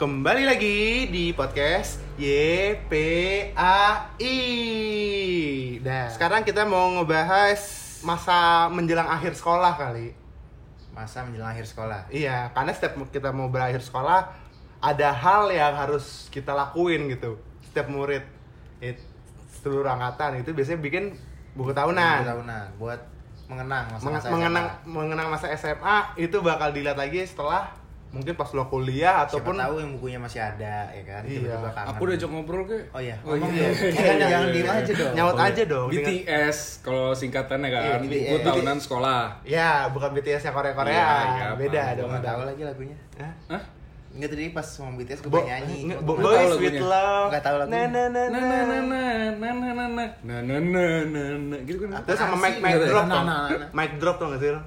Kembali 0.00 0.48
lagi 0.48 1.12
di 1.12 1.36
podcast 1.36 2.00
YPAI. 2.16 3.52
Nah, 5.84 6.08
sekarang 6.08 6.40
kita 6.40 6.64
mau 6.64 6.88
ngebahas 6.96 7.60
masa 8.00 8.72
menjelang 8.72 9.04
akhir 9.04 9.36
sekolah 9.36 9.76
kali. 9.76 10.16
Masa 10.96 11.20
menjelang 11.28 11.52
akhir 11.52 11.68
sekolah. 11.68 12.08
Iya, 12.08 12.48
karena 12.56 12.72
setiap 12.72 12.96
kita 13.12 13.28
mau 13.28 13.52
berakhir 13.52 13.84
sekolah 13.84 14.32
ada 14.80 15.08
hal 15.12 15.52
yang 15.52 15.76
harus 15.76 16.32
kita 16.32 16.56
lakuin 16.56 17.12
gitu. 17.12 17.36
Setiap 17.68 17.92
murid 17.92 18.24
it, 18.80 18.96
seluruh 19.60 19.92
angkatan 19.92 20.40
itu 20.40 20.56
biasanya 20.56 20.80
bikin 20.80 21.12
buku 21.52 21.76
tahunan. 21.76 22.24
Buku 22.24 22.32
tahunan 22.32 22.64
buat 22.80 23.00
mengenang 23.52 23.84
Meng- 23.84 24.16
masa-masa 24.16 24.32
mengenang 24.32 24.64
SMA. 24.64 24.88
mengenang 24.88 25.28
masa 25.28 25.46
SMA 25.52 26.16
itu 26.16 26.40
bakal 26.40 26.72
dilihat 26.72 26.96
lagi 26.96 27.20
setelah 27.28 27.79
mungkin 28.10 28.34
pas 28.34 28.50
lo 28.50 28.66
kuliah 28.66 29.22
Siapa 29.22 29.38
ataupun 29.38 29.54
tahu 29.54 29.74
yang 29.78 29.90
bukunya 29.94 30.18
masih 30.18 30.42
ada 30.42 30.90
ya 30.90 31.02
kan. 31.06 31.22
Iya. 31.22 31.38
Tiba-tiba 31.46 31.70
kangen. 31.70 31.90
Aku 31.94 32.00
udah 32.02 32.14
ajak 32.18 32.28
ngobrol 32.28 32.62
ke. 32.66 32.78
Oh 32.90 32.98
iya. 32.98 33.16
Oh 33.22 33.32
Ngomong 33.32 33.50
iya. 33.54 33.62
dong. 33.62 33.74
Iya, 33.78 33.90
Jangan 33.94 34.16
iya, 34.18 34.26
jangan 34.26 34.48
iya, 34.48 34.54
diem 34.54 34.66
iya. 34.66 34.74
aja 34.74 34.92
dong. 34.92 35.12
Oh, 35.14 35.32
aja 35.38 35.54
iya. 35.54 35.64
dong 35.70 35.88
dengan- 35.88 36.10
BTS 36.10 36.58
kalau 36.82 37.06
singkatannya 37.14 37.68
kan. 37.70 37.82
Iya, 37.82 37.94
Buku 37.96 38.10
BTS. 38.10 38.44
tahunan 38.44 38.78
sekolah. 38.82 39.22
ya 39.42 39.70
bukan 39.88 40.10
BTS 40.12 40.42
yang 40.44 40.54
Korea 40.54 40.74
Korea 40.74 40.92
Iya, 40.92 41.08
iya, 41.30 41.46
beda 41.54 41.82
dong 41.94 42.10
tahu 42.18 42.40
lagi 42.44 42.62
lagunya. 42.62 42.96
Hah? 43.48 43.62
Enggak 44.10 44.34
tadi 44.34 44.50
pas 44.50 44.66
ngomong 44.66 44.94
BTS 44.98 45.20
gue 45.22 45.40
nyanyi. 45.40 45.78
boys 46.02 46.58
with 46.58 46.82
love 46.82 47.30
Nggak 47.30 47.42
tahu 47.42 47.56
lagunya. 47.58 47.86
na 47.86 48.02
na 48.02 48.02
na 48.10 48.22
Na 48.26 48.40
na 48.42 48.50
na 48.50 48.78
na 48.82 49.00
na 49.30 49.50
na 49.62 49.94
na 50.20 50.36
na 50.42 50.56
na 50.58 50.84
na 51.06 51.22
na 51.38 51.56
gitu 51.62 51.86
kan. 51.86 52.02
terus 52.02 52.18
sama 52.18 52.34
Nggak 52.36 52.74
ada. 52.74 52.86
drop 52.86 53.04
Nah, 53.06 53.22
nah, 53.22 53.22
nah, 53.22 53.40
nah. 53.56 53.68
Mike 53.70 53.94
drop 53.96 54.16
tau 54.18 54.26
gak 54.28 54.40
sih 54.40 54.50
lo? 54.50 54.60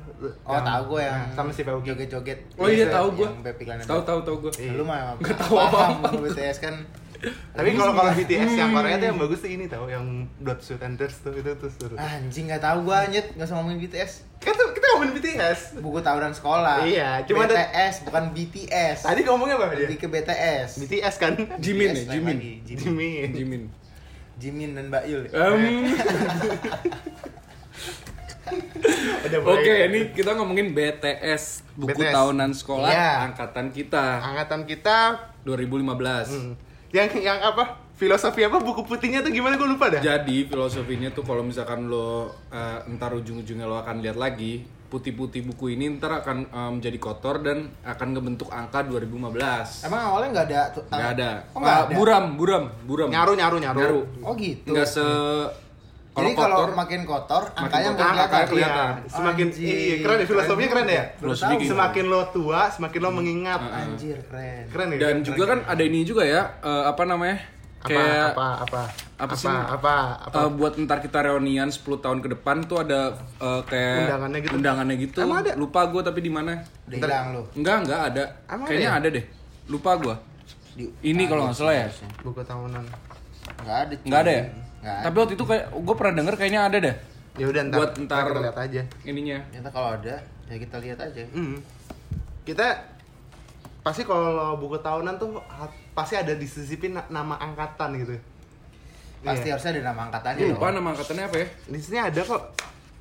Oh, 0.44 0.56
tahu 0.58 0.82
gue 0.90 1.02
yang 1.04 1.20
sama 1.36 1.52
si 1.52 1.62
Peuki 1.62 1.86
joget-joget. 1.86 2.40
Oh 2.56 2.68
iya 2.68 2.88
tahu 2.88 3.08
Planet. 3.44 3.84
Tahu 3.84 4.02
tahu 4.02 4.20
tahu. 4.24 4.36
Iya. 4.56 4.72
Lu 4.74 4.84
mah 4.84 5.20
Nggak 5.20 5.36
tahu 5.38 5.56
apa-apa. 5.58 6.08
BTS 6.18 6.58
kan. 6.58 6.76
Tapi 7.24 7.70
kalau 7.74 7.94
kalau 7.94 8.12
BTS 8.12 8.52
yang 8.54 8.72
Korea 8.72 8.96
tuh 8.96 9.08
yang 9.08 9.18
bagus 9.18 9.40
tuh 9.40 9.48
ini 9.48 9.66
tau 9.66 9.86
yang 9.86 10.04
Blood 10.38 10.60
Sweat 10.60 10.82
and 10.82 10.96
Tears 10.96 11.16
tuh 11.18 11.32
itu 11.32 11.52
tuh 11.54 11.70
seru 11.70 11.96
Anjing 11.96 12.46
nggak 12.46 12.60
tahu 12.60 12.84
gua 12.84 13.08
nyet 13.08 13.32
nggak 13.32 13.44
usah 13.44 13.56
ngomongin 13.56 13.80
BTS. 13.80 14.12
kan 14.38 14.52
tuh 14.52 14.70
kita 14.72 14.86
ngomongin 14.90 15.14
BTS 15.16 15.60
Buku 15.80 16.00
tahunan 16.00 16.32
sekolah. 16.34 16.84
Iya, 16.84 17.24
cuma 17.24 17.46
ada- 17.46 17.56
BTS 17.56 17.96
bukan 18.04 18.24
BTS. 18.30 18.98
tadi 19.02 19.22
ngomongnya 19.24 19.56
apa 19.56 19.72
dia 19.72 19.88
Lebih 19.88 19.98
ke 19.98 20.08
BTS. 20.10 20.70
BTS 20.80 21.16
kan 21.16 21.32
Jimin 21.58 21.90
BTS 21.90 22.00
ya, 22.02 22.12
Jimin. 22.12 22.36
lagi, 22.36 22.54
Jimin. 22.62 22.84
Jimin 22.84 23.30
Jimin. 23.32 23.64
Jimin 24.36 24.70
dan 24.74 24.86
Mbak 24.90 25.04
Yul. 25.06 25.24
Mulai. 25.32 25.96
Oke, 29.46 29.74
ini 29.88 30.12
kita 30.12 30.36
ngomongin 30.36 30.72
BTS, 30.72 31.64
buku 31.74 31.96
BTS. 31.96 32.12
tahunan 32.12 32.52
sekolah 32.52 32.90
Iya. 32.90 33.12
angkatan 33.26 33.72
kita 33.72 34.20
angkatan 34.22 34.62
kita 34.64 34.98
2015. 35.42 36.28
hmm, 36.30 36.54
yang 36.94 37.10
yang 37.18 37.40
apa 37.42 37.64
filosofi 37.94 38.42
apa 38.42 38.58
buku 38.58 38.82
putihnya 38.84 39.20
tuh 39.20 39.30
gimana 39.30 39.54
gue 39.54 39.66
lupa 39.66 39.90
dah 39.90 39.98
Jadi 40.00 40.46
filosofinya 40.46 41.10
tuh 41.10 41.22
kalau 41.22 41.42
misalkan 41.42 41.86
lo 41.86 42.30
eh, 42.48 42.80
ntar 42.92 43.12
ujung-ujungnya 43.12 43.66
lo 43.66 43.78
akan 43.78 44.00
lihat 44.00 44.16
lagi 44.16 44.62
putih-putih 44.86 45.42
buku 45.44 45.74
ini 45.74 45.90
ntar 45.92 46.22
akan 46.22 46.38
eh, 46.46 46.72
menjadi 46.72 46.98
kotor 46.98 47.42
dan 47.42 47.74
akan 47.82 48.08
ngebentuk 48.14 48.46
angka 48.48 48.86
2015. 48.86 49.84
Emang 49.84 50.02
awalnya 50.06 50.30
nggak 50.32 50.46
ada 50.48 50.62
tuh? 50.70 50.84
Nggak 50.86 51.10
ada. 51.12 51.30
Oh, 51.50 51.60
nggak 51.60 51.74
Ah, 51.74 51.84
ada. 51.84 51.94
Buram, 51.98 52.26
buram, 52.38 52.64
buram. 52.86 53.10
nyaru 53.10 53.34
nyaru 53.34 53.58
nyaru, 53.58 53.80
Nyaru. 53.82 54.00
Oh 54.22 54.34
gitu. 54.38 54.70
Nggak 54.70 54.86
se 54.86 55.06
Jadi 56.14 56.32
kalau 56.38 56.58
kotor 56.62 56.72
makin 56.78 57.02
kotor, 57.10 57.44
makin 57.50 57.58
angkanya 57.58 57.90
kotor, 57.90 58.06
makin 58.06 58.22
angkanya 58.22 58.46
kelihatan. 58.46 58.92
kelihatan. 58.94 58.94
Semakin 59.10 59.48
Anjir. 59.50 59.66
iya, 59.66 59.96
keren 59.98 60.18
ya 60.22 60.28
filosofinya 60.30 60.70
keren 60.70 60.88
ya. 60.88 61.04
Filosofi. 61.18 61.66
Semakin 61.66 62.06
lo 62.06 62.22
tua, 62.30 62.62
semakin 62.70 63.00
lo 63.02 63.10
mengingat. 63.10 63.60
Anjir 63.66 64.18
keren. 64.30 64.64
Keren 64.70 64.88
ya. 64.94 64.98
dan 65.02 65.16
juga 65.26 65.44
kan 65.50 65.60
ada 65.66 65.82
ini 65.82 66.00
juga 66.06 66.22
ya 66.22 66.42
eh, 66.62 66.84
apa 66.86 67.04
namanya? 67.10 67.38
apa 67.84 67.92
kayak 67.92 68.28
apa 68.32 68.48
apa 68.64 68.82
apa 69.20 69.34
sih? 69.36 69.52
apa 69.52 69.96
apa 70.24 70.38
eh, 70.40 70.50
buat 70.56 70.80
ntar 70.80 71.04
kita 71.04 71.20
reunian 71.20 71.68
10 71.68 71.84
tahun 72.00 72.24
ke 72.24 72.32
depan 72.32 72.64
tuh 72.64 72.80
ada 72.80 73.12
eh, 73.44 73.62
kayak 73.68 74.08
Undangannya 74.08 74.40
gitu? 74.40 74.54
undangannya 74.56 74.96
gitu. 75.04 75.18
Emang 75.20 75.40
ada? 75.44 75.52
Lupa 75.60 75.82
gue 75.92 76.00
tapi 76.00 76.20
di 76.24 76.32
mana? 76.32 76.64
Udah 76.88 76.98
hilang 77.04 77.26
lu. 77.36 77.42
Enggak, 77.60 77.78
enggak 77.84 78.02
ada. 78.14 78.24
Emang 78.48 78.68
Kayaknya 78.72 78.90
ada 78.94 79.00
ada 79.04 79.10
deh. 79.20 79.26
Lupa 79.68 79.92
gua. 80.00 80.16
Di- 80.78 80.94
Ini 81.04 81.24
kalau 81.28 81.50
nggak 81.50 81.58
salah 81.58 81.76
ya. 81.76 81.88
buku 82.24 82.42
tahunan. 82.46 82.84
Nggak 83.66 83.78
ada. 83.84 83.94
Enggak 84.08 84.22
ada 84.24 84.32
ya? 84.32 84.44
Nggak 84.84 84.94
ada. 84.94 85.04
Tapi 85.06 85.16
waktu 85.18 85.34
itu 85.34 85.46
kayak 85.46 85.66
gue 85.72 85.96
pernah 85.96 86.14
denger 86.14 86.36
kayaknya 86.36 86.62
ada 86.62 86.78
deh. 86.78 86.96
Ya 87.34 87.46
udah 87.48 87.62
ntar, 87.66 87.78
Buat 87.80 87.92
ntar- 87.98 88.28
kita 88.28 88.42
lihat 88.42 88.58
aja. 88.60 88.82
Ininya. 89.04 89.38
Ternyata 89.48 89.70
kalau 89.72 89.90
ada, 89.92 90.16
ya 90.46 90.56
kita 90.60 90.78
lihat 90.78 91.00
aja. 91.00 91.24
Hmm. 91.32 91.58
Kita 92.44 92.68
pasti 93.82 94.04
kalau 94.04 94.56
buku 94.56 94.78
tahunan 94.78 95.16
tuh 95.18 95.40
ha- 95.42 95.68
pasti 95.92 96.14
ada 96.14 96.32
disisipin 96.34 96.94
na- 96.94 97.08
nama 97.08 97.36
angkatan 97.38 97.96
gitu. 97.98 98.16
Pasti 99.20 99.48
Iya. 99.48 99.56
harusnya 99.56 99.72
ada 99.74 99.84
nama 99.90 100.02
angkatannya 100.06 100.44
lupa 100.52 100.68
dong. 100.68 100.76
nama 100.78 100.88
angkatannya 100.92 101.26
apa 101.26 101.38
ya? 101.40 101.48
Di 101.66 101.80
sini 101.80 101.98
ada 101.98 102.22
kok. 102.22 102.44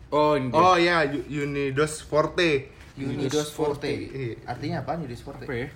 Oh, 0.09 0.33
ini. 0.35 0.49
Oh 0.51 0.77
ya, 0.77 1.03
Unidos 1.27 2.01
Forte. 2.01 2.71
Unidos 2.95 3.51
Forte. 3.51 3.89
Iya. 3.89 4.39
Artinya 4.45 4.77
apa 4.81 4.95
Unidos 4.95 5.19
Forte? 5.21 5.45
apa 5.45 5.55
ya? 5.57 5.69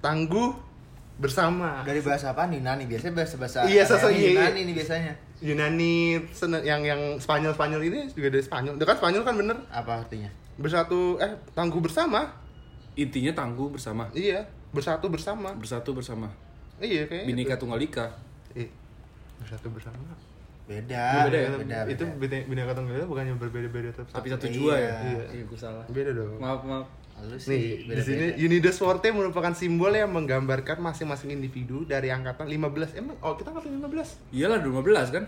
Tangguh 0.00 0.50
bersama. 1.14 1.82
Dari 1.86 2.02
bahasa 2.02 2.34
apa? 2.34 2.46
Yunani. 2.46 2.84
Biasanya 2.84 3.14
bahasa 3.14 3.34
bahasa 3.38 3.58
Iya, 3.64 3.86
sosok 3.86 4.10
iya, 4.10 4.18
iya. 4.18 4.30
Yunani 4.34 4.60
nih 4.66 4.74
biasanya. 4.74 5.12
Yunani 5.38 5.94
yang 6.64 6.80
yang 6.82 7.00
Spanyol 7.18 7.52
Spanyol 7.54 7.82
ini 7.86 8.00
juga 8.10 8.28
dari 8.34 8.42
Spanyol. 8.42 8.74
Dekat 8.76 8.98
Spanyol 8.98 9.22
kan 9.22 9.34
bener. 9.38 9.56
Apa 9.70 10.02
artinya? 10.02 10.30
Bersatu 10.58 11.18
eh 11.22 11.32
tangguh 11.52 11.78
bersama. 11.78 12.26
Intinya 12.94 13.34
tangguh 13.34 13.70
bersama. 13.70 14.06
Iya, 14.10 14.46
bersatu 14.70 15.06
bersama. 15.10 15.54
Bersatu 15.54 15.90
bersama. 15.94 16.30
Iya 16.78 17.06
kayak 17.06 17.26
Bineka 17.26 17.54
Tunggal 17.54 17.78
Ika. 17.78 18.06
Eh, 18.54 18.66
bersatu 19.38 19.70
bersama. 19.70 19.98
Beda. 20.64 21.28
Beda 21.28 21.38
ya? 21.38 21.48
Beda. 21.54 21.78
itu 21.92 22.04
beda. 22.08 22.16
beda 22.16 22.36
bineka 22.48 22.72
tunggal 22.72 22.96
ika 22.96 23.04
bukannya 23.04 23.36
berbeda-beda 23.36 23.92
tapi, 23.92 24.08
Tapi 24.08 24.26
satu 24.32 24.46
Iya. 24.48 24.54
jua 24.56 24.74
ya? 24.80 24.94
Iya. 25.12 25.24
Iya, 25.36 25.42
gue 25.44 25.58
salah. 25.60 25.84
beda 25.92 26.10
dong. 26.16 26.40
Maaf, 26.40 26.64
maaf. 26.64 26.86
Lu 27.24 27.38
sih 27.40 27.86
Nih, 27.86 27.94
di 27.94 28.02
sini 28.04 28.26
Unidos 28.36 28.76
Forte 28.76 29.08
merupakan 29.08 29.54
simbol 29.56 29.94
yang 29.94 30.12
menggambarkan 30.12 30.76
masing-masing 30.76 31.32
individu 31.32 31.86
dari 31.86 32.12
angkatan 32.12 32.44
15. 32.44 32.98
Emang 32.98 33.16
oh 33.22 33.32
kita 33.32 33.48
angkatan 33.54 33.80
15. 33.80 34.34
Iyalah 34.34 34.60
15 34.60 35.08
kan? 35.14 35.24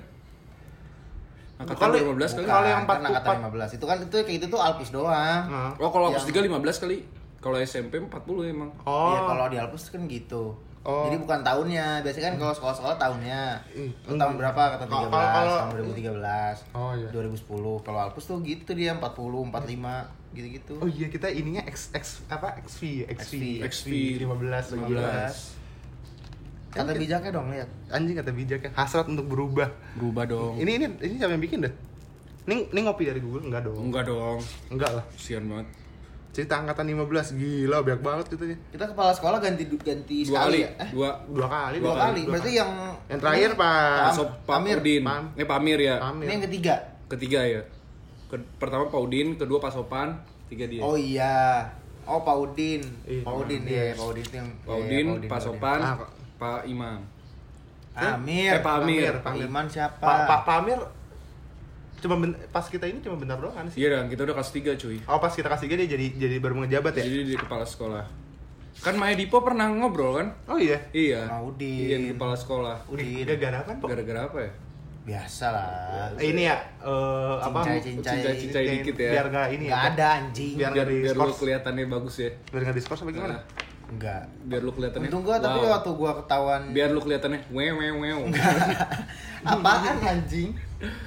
Angkatan 1.56 1.88
Kalau- 1.88 2.12
15 2.12 2.30
kali. 2.36 2.44
Kalau 2.44 2.66
yang 2.68 2.84
kan 2.84 3.00
44. 3.00 3.08
angkatan 3.08 3.36
15. 3.48 3.70
Itu 3.80 3.84
kan 3.88 3.96
itu 4.04 4.12
kayak 4.12 4.28
gitu 4.28 4.46
tuh 4.52 4.60
Alpus 4.60 4.88
doang. 4.92 5.42
Nah. 5.48 5.72
Oh, 5.80 5.88
kalau 5.88 6.12
Yang- 6.12 6.28
3 6.28 6.44
15 6.44 6.76
kali. 6.76 6.96
Kalau 7.40 7.56
SMP 7.56 7.96
40 7.96 8.44
emang. 8.44 8.70
Oh. 8.84 9.14
Iya, 9.14 9.20
kalau 9.24 9.44
di 9.48 9.56
Alpus 9.56 9.88
kan 9.88 10.04
gitu. 10.04 10.52
Oh. 10.86 11.10
Jadi 11.10 11.18
bukan 11.18 11.42
tahunnya. 11.42 12.06
Biasanya 12.06 12.24
kan 12.30 12.36
kalau 12.38 12.54
sekolah-sekolah 12.54 12.96
tahunnya. 12.96 13.40
Lu 14.06 14.14
tahun 14.14 14.34
berapa? 14.38 14.62
Kata 14.78 14.84
13, 14.86 15.10
Kalau- 15.10 15.10
kalau- 15.10 15.58
tahun 15.58 15.70
2013. 15.82 16.56
Oh, 16.70 16.92
iya. 16.94 17.08
2010. 17.10 17.82
Kalau 17.82 17.98
Alpus 18.06 18.24
tuh 18.24 18.38
gitu 18.40 18.70
dia 18.70 18.94
40, 18.94 19.42
45 19.42 20.06
gitu-gitu. 20.30 20.78
Oh 20.78 20.86
iya 20.86 21.08
kita 21.08 21.26
ininya 21.26 21.64
X 21.64 21.90
X 21.90 22.22
apa 22.28 22.60
XV 22.62 23.08
XV 23.08 23.64
XV, 23.66 23.90
15 24.22 24.64
lagi. 24.70 24.94
15. 24.94 25.34
Kata 26.70 26.92
bijaknya 26.92 27.30
dong 27.32 27.48
lihat. 27.48 27.68
Anjing 27.88 28.14
kata 28.14 28.30
bijaknya 28.30 28.70
hasrat 28.76 29.08
untuk 29.08 29.26
berubah. 29.26 29.72
Berubah 29.96 30.28
dong. 30.28 30.60
Ini 30.60 30.70
ini 30.76 30.86
ini 31.00 31.14
siapa 31.16 31.32
yang 31.32 31.40
bikin 31.40 31.64
dah? 31.64 31.72
Ini 32.46 32.68
ini 32.68 32.80
ngopi 32.84 33.08
dari 33.08 33.18
Google 33.18 33.48
enggak 33.48 33.64
dong? 33.64 33.80
Enggak 33.80 34.04
dong. 34.06 34.38
Enggak 34.68 34.90
lah. 34.92 35.04
Kasian 35.16 35.48
banget. 35.48 35.66
Cerita 36.36 36.60
angkatan 36.60 36.84
15 36.92 37.32
gila 37.32 37.80
banyak 37.80 38.02
banget 38.04 38.26
gitu 38.36 38.44
ya. 38.44 38.56
Kita 38.68 38.84
kepala 38.92 39.08
sekolah 39.16 39.40
ganti 39.40 39.64
ganti 39.72 40.20
Dua 40.20 40.44
sekali 40.44 40.44
kali. 40.44 40.58
ya? 40.60 40.70
Eh, 40.84 40.88
Dua. 40.92 41.10
Dua 41.24 41.48
kali, 41.48 41.76
dua 41.80 41.94
kali. 41.96 42.20
Berarti 42.28 42.50
yang 42.52 42.70
Yang 43.08 43.20
terakhir, 43.24 43.50
Pak. 43.56 44.12
Sop 44.12 44.28
Pak 44.44 44.60
Pamir. 44.60 44.76
Udin. 44.76 45.00
Pam. 45.00 45.24
Eh 45.32 45.46
Pamir 45.48 45.78
ya. 45.80 45.96
Pamir. 45.96 46.28
Ini 46.28 46.32
yang 46.36 46.44
ketiga. 46.44 46.74
Ketiga 47.08 47.40
ya. 47.40 47.62
Ke- 48.28 48.48
pertama 48.60 48.92
Pak 48.92 49.00
Udin, 49.00 49.40
kedua 49.40 49.64
Pak 49.64 49.72
Sopan, 49.72 50.20
tiga 50.52 50.68
dia. 50.68 50.84
Oh 50.84 50.92
iya. 50.92 51.72
Oh, 52.04 52.20
Pak 52.20 52.36
Udin. 52.36 52.84
Iya. 53.08 53.24
Pak 53.24 53.34
Udin 53.34 53.62
ya, 53.64 53.96
Pak 53.96 54.06
Udin 54.12 54.28
yang 54.28 54.48
Pak 54.60 54.76
iya, 54.76 54.82
Udin, 54.84 55.06
Pak 55.24 55.40
Sopan, 55.40 55.80
Ah, 55.80 55.96
Pak 56.36 56.68
Imam. 56.68 57.00
Amir. 57.96 58.52
Eh, 58.52 58.60
Pak 58.60 58.74
Amir. 58.84 59.12
Pak 59.24 59.34
Iman 59.40 59.66
siapa? 59.72 60.04
Pak 60.04 60.18
Pak 60.28 60.40
Pamir 60.44 60.78
cuma 62.02 62.14
ben- 62.20 62.36
pas 62.52 62.66
kita 62.66 62.84
ini 62.84 63.00
cuma 63.00 63.16
bentar 63.16 63.36
doang 63.40 63.54
kan 63.54 63.66
sih. 63.68 63.82
Iya 63.82 64.00
dan 64.00 64.06
kita 64.12 64.28
udah 64.28 64.34
kelas 64.36 64.50
3 64.52 64.76
cuy. 64.76 64.96
Oh 65.08 65.18
pas 65.18 65.32
kita 65.32 65.48
kasih 65.48 65.66
dia 65.68 65.88
jadi 65.88 66.06
jadi 66.16 66.36
baru 66.38 66.64
ngejabat 66.64 66.92
ya? 67.00 67.04
Jadi 67.04 67.34
dia 67.34 67.38
kepala 67.40 67.64
sekolah. 67.64 68.04
Kan 68.76 69.00
Maya 69.00 69.16
Dipo 69.16 69.40
pernah 69.40 69.72
ngobrol 69.72 70.20
kan? 70.20 70.28
Oh 70.46 70.60
iya. 70.60 70.76
Iya. 70.92 71.24
Sama 71.24 71.48
Udin. 71.48 71.88
Iya 71.88 71.96
kepala 72.12 72.36
sekolah. 72.36 72.76
Udin. 72.92 73.24
Gara-gara 73.24 73.56
apa? 73.64 73.72
Gara-gara 73.80 74.20
apa 74.28 74.38
ya? 74.44 74.52
Biasa 75.06 75.46
lah. 75.54 76.10
Eh, 76.18 76.34
Ini 76.34 76.42
ya 76.50 76.56
eh, 76.82 77.34
apa? 77.38 77.58
Cincai-cincai. 77.62 78.14
Cincai-cincai 78.20 78.64
dikit 78.82 78.96
ya. 78.98 79.10
Biar 79.14 79.26
nggak 79.30 79.46
ini 79.54 79.64
Nggak 79.70 79.82
ya. 79.86 79.90
ada 79.94 80.06
anjing. 80.18 80.54
Biar 80.58 80.70
Biar, 80.74 80.74
nggak 80.74 80.86
di 80.90 80.96
biar 81.06 81.16
lu 81.16 81.34
kelihatannya 81.38 81.84
bagus 81.86 82.14
ya. 82.18 82.30
Biar 82.50 82.60
nggak 82.66 82.76
diskors 82.76 83.00
apa 83.06 83.10
gimana? 83.14 83.38
Nah, 83.38 83.42
Enggak. 83.86 84.22
Biar 84.50 84.62
lu 84.66 84.70
kelihatannya. 84.74 85.08
Untung 85.08 85.22
gua 85.22 85.36
tapi 85.38 85.58
wow. 85.62 85.72
waktu 85.78 85.90
gua 85.94 86.12
ketahuan 86.18 86.62
Biar 86.74 86.88
lu 86.90 86.98
kelihatannya 86.98 87.40
wew 87.54 87.74
wew 87.78 87.94
wew. 88.02 88.18
apaan 89.46 89.96
anjing? 90.02 90.50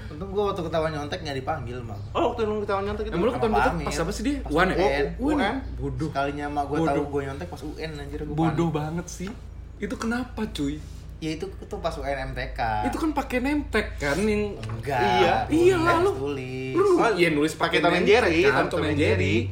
Untung 0.09 0.29
gua 0.33 0.43
waktu 0.49 0.61
ketahuan 0.65 0.89
nyontek 0.89 1.19
nggak 1.21 1.37
dipanggil, 1.37 1.77
Mang. 1.85 2.01
Oh, 2.11 2.33
waktu 2.33 2.41
lu 2.49 2.57
ketahuan 2.65 2.83
nyontek 2.89 3.05
itu. 3.05 3.13
Emang 3.13 3.25
lu 3.29 3.33
ketahuan 3.37 3.61
Amir. 3.69 3.85
pas 3.85 3.97
apa 4.01 4.11
sih 4.11 4.23
dia? 4.25 4.35
Pas 4.41 4.51
Wan 4.51 4.67
ya? 4.73 4.77
UN. 4.81 5.05
Oh, 5.21 5.27
UN. 5.29 5.55
Bodoh. 5.77 6.09
Sekalinya 6.09 6.45
mah 6.49 6.63
gua 6.65 6.77
Bodoh. 6.81 6.89
tahu 6.89 7.03
gua 7.13 7.21
nyontek 7.29 7.47
pas 7.47 7.61
UN 7.61 7.91
anjir 7.95 8.19
gua 8.25 8.35
Bodoh 8.35 8.69
banget 8.73 9.05
sih. 9.05 9.29
Itu 9.77 9.95
kenapa 9.95 10.41
cuy? 10.49 10.81
Ya 11.19 11.29
itu 11.35 11.45
itu 11.45 11.75
pas 11.77 11.93
UN 11.99 12.17
MTK. 12.33 12.59
Itu 12.89 12.97
kan 12.97 13.09
pakai 13.13 13.37
nemtek 13.43 13.87
kan 13.99 14.17
yang 14.23 14.57
enggak. 14.57 15.03
Iya. 15.03 15.33
Iya, 15.51 15.75
lalu. 15.77 16.09
tulis. 16.15 16.73
lu 16.73 16.85
iya 17.13 17.27
nulis 17.29 17.53
pakai 17.53 17.83
Tom 17.83 17.91
and 17.93 18.07
Jerry, 18.07 18.47
kan, 18.47 18.65
Tom 18.71 18.83
and 18.87 18.97
Jerry. 18.97 19.51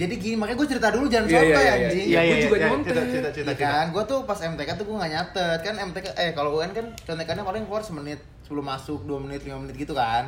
Jadi 0.00 0.16
gini, 0.16 0.32
makanya 0.32 0.64
gue 0.64 0.68
cerita 0.72 0.88
dulu 0.96 1.12
jangan 1.12 1.28
Iya, 1.28 1.36
sotoy 1.36 1.52
iya, 1.52 1.60
iya, 1.60 1.72
anjing. 1.76 2.06
iya. 2.08 2.20
gua 2.24 2.36
juga 2.40 2.56
iya, 2.56 2.66
nyontek. 2.72 2.92
Cita, 2.96 3.28
cita, 3.36 3.50
Iya 3.52 3.56
kan, 3.60 3.84
gue 3.92 4.02
tuh 4.08 4.18
pas 4.24 4.38
MTK 4.40 4.68
tuh 4.80 4.84
gue 4.88 4.96
gak 4.96 5.12
nyatet 5.12 5.58
kan 5.60 5.74
MTK 5.76 6.06
eh 6.16 6.30
kalau 6.32 6.50
UN 6.56 6.72
kan 6.72 6.86
contekannya 7.04 7.44
paling 7.44 7.62
keluar 7.68 7.84
semenit 7.84 8.20
sebelum 8.50 8.66
masuk 8.66 9.06
2 9.06 9.14
menit 9.20 9.40
5 9.40 9.62
menit 9.62 9.78
gitu 9.78 9.94
kan 9.94 10.26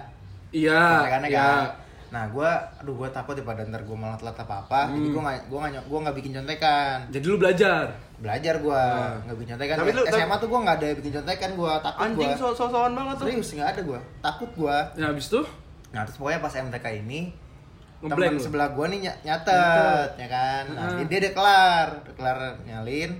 Iya. 0.51 1.03
contekannya 1.03 1.29
Iya. 1.29 1.43
kan 1.43 1.65
nah 2.09 2.25
gue 2.25 2.45
aduh 2.79 2.95
gue 2.95 3.09
takut 3.09 3.33
daripada 3.33 3.65
ntar 3.65 3.83
gue 3.83 3.97
malah 3.97 4.15
telat 4.15 4.37
apa 4.37 4.63
apa 4.63 4.81
jadi 4.87 5.01
Hmm. 5.03 5.11
gue 5.11 5.23
gak 5.25 5.37
gue 5.43 5.59
gak 5.59 5.83
gue 5.83 5.99
gak 5.99 6.15
bikin 6.15 6.33
contekan 6.35 6.97
Jadi 7.09 7.25
lu 7.25 7.37
belajar. 7.37 7.85
belajar 8.17 8.55
gue 8.57 8.79
Nah. 8.79 9.17
nggak 9.19 9.35
bikin 9.35 9.51
contekan 9.51 9.75
Tapi 9.75 9.91
lu- 9.91 10.07
SMA 10.07 10.37
tuh 10.37 10.47
gue 10.47 10.59
gak 10.61 10.77
ada 10.77 10.89
bikin 10.95 11.13
contekan 11.17 11.51
gue 11.53 11.73
takut 11.75 11.99
gue 11.99 12.07
Anjing 12.07 12.33
so 12.37 12.47
sosokan 12.53 12.93
banget 12.93 13.15
tuh. 13.17 13.27
serius 13.27 13.51
nggak 13.51 13.69
ada 13.69 13.81
gue 13.83 14.01
takut 14.21 14.51
gue 14.55 14.77
Nah, 14.95 15.07
habis 15.09 15.27
itu 15.27 15.41
nah 15.91 16.01
terus 16.05 16.17
pokoknya 16.17 16.39
pas 16.39 16.55
MTK 16.55 16.87
ini 17.01 17.21
lu? 18.03 18.39
sebelah 18.39 18.69
gua 18.69 18.87
nih 18.89 18.99
ny- 19.01 19.21
nyatet 19.23 20.09
ya 20.17 20.27
kan 20.27 20.63
nah, 20.69 20.85
Heeh. 20.91 20.97
dia, 21.01 21.07
dia 21.09 21.19
udah 21.23 21.33
kelar 21.33 21.87
udah 21.99 22.15
kelar 22.15 22.39
nyalin 22.63 23.11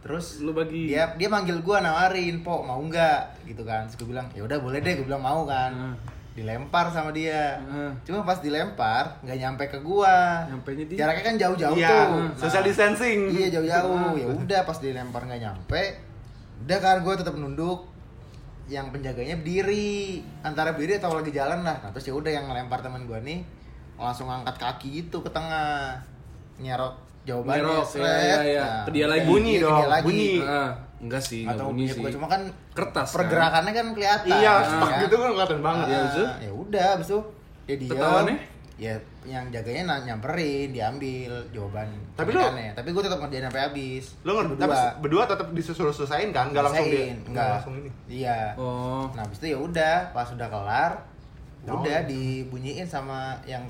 terus 0.00 0.40
Lu 0.40 0.50
bagi. 0.50 0.88
dia 0.88 1.12
dia 1.14 1.26
manggil 1.26 1.60
gua 1.60 1.78
nawarin 1.78 2.40
po 2.40 2.60
mau 2.60 2.80
nggak? 2.80 3.44
Gitu 3.44 3.62
kan. 3.62 3.84
Terus 3.84 3.96
gua 3.96 4.08
bilang 4.10 4.26
ya 4.30 4.42
udah 4.42 4.58
boleh 4.58 4.78
deh. 4.78 4.96
Gua 4.96 5.06
bilang 5.06 5.22
mau 5.22 5.42
kan. 5.44 5.72
Heeh. 5.72 5.96
dilempar 6.30 6.86
sama 6.88 7.10
dia. 7.10 7.58
Heeh. 7.60 7.90
cuma 8.02 8.22
pas 8.22 8.38
dilempar 8.38 9.18
nggak 9.20 9.36
nyampe 9.36 9.64
ke 9.66 9.78
gua. 9.78 10.46
Nyampenya 10.46 10.84
di- 10.86 10.96
jaraknya 10.96 11.24
kan 11.24 11.36
jauh-jauh 11.36 11.76
Iya, 11.76 11.90
tuh. 11.90 12.08
Social 12.38 12.62
distancing. 12.62 13.18
iya 13.28 13.50
jauh-jauh. 13.50 14.14
Ya 14.14 14.26
udah 14.26 14.60
pas 14.62 14.78
dilempar 14.78 15.22
nggak 15.22 15.42
nyampe 15.42 15.82
udah 16.60 16.78
kan 16.78 16.96
gua 17.00 17.14
tetap 17.14 17.34
nunduk. 17.34 17.84
Yang 18.66 18.86
penjaganya 18.90 19.36
berdiri. 19.36 20.22
Antara 20.40 20.70
berdiri 20.70 20.96
atau 20.96 21.12
lagi 21.12 21.28
jalan 21.30 21.60
lah. 21.60 21.76
Nah 21.76 21.90
terus 21.90 22.06
ya 22.06 22.14
udah 22.14 22.30
yang 22.30 22.46
ngelempar 22.46 22.78
teman 22.78 23.04
gua 23.04 23.18
nih 23.18 23.42
langsung 23.96 24.26
angkat 24.26 24.56
kaki 24.56 24.88
gitu 25.02 25.20
ke 25.20 25.28
tengah. 25.28 25.98
Nyerok 26.56 27.09
jawabannya 27.22 27.60
Nyerok, 27.60 27.84
sret. 27.84 28.00
iya, 28.02 28.16
iya, 28.18 28.38
iya. 28.44 28.66
Ke 28.82 28.90
dia 28.90 29.06
lagi. 29.06 29.24
Bunyi 29.24 29.54
dong, 29.58 29.76
dia 29.76 29.88
lagi. 29.90 30.04
bunyi. 30.04 30.30
Ah, 30.40 30.70
enggak 30.98 31.22
sih, 31.22 31.42
enggak 31.42 31.56
atau 31.56 31.66
bunyi 31.68 31.84
bunyi 31.86 31.94
sih. 32.02 32.14
cuma 32.14 32.26
kan 32.26 32.42
Kertas, 32.70 33.06
kan? 33.06 33.14
pergerakannya 33.16 33.72
kan 33.72 33.86
kelihatan 33.90 34.26
Iya, 34.30 34.40
ya 34.42 34.54
stuck 34.62 34.88
kan? 34.88 35.00
gitu 35.00 35.14
kan 35.16 35.30
kelihatan 35.30 35.60
banget. 35.60 35.86
Ah, 35.86 36.36
ya 36.38 36.50
udah 36.50 36.86
abis 36.94 37.06
itu 37.06 37.18
dia 37.62 37.76
diem 37.76 37.90
Ketahuannya? 37.92 38.36
ya 38.76 38.94
yang 39.22 39.44
jaganya 39.46 39.82
na- 39.84 40.02
nyamperin 40.02 40.72
diambil 40.72 41.28
jawaban 41.50 41.84
Tapi 42.14 42.32
contekannya. 42.32 42.72
tapi 42.72 42.88
gue 42.88 43.02
tetap 43.04 43.20
ngerjain 43.20 43.44
sampai 43.44 43.62
habis 43.62 44.04
Lu 44.18 44.32
ngerti, 44.32 44.48
berdua. 44.50 44.64
tapi 44.64 44.76
berdua 44.98 45.22
tetap 45.28 45.46
disuruh 45.52 45.92
selesaiin 45.92 46.30
kan? 46.30 46.48
Enggak 46.48 46.64
langsung 46.64 46.88
dia. 46.88 47.04
Enggak 47.20 47.46
langsung 47.52 47.74
ini. 47.76 47.90
iya 48.08 48.56
Oh. 48.56 49.04
nah 49.12 49.20
habis 49.20 49.36
itu 49.36 49.52
ya 49.52 49.58
udah 49.60 49.96
pas 50.10 50.24
udah 50.26 50.48
kelar 50.48 50.92
udah 51.62 51.98
dibunyiin 52.04 52.88
sama 52.88 53.36
yang 53.44 53.60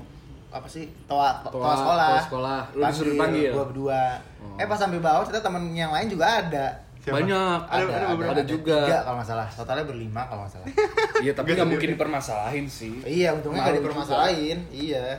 apa 0.51 0.67
sih 0.67 0.85
toa 1.05 1.39
toa, 1.41 1.49
Toa- 1.49 1.73
sekolah 1.73 2.07
toa 2.09 2.21
sekolah. 2.23 2.59
Lu 2.73 2.81
disuruh 2.85 3.13
dipanggil? 3.13 3.51
gua 3.51 3.65
berdua 3.65 4.01
Oh. 4.37 4.57
eh 4.57 4.65
pas 4.65 4.75
sampai 4.75 4.99
bawah 4.99 5.23
ternyata 5.23 5.47
temen 5.47 5.63
yang 5.71 5.89
lain 5.89 6.07
juga 6.07 6.25
ada 6.27 6.65
Siapa? 6.97 7.17
Banyak. 7.17 7.59
Ada- 7.65 7.89
ada 7.89 8.05
beberapa. 8.11 8.31
Ada 8.31 8.43
juga. 8.43 8.77
tiga 8.83 8.97
kalau 9.01 9.15
nggak 9.17 9.25
salah 9.27 9.47
totalnya 9.49 9.85
berlima 9.85 10.21
kalau 10.23 10.41
nggak 10.43 10.53
salah 10.53 10.67
Iya, 11.23 11.31
tapi 11.31 11.47
Nggak 11.51 11.67
mungkin 11.67 11.89
dipermasalahin 11.91 12.65
sih. 12.67 12.93
iya 13.01 13.29
untungnya 13.31 13.61
nggak 13.63 13.77
dipermasalahin 13.79 14.59
iya 14.69 15.17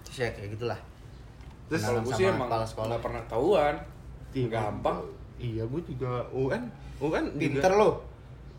terus 0.00 0.16
ya 0.18 0.30
kayak 0.30 0.54
gitulah 0.54 0.80
Terus 1.66 1.82
Kalau 1.82 1.98
gue 2.00 2.14
sih 2.14 2.24
sama 2.24 2.46
emang 2.46 2.62
sekolah. 2.64 2.88
nggak 2.88 3.02
pernah 3.02 3.22
tahuan. 3.26 3.74
Iya, 4.30 4.46
Gampang. 4.48 4.98
Iya, 5.36 5.62
gue 5.66 5.80
juga 5.84 6.12
UN. 6.30 6.62
UN 6.96 7.24
pinter 7.34 7.66
juga. 7.66 7.76
lo 7.76 7.90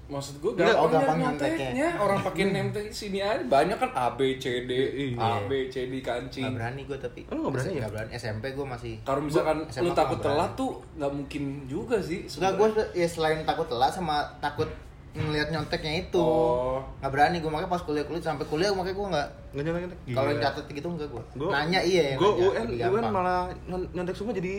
Maksud 0.08 0.40
gue 0.40 0.52
Nggak, 0.54 0.72
gampang, 0.72 0.80
oh, 0.80 0.88
gampang 0.90 1.18
nyonteknya. 1.20 1.90
Orang 1.98 2.20
pakai 2.22 2.44
nemtek 2.48 2.88
sini 2.90 3.20
aja 3.20 3.44
banyak 3.44 3.76
kan 3.76 3.92
A 3.92 4.08
B 4.10 4.36
C 4.36 4.64
D, 4.64 4.72
Iya. 4.72 5.20
A 5.20 5.44
B 5.44 5.68
C 5.68 5.86
D 5.86 6.00
kancing. 6.00 6.42
nggak 6.42 6.56
berani 6.56 6.82
gue 6.82 6.98
tapi 6.98 7.20
Oh, 7.26 7.36
nggak 7.38 7.52
berani 7.54 7.68
ya? 7.70 7.80
nggak 7.82 7.94
berani 7.94 8.12
SMP 8.14 8.46
gue 8.50 8.66
masih 8.66 8.94
Kalau 9.02 9.20
misalkan 9.20 9.58
Gua 9.60 9.68
SMA 9.70 9.84
lu 9.84 9.92
takut 9.92 10.18
nggak 10.18 10.28
telat 10.30 10.52
tuh 10.54 10.70
nggak 10.94 11.12
mungkin 11.14 11.44
juga 11.66 11.98
sih. 12.00 12.24
Enggak, 12.26 12.52
gue 12.56 12.68
ya 12.96 13.04
selain 13.06 13.44
takut 13.44 13.68
telat 13.68 13.92
sama 13.92 14.24
takut 14.40 14.70
ngelihat 15.14 15.50
nyonteknya 15.50 15.94
itu 16.04 16.22
Oh. 16.22 16.80
nggak 17.02 17.10
berani 17.10 17.38
gue 17.38 17.50
makanya 17.50 17.68
pas 17.68 17.82
kuliah 17.82 18.06
kuliah 18.06 18.22
sampai 18.22 18.46
kuliah 18.46 18.72
makanya 18.72 18.96
gue 18.96 19.08
nggak 19.10 19.28
Nggak 19.50 19.64
nyontek 19.66 19.82
nyontek. 19.84 20.00
kalau 20.14 20.30
yang 20.30 20.40
catat 20.40 20.66
gitu 20.70 20.88
enggak 20.88 21.10
gue 21.10 21.24
Gua- 21.36 21.52
nanya 21.52 21.80
iya 21.82 22.04
yang 22.08 22.18
Gue 22.18 22.32
nanya, 22.32 22.48
UN, 22.48 22.66
UN 22.94 23.06
malah 23.10 23.40
nyon- 23.66 23.90
nyontek 23.92 24.14
semua 24.14 24.32
jadi 24.32 24.54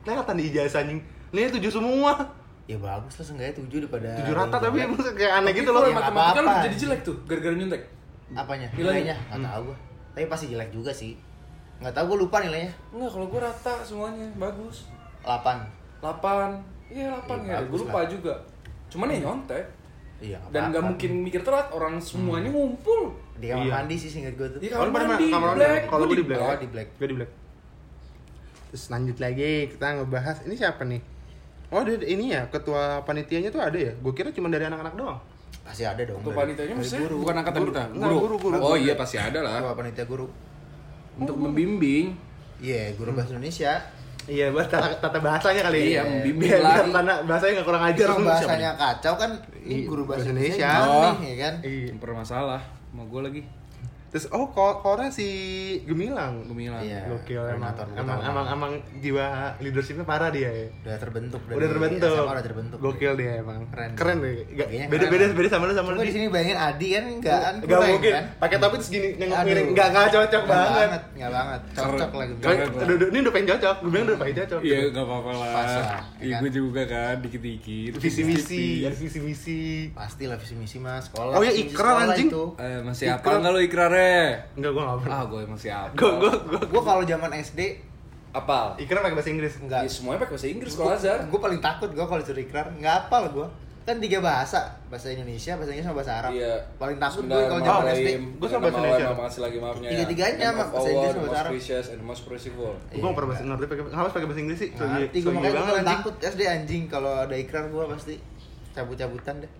kelihatan 0.00 0.34
di 0.34 0.44
ijazah 0.48 0.80
anjing. 0.80 1.00
Nilainya 1.28 1.52
tujuh 1.54 1.70
semua. 1.70 2.12
Ya 2.68 2.76
bagus 2.76 3.14
lah 3.14 3.24
seenggaknya 3.24 3.54
tujuh 3.56 3.78
daripada 3.80 4.08
Tujuh 4.14 4.34
rata 4.34 4.56
tapi 4.58 4.76
yang 4.76 4.76
jelek. 4.76 4.88
maksudnya 4.92 5.14
kayak 5.16 5.32
aneh 5.34 5.44
Tapi 5.46 5.58
gitu 5.58 5.70
kalau 5.70 5.80
loh. 5.80 5.88
Ya, 5.88 5.96
matematika 5.96 6.38
lu 6.38 6.48
jadi 6.62 6.76
jelek 6.78 7.00
tuh 7.02 7.16
gara-gara 7.24 7.54
nyontek. 7.54 7.82
apanya 8.30 8.66
Nilainya? 8.70 8.76
nilainya 8.76 9.16
nggak 9.32 9.40
tahu 9.48 9.62
gue 9.64 9.76
tapi 10.10 10.24
pasti 10.26 10.46
jelek 10.46 10.70
juga 10.70 10.90
sih 10.90 11.12
nggak 11.78 11.92
tahu 11.92 12.04
gue 12.06 12.18
lupa 12.20 12.36
nilainya 12.38 12.72
Enggak, 12.90 13.10
kalau 13.10 13.26
gue 13.26 13.40
rata 13.40 13.74
semuanya 13.80 14.26
bagus. 14.36 14.76
8 15.20 15.40
8 15.98 16.04
Iya 16.88 17.08
8 17.18 17.40
Iya, 17.40 17.46
ya, 17.46 17.56
gue 17.58 17.64
bagus 17.64 17.80
lupa 17.82 17.98
lah. 17.98 18.06
juga. 18.06 18.34
Cuman 18.88 19.06
ya 19.06 19.18
nyontek. 19.18 19.64
iya 20.18 20.38
Dan 20.48 20.62
nggak 20.68 20.82
mungkin 20.82 21.10
mikir 21.22 21.40
telat 21.40 21.68
orang 21.70 21.96
semuanya 21.98 22.48
ngumpul. 22.48 23.12
di 23.34 23.46
kamar 23.46 23.62
Iya. 23.62 23.72
mandi 23.78 23.94
sih 23.94 24.10
singkat 24.10 24.34
gue 24.34 24.48
tuh 24.50 24.58
Di 24.58 24.68
Kalau 24.68 24.88
kamar 24.88 25.02
mandi, 25.06 25.26
kamar 25.30 25.50
black. 25.54 25.82
kalau 25.86 26.00
Gua 26.00 26.08
gue 26.08 26.16
di 26.16 26.26
black. 26.26 26.40
Oh, 26.42 26.56
di 26.58 26.68
black. 26.68 26.88
Gue 26.94 27.06
di 27.06 27.16
black. 27.16 27.30
Terus 28.68 28.84
lanjut 28.88 29.16
lagi 29.16 29.50
kita 29.68 29.86
ngebahas 29.94 30.36
ini 30.42 30.54
siapa 30.54 30.82
nih? 30.82 31.00
Oh, 31.68 31.84
dia 31.84 32.00
ini 32.02 32.32
ya 32.32 32.48
ketua 32.48 33.02
panitianya 33.02 33.48
tuh 33.48 33.60
ada 33.60 33.76
ya? 33.76 33.92
Gue 33.94 34.12
kira 34.12 34.30
cuma 34.30 34.48
dari 34.48 34.64
anak-anak 34.64 34.94
doang. 34.94 35.20
pasti 35.60 35.84
ada 35.84 36.00
dong 36.00 36.16
Untuk 36.18 36.32
dari- 36.32 36.56
panitianya 36.56 36.74
maksudnya 36.74 37.04
guru. 37.04 37.16
bukan 37.20 37.36
angkatan 37.36 37.60
Guru. 37.60 37.70
kita, 37.70 37.82
guru. 37.92 38.16
guru, 38.18 38.36
guru. 38.40 38.56
Oh 38.58 38.72
iya 38.74 38.94
pasti 38.94 39.16
ada 39.16 39.38
lah. 39.38 39.60
Ketua 39.60 39.74
panitia 39.74 40.04
guru 40.04 40.26
Untuk 41.14 41.36
membimbing. 41.36 42.16
iya 42.58 42.88
guru 42.94 43.12
bahasa 43.12 43.36
Indonesia 43.36 43.76
Iya, 44.24 44.48
buat 44.48 44.64
tata, 44.66 44.92
tata 44.96 45.18
bahasanya 45.18 45.64
kali 45.64 45.88
Iya, 45.88 45.92
ya. 45.94 46.02
membimbing 46.04 46.48
Biar, 46.48 46.60
biar 46.60 46.84
lagi. 46.84 46.92
tanda 46.92 47.14
bahasanya 47.22 47.52
nggak 47.54 47.66
kurang 47.66 47.84
ajar. 47.86 48.06
Siapa 48.06 48.22
bahasanya 48.22 48.70
kacau 48.76 49.14
kan 49.16 49.30
ini 49.58 49.72
Iya, 49.72 49.88
guru 49.88 50.02
bahasa 50.04 50.26
Indonesia, 50.26 50.70
Oh. 50.78 51.12
nih, 51.16 51.28
ya 51.28 51.36
kan? 51.40 51.54
Iya. 51.60 51.90
Bermasalah 51.96 52.60
sama 52.86 53.02
gue 53.04 53.20
lagi. 53.24 53.42
Terus 54.08 54.24
oh 54.30 54.48
ko- 54.48 54.78
kornya 54.78 55.10
si 55.10 55.28
Gemilang. 55.84 56.44
Gemilang. 56.44 56.80
Iya. 56.80 57.04
Gokil 57.08 57.44
emang. 57.50 57.76
Emang, 57.92 58.18
emang 58.20 58.46
emang 58.48 58.72
jiwa 58.98 59.26
leadershipnya 59.58 60.02
parah 60.02 60.28
dia 60.28 60.48
ya. 60.48 60.66
udah 60.82 60.96
terbentuk 60.96 61.40
dari 61.44 61.56
udah 61.56 61.68
terbentuk. 61.68 62.08
SMA 62.10 62.32
udah 62.32 62.44
terbentuk 62.44 62.78
Gokil 62.78 63.12
dia 63.14 63.32
emang. 63.38 63.60
Keren. 63.68 63.90
Keren 63.94 64.16
deh. 64.18 64.32
Gak, 64.50 64.68
beda 64.88 65.04
beda 65.06 65.24
beda 65.30 65.48
sama 65.48 65.64
lu 65.64 65.74
sama 65.74 65.88
lu. 65.92 66.00
Di 66.00 66.10
sini 66.10 66.26
bayangin 66.26 66.56
Adi 66.56 66.88
kan 66.90 67.04
enggak 67.06 67.38
kan 67.38 67.54
Gak 67.58 67.68
kurang, 67.68 67.90
mungkin. 67.90 68.12
kan? 68.12 68.24
Pakai 68.38 68.56
topi 68.58 68.74
terus 68.76 68.90
gini 68.90 69.08
nengok 69.16 69.38
miring. 69.44 69.68
Gak 69.72 69.88
gak 69.90 70.06
cocok 70.10 70.42
banget. 70.44 71.00
Enggak 71.12 71.30
banget. 71.30 71.60
Cocok 71.74 72.10
lagi. 72.14 72.32
Udah, 72.88 73.06
ini 73.06 73.18
udah 73.20 73.32
pengen 73.32 73.48
cocok. 73.50 73.76
Gue 73.78 73.90
bilang 73.90 74.06
udah 74.06 74.18
pengen 74.18 74.36
cocok. 74.38 74.60
Iya 74.60 74.78
nggak 74.88 75.04
apa-apa 75.04 75.30
lah. 75.30 75.48
Lah, 75.48 75.64
ya 75.68 75.92
Iya 76.18 76.32
kan? 76.32 76.40
gue 76.40 76.50
juga 76.50 76.82
kan 76.84 77.14
dikit-dikit. 77.20 77.90
Visi 77.98 78.22
misi, 78.22 78.64
ada 78.82 78.94
visi 78.94 79.18
misi. 79.18 79.60
Pasti 79.90 80.24
lah 80.24 80.36
visi 80.36 80.54
misi 80.54 80.76
mas 80.78 81.06
sekolah. 81.06 81.34
Oh 81.34 81.42
ya, 81.42 81.52
ikrar, 81.52 81.94
anjing. 82.06 82.28
itu. 82.28 82.44
Eh, 82.56 82.80
masih 82.80 83.06
apa 83.10 83.20
Ikrar. 83.20 83.36
enggak 83.38 83.52
lo 83.52 83.60
ikrarnya? 83.98 84.30
Enggak, 84.54 84.70
gue 84.70 84.82
gak 84.82 84.98
pernah. 85.02 85.16
Ah, 85.18 85.24
gue 85.26 85.40
masih 85.50 85.70
apa? 85.74 85.94
Gue 85.98 86.10
gue 86.14 86.32
gue. 86.46 86.60
Gua 86.70 86.82
kalau 86.86 87.02
zaman 87.02 87.30
SD 87.34 87.60
Apal? 88.28 88.76
Ikrar 88.76 89.00
pakai 89.00 89.16
bahasa 89.16 89.30
Inggris. 89.32 89.54
enggak. 89.58 89.82
Ya, 89.82 89.90
semuanya 89.90 90.20
pakai 90.22 90.34
bahasa 90.36 90.48
Inggris 90.52 90.72
kalau 90.76 90.92
Azhar. 90.92 91.18
Gue 91.26 91.40
paling 91.40 91.60
takut 91.64 91.90
gue 91.90 92.06
kalau 92.06 92.20
disuruh 92.20 92.42
ikrar 92.44 92.66
nggak 92.76 92.94
hafal 93.08 93.24
gue. 93.32 93.48
Kan 93.88 94.04
tiga 94.04 94.20
bahasa, 94.20 94.68
bahasa 94.92 95.08
Indonesia, 95.08 95.56
bahasa 95.56 95.72
Inggris 95.72 95.88
sama 95.88 95.96
bahasa 95.96 96.12
Arab. 96.20 96.30
Iya. 96.36 96.54
Paling 96.76 96.98
takut 97.00 97.24
gue 97.24 97.42
kalau 97.48 97.62
zaman 97.64 97.84
SD. 97.88 98.08
Gua 98.36 98.48
sama 98.52 98.60
bahasa 98.68 98.78
Indonesia. 98.78 99.06
Makasih 99.16 99.40
lagi 99.40 99.56
maafnya. 99.64 99.88
Tiga-tiganya 99.88 100.36
Name 100.36 100.44
sama 100.44 100.64
bahasa 100.68 100.88
Inggris 100.92 101.08
sama 101.08 101.20
bahasa 101.24 101.32
most 101.32 101.40
Arab. 101.40 101.50
precious 101.56 101.86
and 101.88 102.00
most 102.04 102.22
merciful. 102.28 102.72
Gue 102.92 103.00
gak 103.00 103.16
pernah 103.16 103.28
bahasa 103.32 103.42
ngerti 103.48 103.64
pakai 103.64 103.84
harus 103.96 104.12
pakai 104.12 104.26
bahasa 104.28 104.40
Inggris 104.44 104.58
sih. 104.60 104.70
Ngerti 104.76 105.18
so, 105.18 105.24
gue 105.24 105.32
makanya 105.32 105.52
gue 105.56 105.68
paling 105.72 105.88
takut 105.88 106.14
SD 106.20 106.42
anjing 106.44 106.82
kalau 106.84 107.12
ada 107.16 107.36
ikrar 107.40 107.64
gue 107.72 107.84
pasti 107.88 108.14
cabut-cabutan 108.76 109.34
deh. 109.40 109.52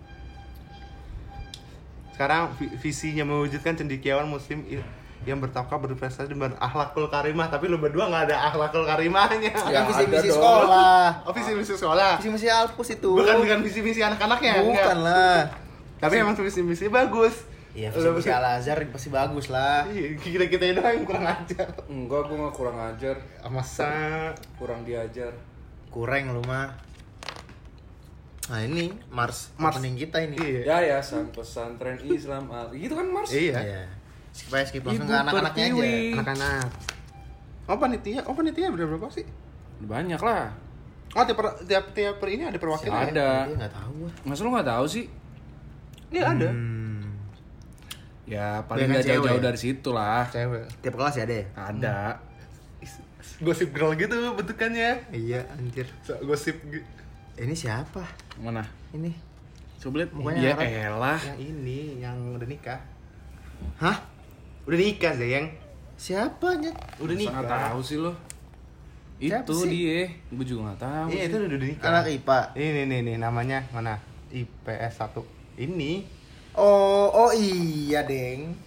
Sekarang 2.18 2.50
vi- 2.58 2.74
visinya 2.74 3.22
mewujudkan 3.22 3.72
cendekiawan 3.72 4.26
muslim 4.26 4.66
yang 5.22 5.38
bertakwa 5.38 5.78
berprestasi 5.80 6.26
dan 6.28 6.50
berakhlakul 6.50 7.06
karimah 7.06 7.46
tapi 7.46 7.66
lu 7.66 7.76
berdua 7.76 8.06
nggak 8.06 8.26
ada 8.26 8.36
akhlakul 8.44 8.82
karimahnya 8.82 9.38
Ya, 9.44 9.54
kan 9.76 9.86
visi 9.86 10.02
ada 10.02 10.10
misi 10.12 10.28
sekolah. 10.28 11.04
oh 11.22 11.30
visi 11.30 11.50
misi 11.54 11.74
sekolah 11.74 12.18
Visi 12.18 12.30
misi 12.32 12.46
Alpus 12.48 12.88
itu. 12.92 13.10
bukan 13.12 13.38
bukan 13.38 13.58
visi 13.60 13.78
misi 13.80 14.00
anak-anaknya 14.00 14.58
Bukan 14.60 14.74
enggak. 14.74 14.98
lah. 14.98 15.38
tapi 15.98 16.18
emang 16.18 16.34
visi 16.34 16.58
misi 16.60 16.86
bagus 16.88 17.46
Iya, 17.70 17.92
visi 17.92 18.08
misi 18.08 18.30
Al 18.32 18.58
Azhar 18.58 18.82
pasti 18.88 19.06
bagus 19.08 19.46
lah. 19.48 19.86
Iya, 19.86 20.18
kita 20.18 20.46
kita 20.48 20.64
doang 20.72 20.90
yang 20.92 21.06
kurang 21.06 21.22
ajar 21.22 21.66
Enggak, 21.86 22.20
gue 22.24 22.36
nggak 22.36 22.54
kurang 22.56 22.78
ajar, 22.80 23.16
masa 23.46 23.90
kurang 24.54 24.82
diajar. 24.82 25.30
kurang 25.88 26.30
lu 26.30 26.42
mah 26.42 26.74
nah 28.48 28.60
ini 28.60 28.88
Mars 29.08 29.52
Mars. 29.54 29.76
opening 29.76 29.94
kita 29.94 30.24
ini 30.24 30.36
Iya. 30.36 30.60
Yayasan 30.64 31.28
Pesantren 31.28 32.00
Islam 32.00 32.48
Al. 32.48 32.72
Gitu 32.72 32.96
kan 32.96 33.04
Mars? 33.06 33.28
Iya. 33.28 33.60
Iya. 33.60 33.82
skip 34.32 34.52
aja 34.54 34.64
skip 34.64 34.82
langsung 34.82 35.04
Ibu 35.04 35.12
ke 35.12 35.20
anak-anaknya 35.20 35.64
aja. 35.66 35.88
Anak-anak. 36.16 36.68
Oh 37.66 37.76
panitia, 37.76 38.20
oh 38.24 38.32
panitia 38.32 38.68
berapa 38.70 38.96
berapa 38.96 39.08
sih? 39.10 39.26
Banyak 39.80 40.20
lah. 40.20 40.48
Oh 41.12 41.24
tiap 41.24 41.38
tiap 41.64 41.84
tiap 41.92 42.14
per 42.16 42.28
ini 42.30 42.44
ada 42.44 42.56
perwakilan. 42.56 42.92
ya? 42.92 43.12
Ada. 43.12 43.28
dia 43.48 43.56
nggak 43.56 43.72
tahu 43.72 44.00
lu 44.08 44.48
nggak 44.52 44.68
tahu 44.68 44.84
sih? 44.88 45.04
Iya 46.08 46.24
ada. 46.32 46.48
hmm. 46.48 47.04
Ya 48.24 48.60
paling 48.64 48.88
nggak 48.88 49.04
jauh-jauh 49.04 49.40
dari 49.40 49.58
situ 49.60 49.90
lah. 49.92 50.24
Cewek. 50.28 50.64
tiap 50.80 50.94
kelas 50.96 51.14
ya 51.16 51.24
ada 51.28 51.34
ya 51.36 51.44
Ada. 51.52 51.96
Gosip 53.38 53.70
girl 53.70 53.92
gitu 53.94 54.16
bentukannya. 54.34 55.04
iya 55.12 55.44
anjir 55.52 55.86
So, 56.00 56.16
gosip 56.24 56.58
ini 57.38 57.54
siapa 57.54 58.02
Mana? 58.38 58.62
ini 58.92 59.10
Coba 59.78 60.02
lihat. 60.02 60.10
Mukanya 60.10 60.42
Ya 60.58 60.90
elah. 60.90 61.20
yang 61.22 61.38
ini 61.38 61.78
yang 62.02 62.16
udah 62.34 62.44
nikah. 62.44 62.82
hah 63.78 63.94
Udah 64.66 64.74
nikah 64.74 65.14
Zeng. 65.14 65.46
siapa 65.94 66.58
nyet 66.58 66.74
Udah 66.98 67.14
Masa 67.14 67.30
nikah. 67.30 67.46
tahu 67.70 67.80
sih 67.80 67.96
lo. 67.96 68.10
Siapa 69.18 69.46
Itu 69.46 69.54
sih? 69.54 69.70
dia. 69.70 70.02
Gue 70.28 70.42
juga 70.42 70.60
nggak 70.68 70.80
tahu. 70.80 71.06
Iya 71.08 71.14
sih. 71.16 71.26
itu 71.26 71.36
udah, 71.38 71.48
udah 71.48 71.68
nikah. 71.68 71.86
anak 71.88 72.04
IPA 72.08 72.38
Ini 72.54 72.80
nih 72.84 72.98
nih 73.02 73.16
namanya 73.16 73.58
mana? 73.70 73.94
IPS 74.28 74.94
1. 74.98 75.62
Ini 75.62 75.92
oh 76.54 77.06
oh 77.08 77.30
iya 77.32 78.02
deng 78.02 78.58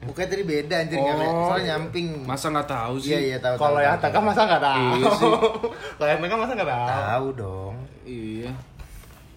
Bukannya 0.00 0.28
tadi 0.28 0.42
beda 0.42 0.74
anjir 0.80 0.96
Oh. 0.96 1.44
soalnya 1.46 1.76
nyamping 1.76 2.24
Masa 2.24 2.48
nggak 2.48 2.64
tahu 2.66 2.94
sih? 2.96 3.10
iya 3.10 3.18
iya 3.20 3.36
tahu 3.36 3.54
kalau 3.54 3.78
yang 3.78 4.00
tengah 4.00 4.22
masa 4.22 4.40
nggak 4.42 4.62
tahu. 4.62 4.86
Iya 4.96 5.06
sih. 5.12 5.28
Kalau 5.98 6.08
yang 6.08 6.20
tengah 6.20 6.38
masa 6.38 6.52
nggak 6.54 6.70
tahu. 6.70 6.88
tahu 6.88 7.26
dong 7.36 7.74
Iya. 8.02 8.50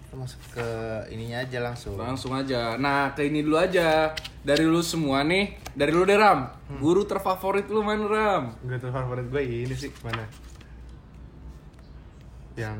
Kita 0.00 0.14
masuk 0.16 0.40
ke 0.50 0.68
ininya 1.10 1.38
aja 1.38 1.58
langsung 1.60 1.92
Langsung 1.94 2.32
aja. 2.32 2.76
Nah, 2.76 3.12
ke 3.12 3.22
ini 3.22 3.40
dulu 3.40 3.56
aja. 3.56 4.14
Dari 4.40 4.62
lu 4.62 4.80
semua 4.80 5.20
nih, 5.20 5.44
dari 5.70 5.90
lu 5.90 6.02
deh 6.02 6.14
Ram. 6.14 6.48
Guru 6.74 7.04
terfavorit 7.04 7.64
lu 7.66 7.80
main 7.80 8.00
Ram. 8.00 8.56
Gue 8.60 8.76
tuh 8.76 8.88
favorit 8.88 9.26
gue 9.26 9.42
ini 9.42 9.74
sih 9.74 9.92
mana? 10.00 10.24
Yang 12.54 12.78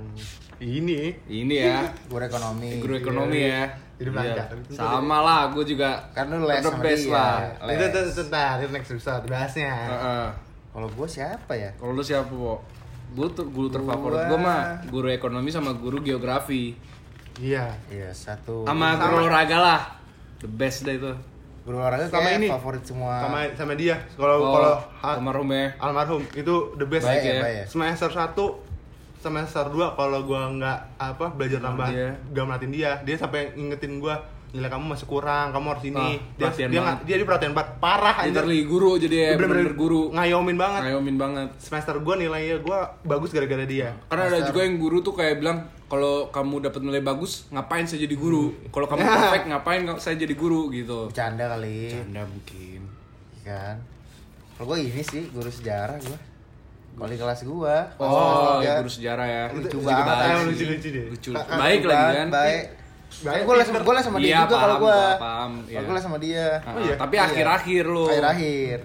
ini. 0.58 1.00
Ini 1.26 1.54
ya, 1.58 1.78
guru 2.06 2.22
ekonomi 2.22 2.78
guru 2.78 2.94
ekonomi 2.94 3.40
ya. 3.42 3.64
Hidup 3.94 4.12
Iya. 4.12 4.34
lancar. 4.34 4.46
Sama 4.68 5.18
lah, 5.20 5.40
gue 5.48 5.64
juga 5.64 5.90
kan 6.10 6.26
lu 6.26 6.42
les 6.42 6.58
the 6.58 6.66
sama 6.66 6.82
best 6.82 7.04
dia 7.04 7.14
lah. 7.14 7.36
les. 7.62 7.74
Itu 7.74 7.84
tuh 7.88 8.02
itu 8.04 8.22
ntar 8.26 8.54
itu 8.58 8.70
next 8.70 8.90
episode 8.90 9.24
bahasnya. 9.24 9.70
Heeh. 9.70 10.26
kalau 10.68 10.90
gue 10.90 11.06
siapa 11.06 11.54
ya 11.54 11.70
Kalau 11.72 11.92
lu 11.92 12.02
siapa, 12.02 12.26
Bo? 12.28 12.58
Gue 13.12 13.30
tuh 13.30 13.46
guru 13.46 13.70
terfavorit 13.70 14.18
Gua- 14.20 14.28
gue 14.28 14.38
mah 14.40 14.60
guru 14.84 15.06
ekonomi 15.08 15.46
sama 15.48 15.70
guru 15.72 15.98
geografi. 16.00 16.74
Iya. 17.36 17.70
iya 17.88 18.10
satu 18.10 18.62
Sama 18.62 18.94
guru 18.96 19.22
olahraga 19.22 19.54
lah. 19.56 19.80
The 20.36 20.48
best 20.48 20.82
deh 20.82 20.96
itu. 20.96 21.14
guru 21.62 21.78
olahraga 21.78 22.10
Sama 22.10 22.28
ini. 22.32 22.50
favorit 22.50 22.82
semua 22.82 23.16
Sama 23.20 23.38
sama 23.54 23.72
dia. 23.72 23.96
Kalau 24.12 24.36
Oh, 24.36 24.52
kalau 24.52 24.74
almarhum 25.00 25.48
ya. 25.48 25.72
almarhum 25.78 26.22
itu 26.32 26.54
the 26.74 26.84
best 26.84 27.06
Baik 27.06 27.22
ya, 27.22 27.30
ya. 27.30 27.40
baik 27.40 27.56
ya. 27.56 27.64
Semester 27.64 28.10
1 28.10 28.73
semester 29.24 29.64
2 29.72 29.96
kalau 29.96 30.20
gua 30.28 30.52
nggak 30.52 30.78
apa 31.00 31.26
belajar 31.32 31.64
nambah 31.64 31.88
dia. 31.88 32.12
gak 32.36 32.44
melatih 32.44 32.68
dia, 32.68 32.90
dia 33.00 33.16
sampai 33.16 33.56
ngingetin 33.56 33.96
gua 33.96 34.20
nilai 34.54 34.70
kamu 34.70 34.94
masih 34.94 35.10
kurang, 35.10 35.50
kamu 35.50 35.66
harus 35.66 35.84
ini. 35.90 35.98
Ah, 35.98 36.14
dia 36.38 36.68
dia, 36.70 36.78
banget. 36.78 36.96
dia, 37.10 37.14
dia 37.18 37.26
perhatian 37.26 37.58
banget, 37.58 37.70
parah 37.82 38.22
anjir. 38.22 38.38
Literally 38.38 38.62
guru 38.62 38.90
jadi 39.02 39.16
ya, 39.18 39.30
Bener-bener 39.34 39.74
guru. 39.74 40.14
Ngayomin 40.14 40.54
banget. 40.54 40.80
Ngayomin 40.86 41.16
banget. 41.18 41.48
Semester 41.58 41.98
gua 41.98 42.14
nilainya 42.14 42.62
gua 42.62 42.94
bagus 43.02 43.34
gara-gara 43.34 43.66
dia. 43.66 43.90
Karena 44.06 44.30
ada 44.30 44.38
Dasar. 44.38 44.54
juga 44.54 44.60
yang 44.62 44.78
guru 44.78 45.02
tuh 45.02 45.10
kayak 45.18 45.42
bilang 45.42 45.66
kalau 45.90 46.30
kamu 46.30 46.70
dapat 46.70 46.80
nilai 46.86 47.02
bagus, 47.02 47.50
ngapain 47.50 47.82
saya 47.82 48.06
jadi 48.06 48.14
guru? 48.14 48.54
Kalau 48.70 48.86
kamu 48.86 49.02
perfect, 49.18 49.46
ngapain 49.50 49.82
saya 49.98 50.14
jadi 50.22 50.34
guru 50.38 50.70
gitu. 50.70 51.10
bercanda 51.10 51.50
kali 51.50 51.90
Canda 51.90 52.22
mungkin. 52.22 52.80
kan 53.42 53.76
kalau 54.54 54.70
gue 54.70 54.86
ini 54.86 55.02
sih 55.02 55.28
guru 55.34 55.50
sejarah 55.50 55.98
gue 55.98 56.18
wali 56.94 57.14
kelas 57.14 57.40
gue 57.42 57.76
Oh, 57.96 58.58
ya, 58.58 58.78
guru 58.78 58.86
sejarah 58.88 59.26
ya. 59.26 59.44
Lucu 59.50 59.78
banget, 59.80 60.04
emang 60.04 60.38
sih. 60.38 60.48
lucu-lucu 60.48 60.88
deh. 60.88 61.04
Lucu. 61.08 61.30
Baik 61.34 61.78
lucu 61.80 61.88
lagi 61.90 62.14
kan. 62.16 62.28
baik 62.30 62.62
Baik, 63.16 63.40
gue 63.40 63.54
les 63.54 63.62
pinter. 63.64 63.82
gue 63.84 63.94
les 63.94 64.02
sama 64.02 64.18
dia 64.18 64.26
Iya, 64.26 64.38
juga 64.42 64.56
kalau 64.56 64.74
paham, 64.74 64.80
gue 64.80 64.90
gua 64.90 65.22
paham, 65.22 65.52
iya. 65.64 65.78
gue 65.80 65.92
les 65.92 66.02
sama 66.02 66.18
dia 66.18 66.46
Ah, 66.58 66.66
Oh, 66.68 66.80
iya? 66.80 66.94
Tapi 66.96 67.14
Iya. 67.14 67.24
akhir-akhir 67.24 67.84
lo. 67.86 68.04
akhir-akhir 68.06 68.78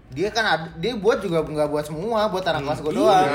dia 0.06 0.28
kan 0.30 0.44
ada, 0.46 0.68
dia 0.76 0.94
buat 0.94 1.18
juga 1.18 1.42
nggak 1.42 1.66
buat 1.66 1.82
semua 1.82 2.28
buat 2.28 2.40
anak 2.42 2.62
kelas 2.62 2.80
gue 2.80 2.92
iya. 2.92 3.00
doang 3.00 3.26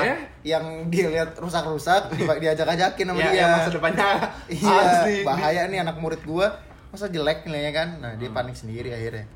yang 0.42 0.64
dia 0.86 1.06
lihat 1.10 1.30
rusak-rusak 1.36 2.08
di- 2.10 2.24
diajak-ajakin 2.40 3.04
sama 3.04 3.18
Ya, 3.18 3.26
dia 3.26 3.36
yang 3.36 3.52
masa 3.52 3.70
depannya 3.70 4.06
iya 4.48 4.80
bahaya 5.20 5.62
nih 5.66 5.78
anak 5.78 5.96
murid 5.96 6.22
gue 6.22 6.46
masa 6.88 7.06
jelek 7.06 7.44
nilainya 7.44 7.72
kan 7.74 7.88
nah 7.98 8.12
dia 8.14 8.30
panik 8.30 8.54
sendiri 8.54 8.88
akhirnya 8.88 9.28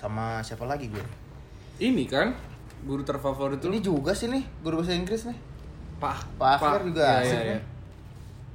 sama 0.00 0.40
siapa 0.40 0.64
lagi 0.64 0.88
gue 0.88 1.04
Ini 1.78 2.04
kan 2.06 2.32
guru 2.80 3.02
terfavorit 3.02 3.60
ini 3.62 3.78
juga 3.78 4.12
sih 4.12 4.26
nih 4.26 4.40
guru 4.58 4.80
bahasa 4.80 4.92
Inggris 4.92 5.22
nih 5.22 5.36
Pak 5.96 6.16
Pak 6.34 6.50
Akhir 6.58 6.80
juga 6.86 7.04
Iya, 7.04 7.20
asik 7.20 7.28
iya, 7.30 7.36
nih. 7.38 7.48
iya. 7.50 7.60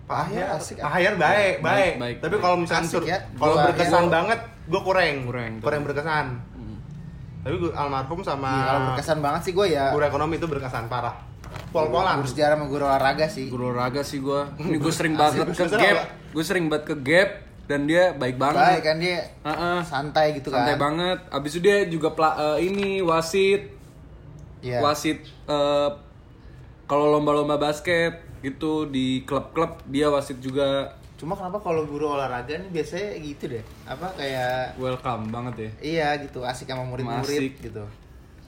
Pak 0.03 0.17
Ahyar 0.19 0.47
asik 0.51 0.75
Pak 0.79 0.91
Hayar 0.91 1.13
baik, 1.15 1.25
Baik, 1.25 1.55
baik. 1.61 1.93
baik, 1.95 2.15
Tapi 2.19 2.35
kalau 2.39 2.57
misalnya 2.59 2.81
Asik 2.83 2.93
sur- 2.95 3.05
ya. 3.07 3.17
kalau 3.35 3.55
berkesan 3.59 4.03
gua- 4.03 4.13
banget, 4.13 4.39
gue 4.63 4.81
kurang. 4.83 5.15
Kurang, 5.23 5.51
Kurang 5.59 5.81
berkesan. 5.81 6.25
Hmm. 6.51 6.77
Tapi 7.41 7.55
gua, 7.55 7.71
almarhum 7.75 8.21
sama 8.21 8.49
Iya, 8.51 8.61
kalau 8.63 8.81
berkesan 8.87 9.17
banget 9.19 9.41
sih 9.41 9.53
gue 9.53 9.65
ya 9.67 9.85
guru 9.89 10.03
ekonomi 10.03 10.33
itu 10.35 10.45
berkesan 10.45 10.85
parah. 10.85 11.15
Pol-polan. 11.67 12.17
guru 12.19 12.27
sejarah 12.27 12.53
sama 12.53 12.65
guru 12.65 12.83
olahraga 12.83 13.25
sih 13.25 13.45
Guru 13.47 13.63
olahraga 13.67 14.01
sih 14.01 14.17
gue. 14.19 14.41
Ini 14.59 14.77
gue 14.77 14.93
sering 14.97 15.13
banget 15.13 15.41
ke 15.47 15.65
gap. 15.71 15.97
Gue 16.31 16.43
sering 16.43 16.65
banget 16.65 16.85
ke 16.85 16.95
gap 16.99 17.29
dan 17.65 17.85
dia 17.85 18.13
baik 18.13 18.37
banget. 18.37 18.61
baik 18.61 18.83
kan 18.83 18.97
dia 18.97 19.19
Heeh. 19.41 19.79
santai 19.81 20.37
gitu 20.37 20.49
Santai 20.49 20.77
kan 20.77 20.81
banget. 20.91 21.19
Abis 21.29 21.57
itu 21.57 21.61
dia 21.65 21.85
juga 21.85 22.13
eh, 22.13 22.57
ini 22.63 23.01
wasit. 23.01 23.73
Iya. 24.61 24.81
Wasit 24.81 25.21
eh, 25.45 25.89
kalau 26.85 27.09
lomba-lomba 27.11 27.57
basket 27.57 28.21
gitu 28.41 28.85
di 28.85 29.25
klub-klub 29.25 29.81
dia 29.89 30.05
wasit 30.07 30.37
juga 30.37 30.93
cuma 31.15 31.33
kenapa 31.33 31.57
kalau 31.57 31.87
guru 31.87 32.11
olahraga 32.11 32.59
nih 32.59 32.69
biasanya 32.69 33.17
gitu 33.17 33.47
deh 33.47 33.63
apa 33.87 34.11
kayak 34.13 34.75
welcome 34.75 35.31
banget 35.31 35.55
ya. 35.57 35.71
iya 35.81 36.07
gitu 36.19 36.43
asik 36.43 36.67
sama 36.67 36.83
murid-murid 36.85 37.55
gitu 37.57 37.81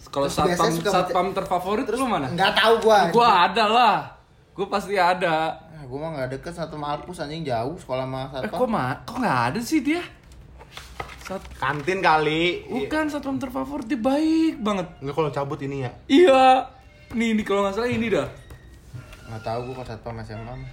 Kalau 0.07 0.27
Terus 0.29 0.35
satpam 0.39 0.71
satpam 0.83 1.27
terfavorit 1.31 1.87
lu 1.89 2.05
mana? 2.05 2.27
nggak 2.29 2.53
tahu 2.53 2.73
gua 2.83 3.07
Gua 3.11 3.29
ada 3.49 3.65
lah. 3.67 3.95
Gua 4.57 4.65
pasti 4.67 4.97
ada. 4.97 5.53
nah, 5.69 5.85
gua 5.85 5.97
mah 6.01 6.09
nggak 6.17 6.29
deket 6.41 6.53
satu 6.57 6.75
Malpus 6.75 7.21
anjing 7.21 7.45
jauh 7.45 7.77
sekolah 7.77 8.09
sama 8.09 8.21
Eh, 8.25 8.29
satpam 8.41 8.57
kok 8.57 8.67
ma 8.67 8.85
kok 9.05 9.17
nggak 9.21 9.39
ada 9.53 9.59
sih 9.61 9.85
dia? 9.85 10.01
Sat 11.21 11.43
Kantin 11.61 12.01
kali. 12.01 12.65
Bukan 12.65 13.05
satpam 13.05 13.37
terfavorit 13.37 13.85
dia 13.85 14.01
baik 14.01 14.57
banget. 14.57 14.87
Enggak 14.97 15.13
kalau 15.13 15.29
cabut 15.29 15.59
ini 15.61 15.85
ya. 15.85 15.91
Iya. 16.09 16.43
Nih, 17.13 17.37
ini 17.37 17.43
kalau 17.45 17.61
nggak 17.63 17.77
salah 17.77 17.91
ini 17.91 18.09
dah. 18.09 18.25
nggak 19.29 19.43
tahu 19.45 19.59
gua 19.69 19.73
kalau 19.77 19.87
satpam 19.93 20.17
SMA 20.25 20.41
mah. 20.49 20.71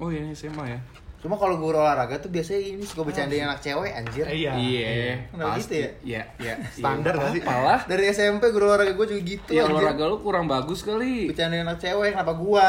Oh 0.00 0.08
iya 0.08 0.24
SMA 0.32 0.64
ya. 0.64 0.80
Cuma 1.20 1.36
kalau 1.36 1.56
guru 1.56 1.76
olahraga 1.76 2.16
tuh 2.16 2.28
biasanya 2.28 2.60
ini 2.66 2.82
suka 2.82 3.04
bercandain 3.04 3.44
anak 3.44 3.60
cewek 3.60 3.92
anjir 3.92 4.24
Iya. 4.24 4.56
Iya. 4.56 4.88
Kenapa 5.28 5.56
gitu 5.56 5.74
ya? 5.76 5.90
Iya, 6.00 6.22
iya. 6.36 6.54
Standar 6.76 7.12
nggak 7.12 7.30
sih? 7.30 7.42
Apalah. 7.44 7.80
dari 7.84 8.04
SMP 8.08 8.48
guru 8.48 8.64
olahraga 8.66 8.92
gua 8.92 9.04
juga 9.04 9.22
gitu 9.22 9.50
Ya 9.50 9.62
anjir 9.62 9.76
olahraga 9.76 10.04
lu 10.06 10.16
kurang 10.18 10.48
bagus 10.48 10.80
kali. 10.80 11.28
bercandain 11.28 11.62
anak 11.62 11.76
cewek 11.78 12.12
kenapa 12.12 12.32
gua 12.32 12.68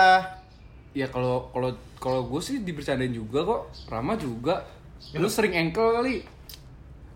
Ya 0.92 1.08
kalau 1.08 1.48
kalau 1.50 1.72
kalau 1.96 2.28
gue 2.28 2.42
sih 2.44 2.60
dibercandain 2.60 3.10
juga 3.10 3.48
kok. 3.48 3.62
Rama 3.88 4.20
juga. 4.20 4.68
Lu 5.14 5.32
sering 5.32 5.56
engkel 5.56 5.88
kali. 5.94 6.20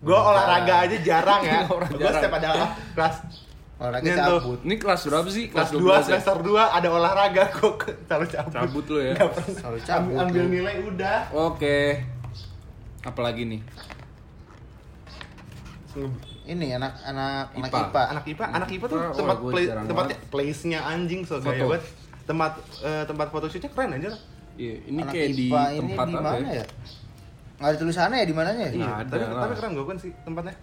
Gue 0.00 0.16
olahraga 0.16 0.88
aja 0.88 0.96
jarang 0.98 1.44
ya. 1.44 1.60
Orang 1.76 1.92
Gue 1.92 2.08
setiap 2.08 2.40
ada 2.40 2.72
kelas 2.96 3.16
olahraga 3.76 4.02
Ini 4.02 4.12
tuh. 4.14 4.40
cabut 4.40 4.58
Ini 4.62 4.74
kelas 4.76 5.00
berapa 5.04 5.28
sih? 5.28 5.44
kelas 5.46 5.68
2 5.68 5.78
12 5.78 5.84
ya? 5.84 6.00
semester 6.02 6.36
2 6.40 6.76
ada 6.76 6.88
olahraga 6.88 7.44
kok 7.50 7.76
selalu 8.02 8.26
cabut. 8.26 8.52
Cabut 8.52 8.84
lu 8.86 8.98
ya. 9.02 9.14
Selalu 9.52 9.80
cabut 9.82 10.16
Ambil, 10.18 10.42
lu. 10.42 10.48
nilai 10.50 10.74
udah. 10.82 11.18
Oke. 11.30 12.00
Apalagi 13.02 13.44
nih? 13.46 13.60
ini 16.46 16.70
anak 16.70 16.92
anak 17.02 17.50
anak 17.54 17.66
IPA. 17.66 17.80
IPA 17.82 18.02
Anak 18.06 18.24
IPA, 18.26 18.44
anak 18.46 18.68
IPA 18.70 18.86
tuh 18.86 18.98
Oh, 18.98 19.12
tempat 19.16 19.36
play, 19.42 19.64
tempatnya 19.66 20.16
place-nya 20.28 20.78
anjing 20.84 21.24
so 21.24 21.40
gaya 21.40 21.56
Foto. 21.58 21.64
banget. 21.72 21.82
Tempat 22.22 22.52
eh, 22.82 23.04
tempat 23.04 23.26
photoshootnya 23.30 23.70
keren 23.72 23.90
aja. 23.94 24.10
Iya, 24.56 24.74
ini 24.84 25.00
anak 25.00 25.12
kayak 25.12 25.28
di 25.30 25.46
IPA 25.46 25.62
ini 25.74 25.80
tempat 25.90 26.06
di 26.06 26.14
apa 26.14 26.30
mana 26.30 26.50
ya 26.54 26.66
nggak 27.56 27.70
ada 27.72 27.78
tulisannya 27.78 28.16
ya 28.18 28.26
di 28.26 28.34
mananya 28.34 28.62
ya 28.62 28.72
Iya. 28.74 28.88
Tapi, 29.02 29.16
lah. 29.18 29.40
tapi 29.42 29.54
keren 29.56 29.70
gue 29.72 29.84
kan 29.86 29.96
sih 29.96 30.12
tempatnya. 30.22 30.54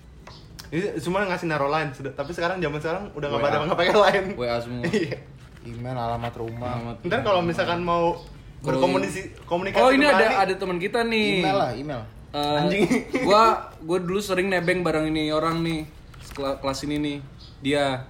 Ini 0.74 0.98
cuma 1.00 1.22
ngasih 1.24 1.46
naro 1.46 1.70
line 1.70 1.94
sudah, 1.94 2.10
tapi 2.12 2.34
sekarang 2.34 2.58
zaman 2.58 2.82
sekarang 2.82 3.03
udah 3.13 3.27
nggak 3.30 3.42
pada 3.42 3.56
nggak 3.62 3.77
pakai 3.77 3.94
line. 3.96 4.27
WA 4.34 4.58
semua. 4.58 4.84
Iya. 4.89 5.18
email 5.63 5.96
alamat 5.96 6.34
rumah 6.34 6.75
Alamat. 6.75 6.96
Ntar 7.06 7.20
kalau 7.22 7.39
misalkan 7.39 7.80
mau 7.80 8.18
berkomunikasi 8.60 9.46
komunikasi 9.46 9.80
Oh, 9.80 9.94
ini 9.94 10.03
ada 10.03 10.42
ada 10.42 10.53
teman 10.53 10.75
kita 10.75 11.06
nih. 11.06 11.39
email 11.39 11.56
lah 11.56 11.72
email 11.72 12.01
Eh, 12.34 12.60
Anjing. 12.60 12.84
gua 13.30 13.44
gua 13.80 14.01
dulu 14.01 14.18
sering 14.18 14.50
nebeng 14.50 14.82
bareng 14.82 15.06
ini 15.06 15.30
orang 15.30 15.62
nih 15.62 15.86
kelas 16.34 16.84
ini 16.84 16.98
nih 16.98 17.18
Dia, 17.62 18.01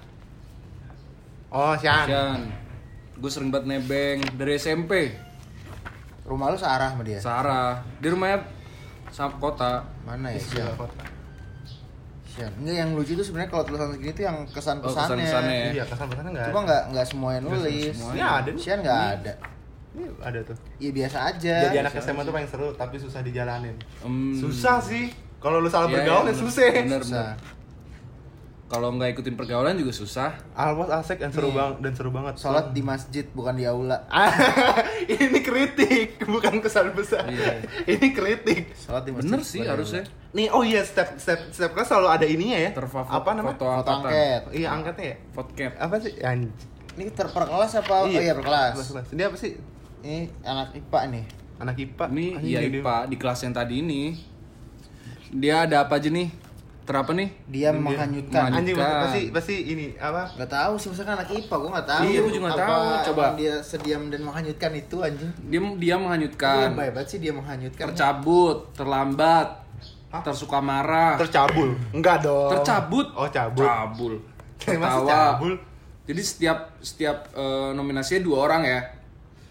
Oh, 1.52 1.78
Sian. 1.78 2.08
Sian. 2.08 2.42
Gue 3.14 3.30
sering 3.30 3.54
banget 3.54 3.70
nebeng 3.70 4.26
dari 4.34 4.58
SMP. 4.58 5.14
Rumah 6.24 6.50
lu 6.50 6.58
searah 6.58 6.90
sama 6.90 7.04
dia? 7.06 7.22
Sarah, 7.22 7.86
di 8.00 8.08
rumahnya 8.10 8.42
sama 9.12 9.38
kota. 9.38 9.86
Mana 10.02 10.34
ya? 10.34 10.40
Iya, 10.40 10.66
Sian. 10.66 10.74
kota. 10.74 11.04
Sian. 12.34 12.52
Enggak 12.58 12.76
yang 12.76 12.90
lucu 12.94 13.12
tuh 13.14 13.22
sebenarnya 13.22 13.50
kalau 13.50 13.64
tulisan 13.64 13.90
segini 13.94 14.12
tuh 14.12 14.24
yang 14.26 14.38
kesan-pesannya. 14.50 15.06
kesan-pesannya 15.06 15.56
ya. 15.56 15.70
Iya, 15.72 15.84
kesan 15.86 16.06
pesannya 16.10 16.32
enggak 16.34 16.48
Cuma 16.50 16.58
ada. 16.58 16.66
nggak 16.66 16.82
nggak 16.90 17.06
semuanya 17.06 17.40
nulis. 17.42 17.94
semuanya. 17.94 18.18
Ini 18.18 18.24
ada 18.26 18.50
nih. 18.50 18.62
Sian 18.62 18.78
nggak 18.82 19.02
ada. 19.14 19.34
Ini 19.94 20.04
ada 20.20 20.40
tuh. 20.42 20.56
Iya 20.78 20.92
biasa 20.92 21.18
aja. 21.30 21.56
Jadi 21.70 21.78
anak 21.80 21.94
SMA 21.96 22.22
tuh 22.24 22.34
paling 22.34 22.50
seru 22.50 22.68
tapi 22.74 22.96
susah 22.98 23.22
dijalanin. 23.22 23.76
Em, 24.02 24.34
Susah 24.34 24.82
sih. 24.82 25.14
Kalau 25.38 25.60
lu 25.60 25.68
salah 25.68 25.86
iya, 25.88 25.96
bergaul 26.00 26.24
iya, 26.24 26.26
ya 26.26 26.34
bener. 26.34 26.42
susah. 26.42 26.66
Bener, 26.72 27.02
Susah. 27.04 27.30
Kalau 28.72 28.90
nggak 28.96 29.14
ikutin 29.14 29.36
pergaulan 29.38 29.78
juga 29.78 29.94
susah. 29.94 30.34
Alwas 30.58 30.90
asik 30.90 31.22
dan 31.22 31.30
seru 31.30 31.52
Nih. 31.52 31.58
banget 31.62 31.78
dan 31.84 31.94
seru 31.94 32.10
banget. 32.10 32.34
Sholat 32.42 32.74
di 32.74 32.82
masjid 32.82 33.26
bukan 33.30 33.54
di 33.54 33.70
aula. 33.70 34.02
ini 35.14 35.40
kritik, 35.46 36.18
bukan 36.26 36.58
kesan 36.64 36.90
besar. 36.98 37.28
Iya. 37.30 37.62
ini 37.86 38.08
kritik. 38.16 38.74
Sholat 38.74 39.06
di 39.06 39.12
masjid. 39.14 39.30
Bener 39.30 39.42
sih 39.46 39.62
harusnya. 39.62 40.04
Nih, 40.34 40.50
oh 40.50 40.66
iya, 40.66 40.82
step 40.82 41.22
step 41.22 41.54
step 41.54 41.70
kelas 41.78 41.94
selalu 41.94 42.08
ada 42.10 42.26
ininya 42.26 42.58
ya. 42.58 42.72
Terfavorit 42.74 43.14
Apa 43.14 43.30
namanya? 43.38 43.54
foto. 43.62 43.66
Foto 43.70 43.92
angket. 44.02 44.42
Iya, 44.58 44.68
angkatnya 44.74 45.06
ya. 45.06 45.18
Podcast. 45.38 45.76
Apa 45.78 45.96
sih? 46.02 46.14
Anj. 46.24 46.50
Ini 46.98 47.10
ter 47.14 47.28
per 47.30 47.44
kelas 47.46 47.72
apa? 47.78 47.94
Oh 48.06 48.10
iya 48.10 48.34
per 48.34 48.46
kelas. 48.46 48.74
Kelas, 48.74 48.90
kelas. 48.90 49.08
Dia 49.14 49.26
apa 49.30 49.38
sih? 49.38 49.52
Ini 50.02 50.34
anak 50.42 50.74
IPA 50.74 51.00
nih. 51.14 51.26
Anak 51.62 51.76
IPA. 51.78 52.06
Ini 52.10 52.26
Anjing, 52.42 52.50
iya 52.50 52.60
IPA 52.66 52.98
di 53.06 53.16
kelas 53.22 53.40
yang 53.46 53.54
tadi 53.54 53.76
ini. 53.86 54.02
Dia 55.34 55.66
ada 55.70 55.86
apa 55.86 55.98
aja 56.02 56.10
nih? 56.10 56.30
Terapa 56.84 57.12
nih? 57.12 57.30
Dia 57.48 57.60
Dia- 57.66 57.72
menghanyutkan. 57.74 58.42
Menghanyut- 58.44 58.60
Anjing 58.60 58.76
Kan. 58.76 59.02
pasti 59.02 59.22
pasti 59.32 59.56
ini 59.66 59.86
apa? 59.96 60.24
Gak 60.36 60.50
tahu 60.50 60.74
sih 60.76 60.88
misalkan 60.92 61.16
anak 61.16 61.30
IPA, 61.30 61.56
gue 61.56 61.72
gak 61.72 61.88
tahu. 61.88 62.02
Iya, 62.04 62.20
gua 62.20 62.28
juga 62.30 62.44
nggak 62.44 62.54
Apa 62.54 62.68
tahu. 62.68 62.84
Coba. 63.06 63.24
emang 63.24 63.38
dia 63.38 63.54
sediam 63.62 64.02
dan 64.06 64.22
menghanyutkan 64.22 64.72
itu 64.74 64.96
anjing. 65.00 65.32
Dia 65.44 65.60
dia 65.74 65.94
Kan. 65.94 66.00
menghanyutkan. 66.02 66.68
hebat 66.76 67.06
sih 67.06 67.18
dia 67.18 67.32
menghanyutkan. 67.32 67.86
Tercabut, 67.88 68.58
terlambat, 68.74 69.48
Hah? 70.10 70.22
tersuka 70.22 70.60
marah, 70.60 71.16
Tercabul. 71.18 71.70
Enggak 71.90 72.20
dong. 72.22 72.52
tercabut. 72.52 73.08
Oh, 73.14 73.28
cabul. 73.28 73.64
Cabul. 73.72 74.14
Tertawa. 74.60 75.08
cabul. 75.08 75.54
Jadi 76.04 76.22
setiap 76.22 76.58
setiap 76.78 77.32
eh, 77.32 77.72
nominasinya 77.72 78.20
dua 78.22 78.38
orang 78.44 78.62
ya. 78.62 78.80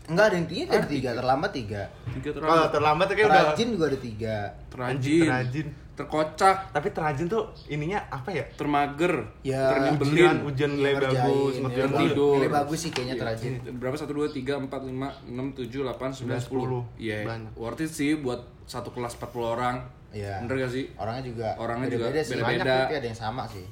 Enggak 0.03 0.25
ada 0.27 0.37
yang 0.37 0.45
tiga, 0.47 0.69
ada 0.75 0.85
tiga, 0.87 1.11
terlambat 1.15 1.51
tiga. 1.51 1.83
Tiga 2.11 2.29
Kalau 2.29 2.37
terlambat. 2.37 2.69
terlambat 2.71 3.07
kayak 3.09 3.27
udah 3.27 3.45
Rajin 3.49 3.69
juga 3.71 3.85
ada 3.87 3.99
tiga. 3.99 4.37
Terajin, 4.69 5.25
terajin. 5.25 5.67
Terkocak, 5.93 6.71
Tapi 6.71 6.89
terajin 6.89 7.27
tuh 7.27 7.45
ininya 7.67 8.01
apa 8.09 8.31
ya? 8.31 8.45
termager, 8.53 9.13
Ya, 9.41 9.61
Ujian, 9.63 9.95
ternyebelin. 9.99 10.37
ujian 10.43 10.71
nilai 10.73 10.93
Ngerjain, 10.95 11.13
bagus, 11.21 11.53
ya. 11.53 11.61
ngerjain 11.61 11.85
bagus. 11.87 12.01
tidur. 12.03 12.35
Nilai 12.35 12.51
bagus 12.51 12.79
sih 12.79 12.91
kayaknya 12.91 13.17
terajin. 13.19 13.53
Berapa? 13.77 13.95
1, 13.95 14.09
2, 14.09 14.29
3, 14.33 14.55
4, 14.59 14.73
5, 14.83 15.09
6, 15.29 15.53
7, 15.55 15.81
8, 15.83 16.11
9, 16.11 16.41
10 16.41 16.81
Iya, 16.97 17.19
Banyak. 17.23 17.53
worth 17.55 17.81
it 17.81 17.91
sih 17.91 18.17
buat 18.17 18.41
satu 18.65 18.89
kelas 18.89 19.15
40 19.15 19.45
orang 19.51 19.77
Iya. 20.11 20.41
Bener 20.41 20.55
gak 20.61 20.73
sih? 20.73 20.85
Orangnya 20.95 21.25
juga 21.25 21.49
Orangnya 21.57 21.89
juga 21.89 22.05
beda-beda 22.07 22.21
sih. 22.23 22.33
beda-beda. 22.35 22.53
Banyak 22.53 22.65
tapi 22.85 22.95
ada 22.95 23.07
yang 23.07 23.17
sama 23.19 23.43
sih. 23.47 23.67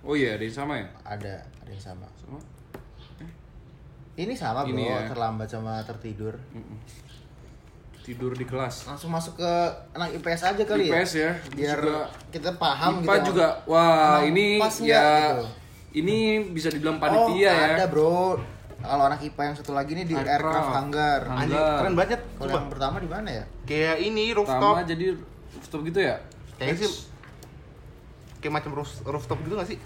Oh 0.00 0.14
iya, 0.14 0.30
ada 0.32 0.42
yang 0.42 0.56
sama 0.56 0.72
ya? 0.74 0.86
Ada, 1.02 1.34
ada 1.58 1.70
yang 1.70 1.84
sama. 1.84 2.06
Sama? 2.14 2.38
Ini 4.14 4.32
sama 4.32 4.62
bro, 4.62 4.70
Ini 4.70 4.84
ya. 4.86 4.98
terlambat 5.06 5.48
sama 5.50 5.82
tertidur. 5.82 6.38
Mm-mm. 6.50 6.78
Tidur 8.04 8.30
di 8.30 8.44
kelas 8.44 8.84
Langsung 8.84 9.08
masuk 9.08 9.40
ke 9.40 9.50
anak 9.90 10.12
IPS 10.12 10.40
aja 10.46 10.62
kali 10.62 10.86
IPS 10.86 11.10
ya, 11.16 11.30
Biar 11.50 11.80
juga- 11.80 12.08
kita 12.28 12.50
paham 12.54 13.00
IPA 13.00 13.14
gitu. 13.16 13.26
juga, 13.32 13.46
wah 13.64 14.20
Emang 14.20 14.28
ini 14.30 14.46
ya 14.84 15.08
gitu? 15.32 15.44
Ini 15.94 16.16
bisa 16.50 16.68
dibilang 16.68 16.98
Oh, 16.98 17.02
panitia 17.02 17.48
ya 17.48 17.54
ada 17.72 17.86
bro. 17.86 18.36
Kalau 18.76 19.04
anak 19.06 19.22
IPA 19.22 19.42
yang 19.42 19.56
satu 19.56 19.72
lagi 19.72 19.94
nih 19.94 20.04
di 20.04 20.12
Aircraft. 20.12 20.34
aircraft 20.36 20.70
hangar. 20.76 21.20
Hangar. 21.24 21.40
Anjing, 21.40 21.62
keren 21.80 21.94
banget. 21.96 22.20
Kalau 22.36 22.50
yang 22.52 22.68
pertama 22.68 22.96
di 22.98 23.08
mana 23.08 23.28
ya? 23.32 23.44
Kayak 23.64 23.96
ini 24.02 24.24
rooftop. 24.30 24.74
jadi 24.84 25.06
rooftop 25.54 25.80
gitu 25.82 26.00
ya? 26.02 26.16
Kayaknya 26.54 26.76
sih 26.82 26.90
kayak 28.38 28.52
macam 28.52 28.70
roof, 28.74 28.90
rooftop 29.02 29.38
gitu 29.40 29.54
gak 29.54 29.64
sih? 29.64 29.78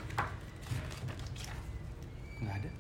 Nggak 2.41 2.55
ada 2.57 2.71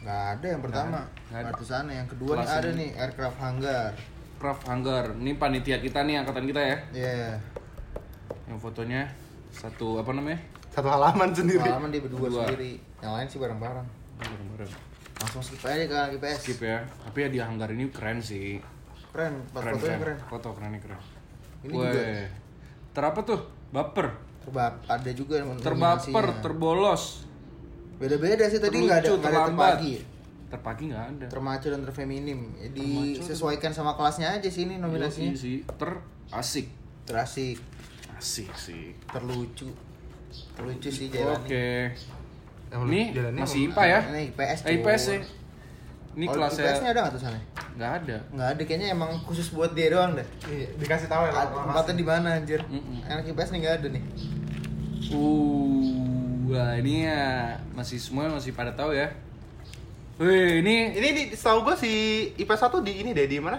Nggak 0.00 0.22
ada 0.32 0.46
yang 0.48 0.62
pertama. 0.62 0.98
Nggak 1.28 1.40
ada. 1.44 1.62
Sana. 1.62 1.90
Yang 1.92 2.08
kedua 2.16 2.32
nih 2.36 2.48
ada 2.48 2.68
ini. 2.68 2.78
nih 2.78 2.90
aircraft 2.96 3.38
hangar. 3.38 3.92
Craft 4.40 4.64
Hangar, 4.64 5.04
ini 5.20 5.36
panitia 5.36 5.84
kita 5.84 6.00
nih, 6.00 6.16
angkatan 6.16 6.48
kita 6.48 6.64
ya 6.64 6.76
Iya. 6.96 7.36
Yang 8.48 8.58
fotonya 8.58 9.04
satu, 9.52 10.00
apa 10.00 10.16
namanya? 10.16 10.40
Satu 10.72 10.88
halaman 10.88 11.28
sendiri. 11.28 11.60
Pengalaman 11.60 11.92
dia 11.92 12.00
berdua 12.00 12.20
Berdua. 12.24 12.48
sendiri. 12.48 12.80
Yang 13.04 13.12
lain 13.12 13.26
sih 13.28 13.36
bareng-bareng. 13.36 13.86
Bareng-bareng. 14.16 14.72
Langsung 15.20 15.44
skip 15.44 15.60
aja 15.60 15.84
ke 15.84 15.92
anak 15.92 16.10
IPS. 16.16 16.38
Skip 16.40 16.60
ya, 16.64 16.80
tapi 17.04 17.18
ya 17.20 17.28
di 17.28 17.36
Hangar 17.36 17.68
ini 17.68 17.92
keren 17.92 18.16
sih 18.16 18.56
Keren, 19.12 19.44
pas 19.52 19.60
Keren, 19.60 19.74
fotonya 19.76 19.98
keren, 20.00 20.16
keren. 20.16 20.30
foto 20.32 20.48
keren 20.56 20.70
nih 20.72 20.80
keren 20.80 21.00
Ini 21.60 21.72
Weh. 21.76 21.84
juga. 21.84 22.02
Terapa 22.96 23.20
tuh? 23.20 23.40
Baper 23.68 24.08
Terbab 24.40 24.74
ada 24.88 25.10
juga 25.12 25.34
yang 25.36 25.48
Terbaper, 25.60 26.26
terbolos 26.40 27.28
Beda-beda 28.00 28.48
sih 28.48 28.56
tadi 28.56 28.76
nggak 28.80 28.98
ada 28.98 29.08
nggak 29.12 29.28
ada 29.28 29.40
terpagi. 29.46 29.94
Terpagi 30.50 30.82
nggak 30.88 31.04
ada 31.06 31.26
Termaco 31.28 31.66
dan 31.68 31.80
terfeminim. 31.84 32.38
Ya, 32.56 32.66
Termaco, 32.66 33.20
disesuaikan 33.20 33.70
sama 33.70 33.92
kelasnya 33.92 34.32
aja 34.32 34.48
sih 34.48 34.64
ini 34.64 34.74
Iya 34.74 34.82
nominasinya. 34.82 35.36
sih, 35.36 35.62
terasik 35.70 36.66
Terasik, 37.02 37.58
Asik 38.14 38.50
sih 38.54 38.96
terlucu. 39.04 39.68
Terlucu 40.52 40.88
sih 40.88 41.06
jalannya. 41.06 41.42
Oke 41.42 41.68
Ini 42.70 43.00
jalannya 43.10 43.42
masih 43.42 43.60
IPA 43.66 43.84
ya? 43.84 44.00
Ini 44.06 44.20
IPS 44.30 44.58
Eh, 44.62 44.72
IPS 44.78 45.02
ya 45.04 45.18
Ini 46.10 46.24
Oh, 46.24 46.32
kelasnya 46.32 46.62
IPS-nya 46.64 46.88
ada 46.88 47.00
nggak 47.00 47.12
tuh 47.12 47.20
sana? 47.20 47.38
nggak 47.70 47.92
ada 47.96 48.16
Nggak 48.30 48.48
ada, 48.48 48.62
kayaknya 48.64 48.88
emang 48.90 49.10
khusus 49.22 49.50
buat 49.50 49.70
dia 49.72 49.90
doang 49.90 50.14
deh. 50.14 50.26
Iya, 50.44 50.66
dikasih 50.76 51.06
tahu 51.06 51.22
ya. 51.24 51.32
Tempatnya 51.46 51.94
di 51.94 52.04
mana 52.04 52.28
anjir? 52.34 52.60
Mm-mm. 52.64 53.06
Anak 53.06 53.26
IPS 53.26 53.50
nih 53.50 53.58
nggak 53.60 53.74
ada 53.78 53.88
nih. 53.90 54.02
Uh, 55.10 55.99
wah 56.50 56.74
ini 56.74 57.06
ya 57.06 57.22
masih 57.72 57.96
semua 57.96 58.26
masih 58.28 58.50
pada 58.50 58.74
tahu 58.74 58.90
ya. 58.92 59.08
Wih, 60.20 60.60
ini 60.60 60.92
Ini 60.92 61.08
di 61.10 61.22
setahu 61.32 61.64
gua 61.64 61.72
si 61.72 61.88
IPS 62.36 62.68
1 62.68 62.84
di 62.84 62.92
ini 63.00 63.16
deh 63.16 63.24
di 63.24 63.40
mana? 63.40 63.56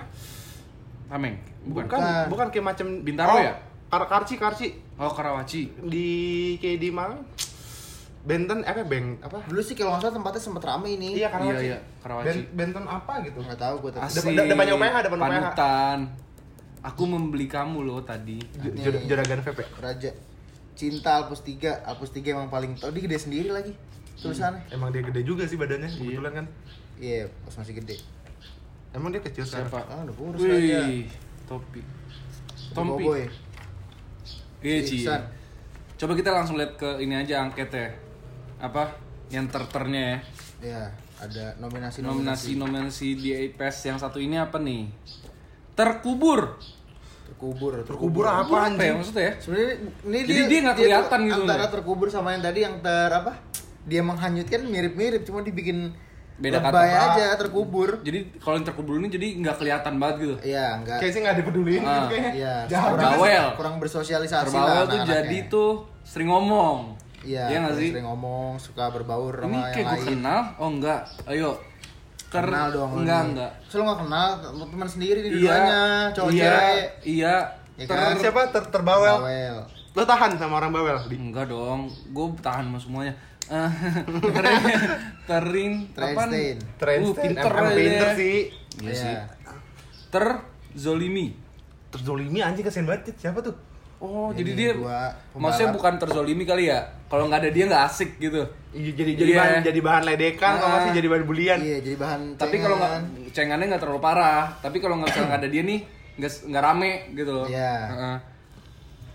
Tameng, 1.09 1.33
bukan? 1.65 1.83
Bukan, 1.89 1.97
Bukan. 1.97 2.25
bukan 2.29 2.47
kayak 2.51 2.65
macam 2.67 2.87
Bintaro 3.01 3.33
oh, 3.33 3.41
ya? 3.41 3.53
Kar 3.89 4.03
Karci, 4.05 4.35
Karci 4.37 4.67
Oh, 4.95 5.09
Karawaci. 5.09 5.67
di 5.89 6.07
kayak 6.55 6.77
di 6.77 6.89
mana? 6.93 7.17
Benten 8.21 8.61
apa 8.61 8.85
Beng 8.85 9.17
apa? 9.17 9.41
Dulu 9.49 9.59
sih 9.59 9.73
kalau 9.73 9.97
nggak 9.97 10.05
salah 10.05 10.15
tempatnya 10.15 10.37
sempet 10.39 10.61
rame 10.61 10.93
ini. 10.93 11.17
Iya, 11.17 11.33
Karawaci. 11.33 11.57
Iya, 11.57 11.61
iya, 11.65 11.77
Karawaci. 11.99 12.27
Ben- 12.29 12.47
Benten 12.53 12.85
apa 12.85 13.13
gitu? 13.25 13.41
Nggak 13.41 13.57
tahu 13.59 13.75
gue 13.81 13.91
tapi. 13.91 14.05
Asik. 14.05 14.21
Depan- 14.29 14.47
depannya 14.47 14.73
UPH, 14.77 14.95
depan 15.01 15.17
UPH. 15.17 15.25
Panutan. 15.25 15.99
Aku 16.81 17.03
membeli 17.03 17.45
kamu 17.45 17.77
loh 17.81 17.99
tadi. 18.05 18.37
Juragan 19.09 19.41
VP. 19.41 19.59
Raja 19.81 20.09
Cinta 20.73 21.17
Alpus 21.17 21.41
3 21.41 21.83
Alpus 21.83 22.09
3 22.09 22.31
emang 22.31 22.47
paling 22.47 22.73
tau 22.75 22.89
dia 22.89 23.01
gede 23.01 23.17
sendiri 23.17 23.49
lagi 23.49 23.73
tulisannya 24.17 24.61
Emang 24.69 24.89
dia 24.89 25.01
gede 25.01 25.21
juga 25.21 25.43
sih 25.43 25.55
badannya, 25.55 25.87
Iya. 25.87 25.97
kebetulan 25.99 26.33
kan. 26.33 26.45
iya 26.97 27.21
pas 27.41 27.55
masih 27.55 27.75
gede 27.75 27.97
Emang 28.91 29.09
dia 29.09 29.21
kecil 29.21 29.43
sekarang. 29.43 29.67
Siapa? 29.67 29.87
ah 29.87 29.99
udah 30.03 30.15
kurus 30.15 30.39
aja 30.41 30.51
Wih, 30.83 31.07
topi. 31.45 31.79
Boboiboy. 32.71 33.23
Iya, 34.61 34.77
Si 34.79 34.85
Ci. 34.85 34.95
Iksan. 35.01 35.21
Coba 35.95 36.11
kita 36.13 36.29
langsung 36.29 36.55
lihat 36.55 36.75
ke 36.75 36.99
ini 36.99 37.15
aja 37.15 37.39
angketnya. 37.41 37.95
Apa? 38.57 38.91
Yang 39.27 39.47
terternya 39.49 40.03
ya. 40.03 40.19
ya 40.61 40.81
ada 41.17 41.55
nominasi 41.57 42.03
Nominasi-nominasi 42.03 43.07
di 43.15 43.29
IPS 43.31 43.77
yang 43.85 43.97
satu 43.97 44.19
ini 44.19 44.35
apa 44.35 44.59
nih? 44.59 44.91
Terkubur. 45.71 46.59
Terkubur 47.41 47.71
Terkubur 47.81 48.23
apa 48.23 48.45
Apa 48.45 48.53
ya 48.53 48.63
anjing? 48.67 48.93
maksudnya 48.95 49.23
ya? 49.23 49.33
sebenarnya 49.35 49.73
ini 50.03 50.17
Jadi 50.21 50.41
dia 50.45 50.59
nggak 50.61 50.77
kelihatan 50.77 51.19
tuh 51.19 51.25
gitu, 51.25 51.41
antara 51.41 51.57
nih. 51.59 51.71
terkubur 51.71 52.07
sama 52.07 52.29
yang 52.31 52.43
tadi 52.43 52.59
yang 52.61 52.75
ter 52.79 53.09
apa 53.11 53.31
dia 53.81 54.01
menghanyutkan 54.01 54.61
mirip-mirip 54.63 55.21
cuma 55.23 55.41
dibikin 55.41 55.89
Beda 56.37 56.57
lebay 56.59 56.89
kata. 56.89 57.05
aja 57.11 57.25
terkubur 57.35 57.89
Jadi 57.99 58.19
kalau 58.37 58.55
yang 58.55 58.67
terkubur 58.67 58.93
ini 58.95 59.09
jadi 59.09 59.27
nggak 59.37 59.55
kelihatan 59.57 59.93
banget 59.95 60.15
gitu. 60.19 60.35
iya 60.43 60.65
enggak 60.75 60.97
Kayak 60.97 61.11
sih 61.11 61.19
nggak 61.19 61.35
dipeduliin 61.35 61.81
Ah, 61.81 61.89
gitu 61.91 62.05
kayaknya. 62.07 62.31
iya 62.31 62.55
Jahat 62.67 62.89
kurang, 62.93 63.73
bersosialisasi 63.77 64.45
Terbawel 64.47 64.69
lah 64.71 64.85
tuh 64.85 64.99
jadi 65.03 65.37
tuh 65.47 65.71
sering 66.03 66.29
ngomong. 66.29 66.77
iya 67.21 67.45
Iya 67.47 67.57
nggak 67.59 67.73
sering 67.75 68.05
ngomong 68.07 68.51
suka 68.57 68.89
berbaur 68.89 69.33
Ini 69.39 69.45
sama 69.47 69.57
kayak 69.67 69.77
yang 69.77 69.85
gue 69.87 69.97
lain 69.99 70.09
kenal. 70.15 70.41
Oh 70.57 70.69
enggak. 70.71 71.01
Ayo. 71.25 71.49
Ker- 72.31 72.47
kenal 72.47 72.71
dong 72.71 72.91
Enggak, 72.97 73.21
nih. 73.21 73.29
enggak. 73.29 73.51
so 73.61 73.73
lu 73.75 73.83
nggak 73.83 73.99
kenal 74.01 74.27
teman 74.63 74.87
sendiri 74.87 75.19
nih 75.19 75.29
Iya. 75.29 75.35
dua-duanya 75.35 75.81
cowok 76.09 76.31
iya, 76.31 76.39
cewek 76.41 76.85
Iya. 77.03 77.35
Ya 77.73 77.85
Ter- 77.85 77.97
kan? 77.97 78.13
Siapa 78.15 78.41
ter 78.49 78.63
terbawel? 78.69 79.15
bawel 79.17 79.55
Lo 79.91 80.01
tahan 80.01 80.31
sama 80.33 80.55
orang 80.55 80.71
bawel? 80.71 80.95
Di 81.03 81.19
Enggak 81.19 81.51
dong. 81.51 81.91
Gue 82.09 82.31
tahan 82.39 82.63
sama 82.65 82.79
semuanya. 82.79 83.13
Eh, 83.51 83.67
terin, 85.27 85.73
terin, 85.91 86.15
apa? 86.15 86.23
Uh, 86.23 87.11
pinter 87.13 87.51
aja 87.51 87.75
pinter 87.75 88.07
ya. 88.07 88.15
sih. 88.15 88.37
Iya 88.79 88.93
sih. 88.95 89.15
Terzolimi. 90.09 91.35
Terus 91.89 92.03
Zolimi 92.05 92.39
anjing 92.39 92.63
kesian 92.63 92.85
banget. 92.85 93.11
Siapa 93.17 93.39
tuh? 93.39 93.51
Oh, 94.01 94.33
Ini 94.33 94.37
jadi 94.41 94.51
dia 94.57 94.71
gua 94.73 95.13
maksudnya 95.37 95.69
bukan 95.71 95.93
terzolimi 95.95 96.41
kali 96.41 96.73
ya? 96.73 96.81
Kalau 97.05 97.29
nggak 97.29 97.45
ada 97.45 97.51
dia 97.53 97.69
nggak 97.69 97.83
asik 97.85 98.17
gitu. 98.17 98.41
Iya, 98.73 98.91
jadi 98.97 99.11
jadi 99.13 99.31
Iya. 99.31 99.37
bahan 99.37 99.61
jadi 99.61 99.79
bahan 99.79 100.03
ledekan 100.09 100.53
kalau 100.57 100.65
Ah. 100.65 100.75
masih 100.81 100.91
jadi 100.97 101.07
bahan 101.07 101.25
bulian. 101.29 101.59
Iya, 101.61 101.77
jadi 101.79 101.97
bahan 102.01 102.21
Tapi 102.33 102.55
kalau 102.57 102.75
nggak 102.75 102.93
cengannya 103.29 103.65
nggak 103.69 103.81
terlalu 103.81 104.01
parah. 104.01 104.49
Tapi 104.57 104.77
kalau 104.81 104.97
nggak 104.97 105.13
misalnya 105.13 105.27
nggak 105.29 105.41
ada 105.45 105.49
dia 105.49 105.63
nih 105.63 105.79
nggak 106.17 106.31
nggak 106.49 106.63
rame 106.63 106.91
gitu 107.13 107.31
loh. 107.31 107.45
Iya. 107.45 107.73
Heeh. 107.87 108.15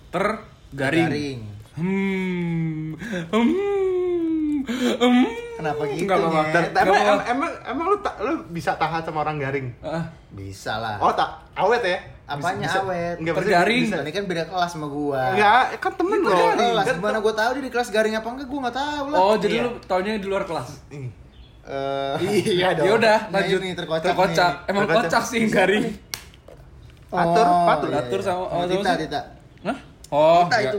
Ter 0.09 0.25
garing. 0.71 1.09
garing. 1.11 1.41
Hmm. 1.75 2.95
Hmm. 3.35 4.63
Hmm. 5.03 5.27
Kenapa 5.57 5.83
gitu, 5.87 6.05
Nggak 6.05 6.19
apa-apa. 6.19 6.59
Emang, 6.77 6.97
emang, 7.01 7.21
emang, 7.27 7.51
emang 7.65 7.87
lu, 7.89 7.99
ta- 7.99 8.19
lu 8.19 8.45
bisa 8.47 8.77
tahan 8.77 9.01
sama 9.01 9.19
orang 9.21 9.37
garing? 9.37 9.73
Ah, 9.81 10.05
Bisa 10.29 10.77
lah. 10.77 11.01
Oh, 11.01 11.09
tak 11.11 11.27
awet 11.55 11.81
ya? 11.81 11.99
Apanya 12.27 12.67
Bisa- 12.67 12.83
awet? 12.83 13.17
Enggak, 13.17 13.35
bisa- 13.35 13.43
Tergaring. 13.47 13.85
Bisa. 13.87 13.97
Ini 13.99 14.13
kan 14.13 14.25
beda 14.27 14.45
kelas 14.45 14.71
sama 14.71 14.87
gua. 14.87 15.23
Enggak, 15.33 15.63
kan 15.79 15.93
temen 15.95 16.19
lo. 16.21 16.31
kelas. 16.53 16.85
Kan- 16.85 16.97
Gimana 16.99 17.19
gua 17.19 17.33
tahu 17.33 17.51
dia 17.55 17.63
di 17.63 17.73
kelas 17.73 17.89
garing 17.89 18.15
apa 18.15 18.29
enggak 18.29 18.47
gua 18.47 18.61
nggak 18.63 18.77
tahu 18.77 19.05
lah. 19.09 19.19
Oh, 19.19 19.35
jadi 19.35 19.55
Iya. 19.55 19.65
lu 19.65 19.71
taunya 19.83 20.13
di 20.15 20.27
luar 20.27 20.45
kelas. 20.45 20.69
Ih. 20.91 21.09
Eh, 21.65 22.15
Iya 22.57 22.69
dong. 22.75 22.85
Ya 22.85 22.93
udah, 22.95 23.19
Nah, 23.27 23.33
lanjut. 23.35 23.59
ini 23.59 23.73
terkocak 23.73 24.07
nih. 24.07 24.69
Emang 24.69 24.85
Terkocak. 24.85 25.03
kocak 25.09 25.23
sih 25.25 25.41
garing. 25.49 25.87
Atur, 27.09 27.47
patur. 27.65 27.89
iya, 27.89 27.99
Atur 28.03 28.21
iya. 28.21 28.27
sama- 28.27 28.49
sama 28.51 28.65
Tita? 28.67 28.93
Tita. 28.99 29.21
Hah? 29.65 29.77
Oh, 30.09 30.43
Tita 30.45 30.59
itu. 30.61 30.79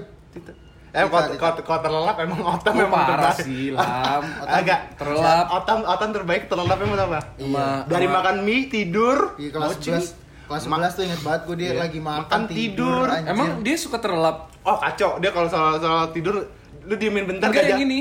Eh, 0.89 1.03
kalau 1.03 1.35
kalau- 1.35 1.61
kalau 1.61 1.81
terlelap 1.81 2.17
emang 2.17 2.39
otam 2.43 2.71
Oh, 2.71 2.79
memang 2.79 3.01
parah 3.03 3.31
terbaik. 3.31 3.43
sih, 3.43 3.63
Lam. 3.69 4.23
Agak 4.57 4.79
Terlelap. 4.95 5.45
Otam 5.53 5.79
otam 5.83 6.09
terbaik 6.11 6.41
terlelap 6.45 6.77
emang 6.77 6.97
apa? 6.97 7.19
Sama- 7.33 7.83
Dari 7.85 8.05
sama- 8.05 8.15
makan 8.17 8.35
mie 8.41 8.61
tidur. 8.65 9.17
Di 9.35 9.47
kelas 9.47 9.69
Mochi. 9.73 9.89
11 9.89 10.05
kelas 10.47 10.63
Ma- 10.65 10.79
11 10.79 10.91
tuh 10.93 11.03
inget 11.03 11.21
banget 11.21 11.41
gua 11.43 11.55
dia 11.55 11.67
Iya. 11.67 11.79
lagi 11.81 11.99
makan, 11.99 12.21
Makan 12.23 12.41
tidur. 12.47 13.05
anjir. 13.05 13.27
Emang 13.27 13.47
dia 13.61 13.75
suka 13.75 13.97
terlelap? 13.97 14.37
Oh 14.61 14.77
kacau 14.77 15.11
dia 15.17 15.29
kalau 15.29 15.47
soal 15.47 15.75
soal 15.77 16.07
tidur 16.09 16.35
lu 16.81 16.95
diemin 16.95 17.25
bentar 17.25 17.47
Enggak 17.47 17.63
gak 17.63 17.71
yang 17.73 17.83
ini. 17.83 17.99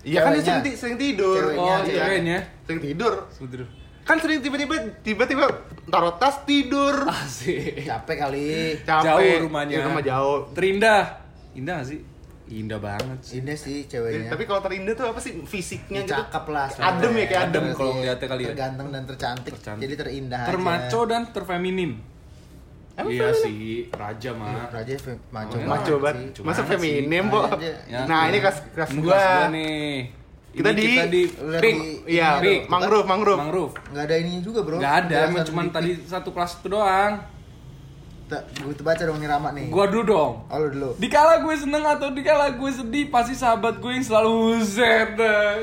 Iya 0.00 0.18
kan 0.20 0.30
dia 0.32 0.42
sering, 0.44 0.76
sering 0.76 0.96
tidur. 0.96 1.40
Ceweknya, 1.40 1.74
Oh, 1.74 1.80
cewek. 1.82 1.96
ceweknya. 1.98 2.38
Sering 2.62 2.80
tidur. 2.82 3.12
Sebentar. 3.28 3.64
Kan 4.04 4.16
sering 4.18 4.38
tiba-tiba 4.38 4.74
tiba-tiba 5.00 5.44
taruh 5.86 6.14
tas 6.14 6.44
tidur. 6.44 7.08
Asik. 7.08 7.82
Capek 7.82 8.16
kali. 8.18 8.48
Capek. 8.80 9.02
Jauh 9.02 9.42
rumahnya. 9.42 9.74
Iya, 9.74 9.84
rumah 9.88 10.04
jauh. 10.04 10.38
Terindah. 10.52 11.23
Indah 11.54 11.74
gak 11.78 11.88
sih? 11.88 12.00
Indah 12.46 12.76
banget 12.76 13.18
sih. 13.24 13.40
Ini 13.40 13.54
sih 13.56 13.76
Eh, 13.78 13.88
ceweknya. 13.88 14.28
Tapi 14.28 14.44
kalau 14.44 14.60
terindah 14.60 14.92
tuh 14.92 15.06
apa 15.08 15.16
sih 15.16 15.32
fisiknya 15.42 16.04
gitu? 16.04 16.12
cakep 16.12 16.44
lah. 16.46 16.68
Adem 16.68 17.12
ya, 17.14 17.24
kayak 17.24 17.42
adem 17.48 17.64
kalau 17.72 17.92
ngeliatnya 17.94 18.28
kali 18.28 18.42
ya. 18.42 18.48
Terganteng 18.52 18.88
dan 18.90 19.02
tercantik. 19.06 19.52
Tercantik. 19.54 19.80
Jadi 19.80 19.94
terindah 19.96 20.40
aja. 20.40 20.48
Termaco 20.52 21.00
dan 21.06 21.22
terfeminim. 21.30 21.92
Emang 22.94 23.10
iya 23.10 23.34
sih, 23.34 23.90
raja 23.90 24.30
mah. 24.30 24.70
Raja 24.70 24.94
fe- 24.94 25.18
maco 25.28 25.50
Oh, 25.50 25.58
iya. 25.58 25.66
Maco 25.66 25.94
banget. 25.98 26.38
Masa 26.46 26.62
feminim, 26.62 27.24
Bo? 27.26 27.42
Aja. 27.42 27.70
Ya. 27.90 28.06
Nah, 28.06 28.30
ini 28.30 28.38
kelas 28.38 28.58
kelas 28.70 28.90
Ini 28.92 29.00
gua. 29.02 29.50
nih. 29.50 29.90
Kita 30.54 30.70
Ini 30.70 30.78
di- 30.78 30.86
kita 30.86 31.06
di 31.10 31.22
pink. 31.58 31.78
di- 31.82 31.98
Iya, 32.14 32.38
Pink. 32.38 32.70
mangrove, 32.70 33.06
mangrove. 33.08 33.40
Mangrove. 33.40 33.74
Nggak 33.90 34.04
ada 34.04 34.14
ininya 34.14 34.42
juga 34.44 34.60
bro. 34.62 34.76
Gak 34.78 34.94
ada, 35.02 35.18
di- 35.26 35.72
tadi 35.72 35.90
satu 36.06 36.30
kelas 36.30 36.62
itu 36.62 36.68
doang. 36.70 37.12
Tak, 38.24 38.40
gue 38.56 38.72
baca 38.78 38.98
dong 39.00 39.18
nih 39.18 39.28
Rama 39.28 39.52
nih. 39.52 39.68
Gua 39.68 39.84
dulu 39.84 40.02
dong. 40.06 40.32
Oh 40.46 40.56
lu 40.56 40.68
dulu. 40.70 40.90
Dikala 40.96 41.38
gue 41.38 41.54
seneng 41.54 41.84
atau 41.84 42.08
dikala 42.08 42.50
gue 42.50 42.70
sedih, 42.72 43.06
pasti 43.06 43.32
sahabat 43.32 43.76
gue 43.76 43.90
yang 43.90 44.00
selalu 44.02 44.34
set. 44.60 45.12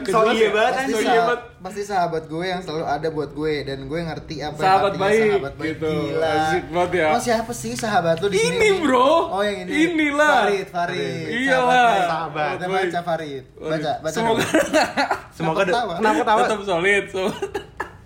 So 0.04 0.30
iya 0.30 0.50
banget, 0.50 0.74
Pasti, 0.76 0.86
so 0.88 0.98
sah- 0.98 1.10
iya 1.10 1.22
banget. 1.24 1.42
pasti 1.60 1.82
sahabat 1.84 2.24
gue 2.24 2.42
yang 2.44 2.60
selalu 2.60 2.86
ada 2.86 3.08
buat 3.10 3.32
gue 3.32 3.54
dan 3.64 3.78
gue 3.84 4.00
ngerti 4.00 4.36
apa 4.40 4.54
yang 4.54 4.62
Sahabat 4.62 4.92
artinya 4.92 5.02
baik, 5.04 5.26
sahabat 5.28 5.54
baik 5.56 5.70
gitu. 5.74 5.90
gila. 6.06 6.30
Asik 6.32 6.64
banget 6.70 6.92
ya. 6.94 7.08
Oh 7.10 7.20
siapa 7.20 7.52
sih 7.52 7.72
sahabat 7.74 8.16
lu 8.20 8.28
di 8.28 8.38
sini? 8.38 8.56
Ini, 8.56 8.70
bro. 8.80 9.10
Oh 9.28 9.42
yang 9.42 9.58
ini. 9.60 9.72
Inilah. 9.84 10.34
Farid, 10.44 10.68
Farid. 10.70 11.26
Iyalah. 11.34 11.90
Sahabat 12.04 12.50
Kita 12.52 12.66
baik. 12.68 12.86
baca 12.88 13.00
Farid. 13.04 13.44
Baca, 13.58 13.92
baca. 14.00 14.14
Semoga. 14.14 14.46
Semoga 15.32 15.60
Kenapa 15.60 15.66
ketawa? 15.66 15.94
Kenapa 15.98 16.18
ketawa? 16.20 16.40
tetap 16.46 16.62
solid. 16.64 17.04
So. 17.10 17.22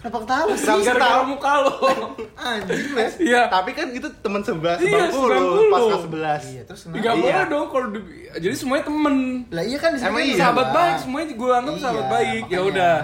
Kenapa 0.06 0.22
ketawa 0.22 0.54
sih? 0.54 0.62
Kenapa 0.62 0.78
Gara-gara 0.78 1.02
ketawa? 1.02 1.24
muka 1.26 1.52
lo. 1.58 1.74
Anjing 2.46 2.90
les. 2.94 3.14
Iya. 3.18 3.42
Tapi 3.50 3.70
kan 3.74 3.88
itu 3.90 4.08
teman 4.22 4.42
sebelah 4.46 4.78
Iya, 4.78 5.10
sebangku 5.10 5.26
lu. 5.58 5.66
pas 5.68 5.82
kelas 5.82 6.04
11. 6.06 6.42
Iya, 6.46 6.62
terus 6.64 6.82
Gak 6.84 6.94
kenapa? 6.94 7.02
Iya. 7.02 7.14
boleh 7.18 7.46
dong 7.50 7.66
kalau 7.68 7.88
di- 7.90 8.06
jadi 8.38 8.54
semuanya 8.54 8.84
temen. 8.86 9.16
Lah 9.50 9.64
iya 9.64 9.78
kan 9.78 9.90
di 9.90 9.98
kan 9.98 10.14
iya, 10.16 10.36
sahabat 10.38 10.68
Bang. 10.68 10.76
baik 10.78 10.96
semuanya 11.02 11.26
gue 11.32 11.52
anggap 11.52 11.74
Iya, 11.74 11.82
sahabat 11.82 12.06
baik. 12.08 12.44
Ya 12.48 12.62
udah. 12.62 12.96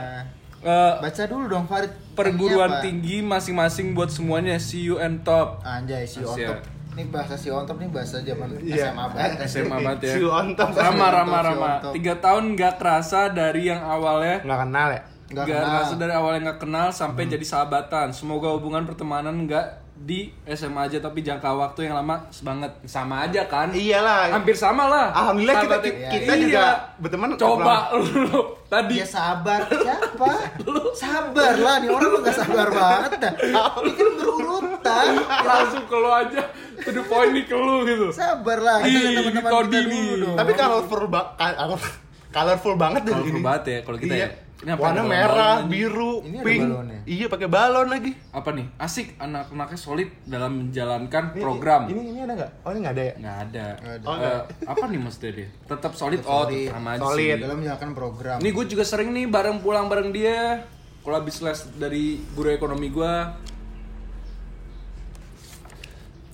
Eh, 0.61 0.93
Baca 0.95 1.23
dulu 1.25 1.45
dong 1.49 1.65
Farid. 1.65 1.91
perguruan 2.13 2.69
apa? 2.69 2.85
tinggi 2.85 3.17
masing-masing 3.19 3.97
buat 3.97 4.13
semuanya 4.13 4.61
see 4.61 4.83
you 4.83 5.01
and 5.01 5.25
top. 5.25 5.57
Anjay 5.63 6.05
si 6.05 6.21
Asia. 6.21 6.53
Ontop. 6.53 6.59
Ini 6.91 7.07
bahasa 7.07 7.33
si 7.33 7.49
Ontop 7.49 7.81
nih 7.81 7.89
bahasa 7.89 8.21
zaman 8.21 8.45
Iya. 8.61 8.93
SMA 8.93 9.05
banget. 9.09 9.31
SMA 9.49 9.77
banget 9.79 9.99
ya. 10.03 10.13
Si 10.13 10.21
on 10.21 10.53
top. 10.53 10.69
Rama, 10.71 11.07
Rama, 11.09 11.37
Rama. 11.41 11.71
Tiga 11.89 12.13
tahun 12.15 12.53
nggak 12.53 12.77
kerasa 12.77 13.33
dari 13.33 13.65
yang 13.65 13.81
awalnya 13.81 14.45
Nggak 14.45 14.59
kenal 14.61 14.87
ya? 14.91 15.01
Nggak 15.31 15.41
Gak 15.41 15.47
kenal. 15.47 15.63
Hmm. 15.63 15.75
kerasa 15.77 15.95
dari 15.95 16.13
awalnya 16.13 16.41
nggak 16.45 16.59
kenal 16.59 16.87
sampai 16.91 17.23
jadi 17.25 17.45
sahabatan. 17.45 18.07
Semoga 18.11 18.51
hubungan 18.51 18.83
pertemanan 18.83 19.35
nggak 19.41 19.67
di 19.93 20.27
SMA 20.49 20.81
aja 20.83 20.97
tapi 20.97 21.21
jangka 21.21 21.45
waktu 21.47 21.85
yang 21.85 21.95
lama 21.95 22.15
banget. 22.37 22.71
Sama 22.83 23.21
aja 23.21 23.45
kan? 23.45 23.69
Iyalah. 23.69 24.33
Hampir 24.33 24.53
sama 24.53 24.85
lah. 24.85 25.13
Alhamdulillah 25.13 25.55
kita 25.57 25.75
Sahabatnya. 25.77 26.09
kita 26.09 26.31
Iya. 26.31 26.41
juga 26.41 26.65
berteman. 26.97 27.27
Coba 27.35 27.75
lu 27.95 28.39
tadi 28.65 28.95
Dia 28.95 29.05
sabar 29.05 29.61
siapa? 29.63 30.29
sabar 30.97 31.53
lah 31.55 31.75
nih 31.77 31.89
orang 31.89 32.09
nggak 32.19 32.35
sabar 32.35 32.67
banget 32.67 33.11
dah. 33.19 33.33
Ini 33.37 33.91
kan 33.93 34.09
berurutan. 34.17 35.05
langsung 35.49 35.83
ke 35.85 35.95
lu 35.95 36.09
aja. 36.09 36.41
To 36.81 36.89
the 36.89 37.03
point 37.03 37.31
nih 37.31 37.45
ke 37.45 37.53
lu 37.53 37.75
gitu. 37.85 38.07
Sabar 38.11 38.57
lah. 38.57 38.81
Kita 38.81 38.99
teman-teman 39.13 39.51
kita 39.63 39.79
dulu 39.85 40.13
dong. 40.17 40.35
Tapi 40.35 40.51
colorful 40.55 41.01
ba 41.07 41.21
color- 41.37 41.99
colorful 42.27 42.73
banget 42.75 43.01
deh 43.03 43.13
Colorful 43.13 43.33
ini. 43.33 43.43
banget 43.43 43.63
ya 43.63 43.79
kalau 43.83 43.97
kita 43.99 44.15
Iya. 44.15 44.25
ya. 44.25 44.29
Ini 44.61 44.71
apa 44.71 44.81
Warna 44.83 44.93
ada 44.93 45.03
merah, 45.03 45.55
aja? 45.57 45.65
biru, 45.65 46.21
Ini 46.21 46.37
pink. 46.39 46.69
Iya, 47.03 47.25
pakai 47.27 47.49
balon 47.49 47.89
lagi. 47.89 48.13
Apa 48.29 48.53
nih? 48.53 48.69
Asik 48.77 49.17
anak-anaknya 49.17 49.73
solid 49.75 50.09
dalam 50.21 50.51
menjalankan 50.61 51.33
program. 51.33 51.89
Ini 51.89 52.01
ini 52.07 52.19
ada 52.21 52.33
nggak? 52.37 52.51
Oh, 52.61 52.69
ini 52.69 52.79
nggak 52.79 52.93
ada 52.93 53.01
ya? 53.01 53.13
Nggak 53.17 53.37
ada. 53.41 53.65
Nggak 53.73 53.93
ada. 53.95 54.05
Oh, 54.05 54.13
Eh, 54.13 54.19
nggak. 54.21 54.41
apa 54.71 54.83
nih 54.85 54.99
maksudnya 55.01 55.31
dia? 55.33 55.47
Tetap 55.65 55.91
solid. 55.95 56.19
Tetap 56.21 56.29
Oh, 56.29 56.45
solid. 56.45 56.67
sama 56.69 56.89
aja 56.91 57.01
Solid. 57.01 57.25
sih. 57.27 57.41
dalam 57.41 57.57
menjalankan 57.57 57.91
program. 57.91 58.37
Ini 58.37 58.49
gue 58.51 58.65
juga 58.67 58.83
sering 58.83 59.09
nih 59.09 59.25
bareng 59.25 59.57
pulang 59.59 59.85
bareng 59.87 60.09
dia. 60.11 60.61
Kalau 61.01 61.15
habis 61.17 61.37
les 61.39 61.59
dari 61.75 62.05
guru 62.31 62.49
ekonomi 62.51 62.87
gue. 62.87 63.13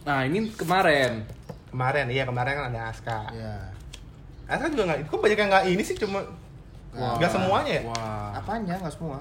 Nah 0.03 0.19
ini 0.23 0.51
kemarin. 0.51 1.23
Kemarin, 1.67 2.05
iya 2.07 2.23
kemarin 2.23 2.53
kan 2.57 2.65
ada 2.69 2.81
Aska. 2.89 3.19
Ya. 3.29 3.55
Aska 4.45 4.67
juga 4.67 4.83
nggak, 4.85 4.99
kok 5.05 5.15
banyak 5.17 5.37
yang 5.37 5.49
nggak 5.49 5.65
ini 5.69 5.81
sih 5.81 5.95
cuma 5.95 6.23
Nggak 6.97 7.31
semuanya 7.31 7.71
ya? 7.71 7.83
Wah. 7.85 8.29
Apanya 8.33 8.73
nggak 8.75 8.91
semua? 8.91 9.17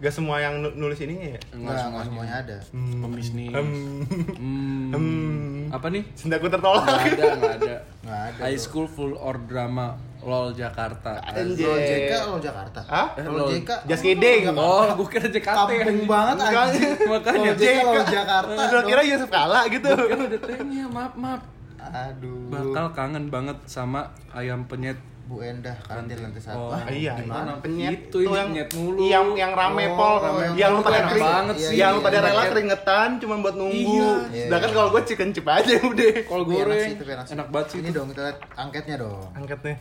Nggak 0.00 0.14
semua 0.16 0.36
yang 0.40 0.54
nu- 0.58 0.72
nulis 0.74 0.96
ininya 0.98 1.28
ya? 1.30 1.40
Nggak 1.52 1.76
nggak 1.86 2.04
semuanya 2.06 2.34
ada. 2.40 2.56
Hmm. 2.72 3.00
Pembisnis. 3.00 3.52
Hmm. 3.52 4.00
Hmm. 4.32 4.88
Hmm. 4.90 5.60
Apa 5.68 5.86
nih? 5.86 6.02
Sendaku 6.14 6.48
tertolak. 6.48 6.88
Nggak 6.88 7.04
ada, 7.12 7.24
nggak 7.36 7.54
ada. 7.60 7.76
Nggak 8.00 8.20
ada. 8.26 8.40
High 8.40 8.56
school 8.56 8.88
full 8.88 9.12
or 9.14 9.36
drama 9.38 9.94
LOL 10.20 10.52
Jakarta. 10.52 11.20
Anjay. 11.22 11.60
Lo 11.60 11.76
JK 11.76 12.12
lo 12.26 12.36
Jakarta. 12.38 12.80
Hah? 12.82 13.06
Lo 13.22 13.44
Lol. 13.44 13.48
JK. 13.54 13.70
Just 13.84 14.00
kidding. 14.00 14.48
Oh, 14.50 14.88
gue 14.90 15.08
kira 15.10 15.28
JKT. 15.28 15.44
Kampung 15.68 16.08
banget 16.08 16.36
anjing. 16.42 16.90
Makanya 17.04 17.38
Lo 17.38 17.54
JK 17.54 17.76
lo 17.86 18.02
Jakarta. 18.02 18.60
Dong. 18.72 18.84
kira 18.88 19.00
Yusuf 19.04 19.28
Kala 19.28 19.68
gitu. 19.68 19.88
Kan 19.92 20.18
ada 20.18 20.38
tehnya, 20.40 20.84
maaf 20.88 21.12
maaf. 21.14 21.40
Aduh. 21.82 22.48
Bakal 22.48 22.86
kangen 22.92 23.26
banget 23.26 23.58
sama 23.64 24.00
ayam 24.30 24.64
penyet. 24.64 25.00
Bu 25.22 25.38
Endah 25.38 25.78
kantin 25.80 26.18
lantai 26.18 26.42
satu. 26.42 26.58
Oh. 26.58 26.74
Ah, 26.74 26.90
iya, 26.90 27.14
Gimana? 27.14 27.54
penyet 27.56 28.10
Itu, 28.10 28.18
ini 28.20 28.34
penyet 28.34 28.68
mulu. 28.74 29.06
Yang 29.06 29.26
yang 29.36 29.52
rame 29.52 29.86
Oh, 29.86 29.94
pol, 29.94 30.14
rame 30.18 30.42
yang 30.54 30.72
lu 30.72 30.82
pol, 30.82 30.90
pada 30.90 31.00
kering- 31.06 31.22
banget 31.24 31.54
sih. 31.56 31.74
Yang 31.76 31.94
Iya, 31.94 32.02
pada 32.02 32.16
iya, 32.16 32.26
rela 32.26 32.34
iya. 32.36 32.50
keringetan 32.50 33.08
cuma 33.16 33.34
buat 33.38 33.54
nunggu. 33.54 33.78
Iya. 33.94 34.10
Sedangkan 34.42 34.68
Iya. 34.68 34.76
kalau 34.76 34.88
gue 34.90 35.02
chicken 35.06 35.30
chip 35.30 35.46
aja 35.46 35.74
udah. 35.86 36.10
Kalau 36.20 36.42
enak 36.42 36.50
goreng 36.52 36.78
sih, 36.80 36.94
enak 36.98 37.24
sih. 37.24 37.32
enak 37.32 37.46
banget 37.48 37.66
sih. 37.68 37.78
Ini 37.78 37.86
itu. 37.86 37.94
dong 37.94 38.06
kita 38.10 38.20
lihat 38.24 38.38
angketnya 38.56 38.96
dong. 38.98 39.22
Angkat 39.32 39.60
nih. 39.62 39.76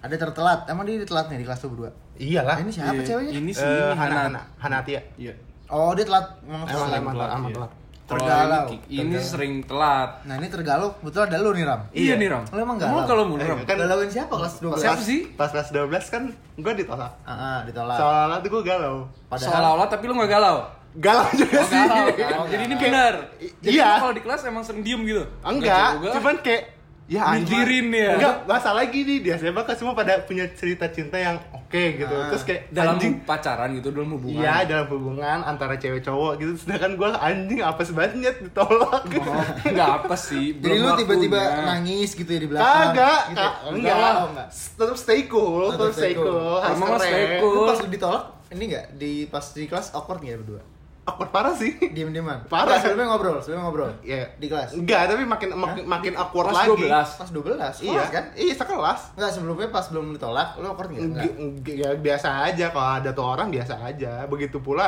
Ada 0.00 0.14
tertelat. 0.18 0.60
Emang 0.66 0.84
dia 0.84 1.00
telat 1.02 1.26
nih 1.26 1.38
di 1.38 1.46
kelas 1.46 1.58
tuh 1.58 1.68
berdua. 1.70 1.90
Iyalah. 2.14 2.56
Ini 2.58 2.70
siapa 2.70 2.92
Iya, 2.94 3.04
ceweknya? 3.06 3.32
Ini 3.34 3.50
sih 3.50 3.64
Eh, 3.64 3.72
ini 3.72 3.92
Hana, 3.94 3.96
Hana. 3.96 4.20
Hana, 4.28 4.40
Hanatia. 4.58 5.00
Iya. 5.16 5.32
Oh, 5.66 5.96
dia 5.96 6.04
telat. 6.04 6.28
Emang 6.42 6.60
Emang 6.62 6.76
telat. 7.16 7.30
emang 7.32 7.52
telat, 7.56 7.70
iya. 8.12 8.18
Tergalau. 8.20 8.66
ini, 8.66 8.78
ini 8.88 8.98
Tergalau. 9.12 9.22
sering 9.24 9.52
telat. 9.62 10.10
Nah, 10.22 10.34
ini 10.36 10.46
tergalau. 10.46 10.88
Betul 10.98 11.20
ada 11.22 11.36
lu 11.36 11.50
nih, 11.50 11.64
Ram. 11.64 11.80
Iya, 11.90 12.14
nih 12.14 12.28
Ram. 12.28 12.42
Lo 12.46 12.58
emang 12.58 12.76
galau? 12.76 13.02
kalau 13.04 13.24
mulu 13.24 13.38
Eh, 13.38 13.46
Ram. 13.46 13.58
kan 13.62 13.76
Galauin 13.76 14.08
siapa 14.08 14.32
kelas 14.32 14.54
12? 14.58 14.78
Siapa 14.78 15.00
sih? 15.00 15.20
Pas 15.30 15.48
kelas 15.48 15.68
12 15.68 16.06
kan 16.06 16.22
gue 16.54 16.72
ditolak. 16.76 17.12
Ah, 17.22 17.32
ah, 17.32 17.58
ditolak. 17.62 17.96
Seolah-olah 17.96 18.38
tuh 18.38 18.50
gue 18.50 18.62
galau. 18.62 18.96
Padahal 19.26 19.46
Seolah-olah 19.48 19.86
tapi 19.86 20.04
lu 20.04 20.14
gak 20.16 20.30
galau. 20.30 20.56
Galau 20.92 21.26
juga 21.32 21.54
Oh, 21.56 21.64
sih. 21.64 21.78
galau. 21.78 22.06
kan? 22.10 22.30
Jadi 22.48 22.62
ini 22.64 22.74
benar. 22.76 23.14
Jadi 23.60 23.70
Iya. 23.72 23.86
lu 23.86 24.00
kalau 24.00 24.14
di 24.14 24.22
kelas 24.22 24.40
emang 24.44 24.62
sering 24.62 24.82
diem 24.82 25.00
gitu. 25.04 25.22
Enggak, 25.40 25.88
cuman 26.12 26.34
kayak 26.40 26.62
Ya 27.10 27.26
anjing. 27.26 27.50
Mikirin 27.50 27.86
ya. 27.90 28.10
Enggak, 28.14 28.36
masalah 28.46 28.86
gini 28.86 29.18
dia 29.18 29.34
saya 29.34 29.50
bakal 29.50 29.74
semua 29.74 29.98
pada 29.98 30.22
punya 30.22 30.46
cerita 30.54 30.86
cinta 30.94 31.18
yang 31.18 31.42
oke 31.50 31.82
gitu. 31.98 32.14
Ah. 32.14 32.30
Terus 32.30 32.46
kayak 32.46 32.70
dalam 32.70 33.02
anjing. 33.02 33.26
pacaran 33.26 33.74
gitu 33.74 33.90
dalam 33.90 34.14
hubungan 34.14 34.38
Iya, 34.38 34.54
dalam 34.62 34.86
hubungan 34.94 35.38
antara 35.42 35.74
cewek 35.74 36.06
cowok 36.06 36.38
gitu. 36.38 36.54
Sedangkan 36.54 36.94
gua 36.94 37.18
anjing 37.18 37.66
apa 37.66 37.82
sebanyak 37.82 38.46
ditolak. 38.46 39.10
oh, 39.26 39.42
nggak 39.66 39.90
apa 40.06 40.14
sih 40.14 40.54
Jadi 40.54 40.76
lu 40.78 40.94
tiba-tiba 40.94 41.38
nangis 41.66 42.14
gitu 42.14 42.30
ya 42.30 42.40
di 42.46 42.46
belakang. 42.46 42.94
Kagak, 42.94 43.22
gitu. 43.26 43.42
Kak. 43.42 43.52
Enggak 43.58 43.74
enggak. 43.74 43.96
lah, 43.98 44.14
oh, 44.14 44.28
enggak. 44.30 44.48
Tetap 44.54 44.96
stay 45.02 45.20
cool, 45.26 45.64
Tetap 45.66 45.80
tetap 45.82 45.94
stay 45.98 46.12
cool. 46.14 46.30
cool. 46.30 46.56
harus 46.62 46.78
stay 47.02 47.26
cool. 47.42 47.54
Lu 47.58 47.60
pas 47.66 47.78
lu 47.82 47.88
ditolak, 47.90 48.24
ini 48.54 48.62
enggak 48.70 48.86
di 48.94 49.12
pas 49.26 49.44
di 49.50 49.62
kelas 49.66 49.86
awkward 49.98 50.22
nggak 50.22 50.30
ya 50.30 50.38
berdua? 50.46 50.62
Awkward 51.10 51.30
parah 51.34 51.54
sih. 51.58 51.74
Diem-dieman. 51.90 52.46
Parah. 52.46 52.78
Enggak, 52.78 52.78
sebelumnya 52.86 53.06
ngobrol, 53.10 53.36
sebelumnya 53.42 53.64
ngobrol. 53.66 53.90
Iya. 54.06 54.24
Di 54.38 54.46
kelas. 54.46 54.70
Enggak, 54.78 55.02
tapi 55.10 55.22
makin 55.26 55.48
makin, 55.58 55.82
makin 55.90 56.12
awkward 56.14 56.54
Kelas 56.54 56.62
lagi. 56.70 56.86
12. 56.86 57.18
Pas 57.18 57.30
12, 57.34 57.74
Iya 57.82 58.02
kan? 58.06 58.24
Iya, 58.38 58.54
sekelas. 58.54 59.00
Enggak, 59.18 59.30
sebelumnya 59.34 59.68
pas 59.74 59.86
belum 59.90 60.06
ditolak, 60.14 60.48
lu 60.62 60.66
awkward 60.70 60.90
nggak? 60.94 61.02
Enggak. 61.02 61.32
Enggak, 61.34 61.74
ya 61.74 61.90
biasa 61.98 62.28
aja 62.46 62.66
kalau 62.70 62.90
ada 63.02 63.10
tuh 63.10 63.26
orang 63.26 63.50
biasa 63.50 63.74
aja. 63.82 64.24
Begitu 64.30 64.62
pula 64.62 64.86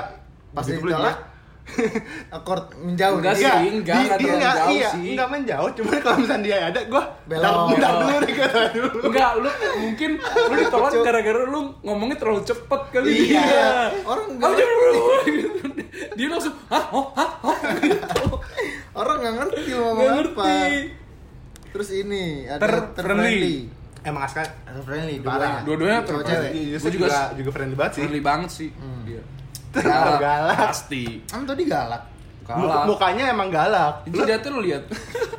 Pas 0.53 0.69
begitu 0.69 0.85
pula 0.85 1.01
ditolak, 1.01 1.17
awkward 2.35 2.65
menjauh. 2.77 3.17
Enggak 3.19 3.35
sih, 3.35 3.45
Enggak, 3.45 3.63
enggak, 3.63 3.97
di- 3.97 4.03
enggak 4.03 4.19
dia 4.19 4.33
enggak, 4.33 4.55
jauh 4.55 4.71
iya, 4.73 4.91
sih. 4.91 5.11
enggak 5.13 5.29
menjauh, 5.29 5.71
cuman 5.73 5.97
kalau 5.99 6.17
misalnya 6.19 6.43
dia 6.43 6.57
ada, 6.65 6.81
gua 6.87 7.03
Belok. 7.25 7.55
bentar, 7.69 7.91
Belok. 7.91 8.01
dulu 8.03 8.17
deh, 8.23 8.35
kata 8.35 8.61
dulu. 8.71 8.97
Enggak, 9.05 9.31
lu 9.37 9.51
mungkin 9.79 10.11
lu 10.21 10.55
ditolak 10.57 10.93
gara-gara 11.01 11.41
lu 11.45 11.61
ngomongnya 11.81 12.17
terlalu 12.17 12.41
cepet 12.43 12.81
kali 12.91 13.09
Iya. 13.09 13.43
dia. 13.43 13.69
Orang 14.03 14.27
enggak. 14.31 14.51
Dia 16.13 16.27
langsung, 16.29 16.55
hah, 16.67 16.85
oh, 16.91 17.07
hah, 17.13 17.31
oh, 17.43 17.57
orang 18.95 19.17
nggak 19.19 19.35
ngerti 19.35 19.61
lu 19.69 19.81
ngomong 19.83 20.07
apa. 20.07 20.17
ngerti. 20.19 20.61
Terus 21.73 21.89
ini 21.91 22.23
ada 22.45 22.61
Ter- 22.61 22.89
friendly. 22.99 23.57
Emang 24.03 24.27
Aska 24.27 24.43
Ada 24.67 24.83
friendly 24.83 25.23
Parah. 25.23 25.63
dua-duanya. 25.63 26.03
Dua-duanya 26.03 26.27
ter- 26.27 26.27
cewek. 26.27 26.51
iya, 26.53 26.77
saya 26.77 26.91
juga 26.91 27.07
juga 27.07 27.21
juga 27.39 27.51
friendly 27.51 27.77
banget 27.77 27.93
sih. 27.95 28.01
Friendly 28.03 28.21
banget 28.21 28.51
sih. 28.51 28.69
Dia. 29.05 29.23
Terlalu 29.73 30.13
galak. 30.21 30.59
Pasti. 30.69 31.05
Kan 31.27 31.43
tadi 31.45 31.63
galak. 31.65 32.03
Kalah. 32.45 32.85
Mukanya 32.85 33.33
emang 33.33 33.49
galak. 33.49 34.05
Jidatnya 34.07 34.51
lu 34.53 34.61
lihat. 34.61 34.85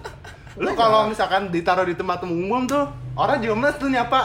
lu 0.64 0.72
kalau 0.74 1.10
misalkan 1.10 1.50
ditaruh 1.50 1.86
di 1.86 1.94
tempat 1.94 2.22
umum 2.26 2.66
tuh, 2.66 2.86
orang 3.14 3.42
juga 3.42 3.56
males 3.58 3.78
tuh 3.78 3.90
nyapa. 3.90 4.20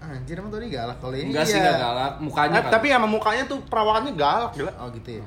Anjir 0.00 0.40
emang 0.40 0.48
tadi 0.48 0.72
galak 0.72 0.96
kalau 0.98 1.14
ini. 1.14 1.30
Enggak 1.30 1.44
sih 1.44 1.60
iya. 1.60 1.68
enggak 1.68 1.78
galak, 1.84 2.12
mukanya 2.18 2.56
Eh, 2.56 2.62
kan. 2.64 2.72
tapi 2.72 2.86
emang 2.88 3.10
mukanya 3.12 3.44
tuh 3.44 3.58
perawakannya 3.66 4.12
galak 4.16 4.50
gila. 4.56 4.72
Oh 4.80 4.88
gitu 4.90 5.20
ya. 5.20 5.24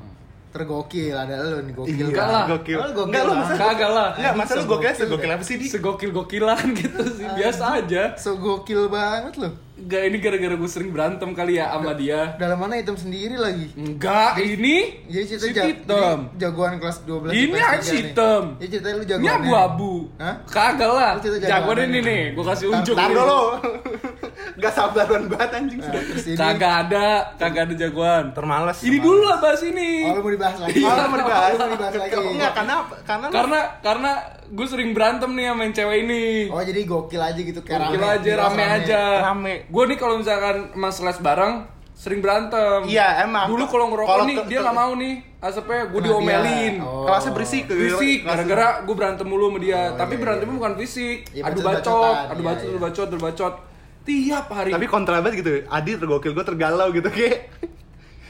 Tergokil 0.52 1.16
ada 1.16 1.36
lu 1.42 1.64
nih 1.64 1.74
gokil. 1.74 2.08
Enggak 2.08 2.28
lah. 2.28 2.44
Gokil. 2.46 2.76
Oh, 2.76 2.88
gokil 2.94 3.08
Enggak 3.08 3.24
lu 3.24 3.34
kagak 3.56 3.90
lah. 3.90 4.10
Enggak, 4.14 4.34
masa 4.36 4.52
lu 4.54 4.64
gokil 4.66 4.92
Segokil 4.92 5.00
segokil 5.02 5.26
ya? 5.26 5.36
apa 5.36 5.44
sih 5.44 5.56
di? 5.56 5.66
Segokil-gokilan 5.66 6.64
gitu 6.78 7.02
sih, 7.10 7.26
biasa 7.26 7.64
aja. 7.78 8.04
So 8.16 8.36
gokil 8.36 8.88
banget 8.88 9.34
lu. 9.38 9.48
Enggak, 9.74 10.02
ini 10.04 10.18
gara-gara 10.20 10.54
gue 10.54 10.70
sering 10.70 10.92
berantem 10.92 11.30
kali 11.32 11.56
ya 11.56 11.72
sama 11.72 11.96
dia. 11.96 12.36
Dalam 12.36 12.60
mana 12.60 12.76
hitam 12.76 12.94
sendiri 12.94 13.34
lagi. 13.34 13.72
Enggak, 13.74 14.38
ini 14.38 15.02
Jadi 15.08 15.26
cerita 15.26 15.42
si 15.42 15.52
ja- 15.52 15.66
hitam. 15.66 16.18
jadi 16.30 16.38
jagoan 16.44 16.74
kelas 16.78 16.98
12 17.02 17.32
Ini 17.32 17.48
nih. 17.50 18.04
hitam. 18.04 18.44
Ya 18.60 18.68
ceritanya 18.68 18.94
lu 18.94 19.02
Ini 19.02 19.10
jagoan. 19.10 19.34
abu-abu. 19.40 19.94
Hah? 20.18 20.36
Kagak 20.46 20.92
lah. 20.92 21.10
Lu 21.16 21.20
cerita 21.20 21.48
Jagoan 21.48 21.78
ini 21.82 21.90
nih. 21.90 22.02
nih, 22.04 22.22
gue 22.36 22.46
kasih 22.46 22.66
unjuk. 22.70 22.94
Tar 22.94 23.10
dulu. 23.10 23.42
Enggak 24.54 24.74
sabaran 24.74 25.24
banget 25.26 25.50
anjing 25.54 25.78
Nah, 25.78 25.88
sudah. 25.88 26.02
terus 26.04 26.26
ini. 26.26 26.36
Kagak 26.36 26.74
ada, 26.82 27.06
kagak 27.36 27.62
ada 27.64 27.76
jagoan. 27.76 28.26
Termales. 28.32 28.78
Ini 28.80 28.98
dulu 28.98 29.22
lah 29.24 29.38
bahas 29.38 29.62
ini. 29.62 29.90
Oh 30.04 30.14
lu 30.14 30.22
mau 30.22 30.32
dibahas 30.32 30.58
lagi. 30.58 30.80
Oh, 30.80 30.90
mau 30.90 31.18
dibahas. 31.18 31.50
Lu 31.50 31.60
mau 31.60 31.70
dibahas 31.76 31.94
lagi. 31.96 32.16
Enggak, 32.30 32.52
karena? 32.54 32.76
Karena 33.02 33.26
lu- 33.26 33.34
Karena 33.34 33.60
karena 33.82 34.12
gue 34.48 34.66
sering 34.66 34.90
berantem 34.92 35.32
nih 35.32 35.46
sama 35.48 35.62
yang 35.62 35.74
cewek 35.74 35.98
ini. 36.02 36.24
Oh 36.48 36.60
jadi 36.60 36.82
gokil 36.84 37.22
aja 37.22 37.42
gitu 37.42 37.60
kayak 37.62 37.80
Gokil 37.82 37.98
rame. 37.98 38.12
aja, 38.14 38.24
Jelas 38.28 38.44
rame 38.46 38.64
aja. 38.66 39.02
Rame. 39.26 39.54
Gue 39.66 39.84
nih 39.86 39.98
kalau 39.98 40.16
misalkan 40.16 40.56
mas 40.74 40.98
les 40.98 41.18
bareng 41.18 41.54
sering 41.94 42.20
berantem. 42.20 42.84
Iya, 42.84 43.24
emang. 43.24 43.46
Dulu 43.48 43.64
kalau 43.66 43.86
ngerokok 43.88 44.10
Kalau 44.10 44.26
nih 44.26 44.36
ke- 44.36 44.48
dia 44.48 44.60
nggak 44.60 44.74
mau 44.76 44.94
nih. 44.96 45.16
Asapnya 45.40 45.86
gue 45.88 45.98
Nah, 45.98 46.06
diomelin. 46.08 46.74
oh. 46.80 47.02
kelasnya 47.04 47.34
berisik 47.34 47.64
Kelas- 47.66 48.22
gara-gara 48.24 48.68
gue 48.84 48.94
berantem 48.94 49.26
mulu 49.26 49.50
sama 49.50 49.58
dia. 49.58 49.82
Oh, 49.88 49.98
Tapi 49.98 50.14
iya, 50.14 50.22
berantemnya 50.22 50.50
iya. 50.50 50.60
bukan 50.60 50.74
fisik. 50.78 51.18
Iya, 51.32 51.44
adu 51.44 51.60
bacot, 51.62 52.16
adu 52.28 52.34
iya, 52.36 52.46
bacot, 52.46 52.62
iya. 52.62 52.70
adu 52.70 52.80
bacot, 52.80 53.08
adu 53.08 53.18
bacot. 53.20 53.54
Tiap 54.02 54.46
hari. 54.50 54.70
Tapi 54.70 54.86
kontra 54.86 55.20
banget 55.20 55.40
gitu. 55.40 55.52
Adi 55.66 55.92
tergokil 55.94 56.32
gue 56.32 56.42
tergalau 56.44 56.90
gitu 56.90 57.06
kayak 57.14 57.54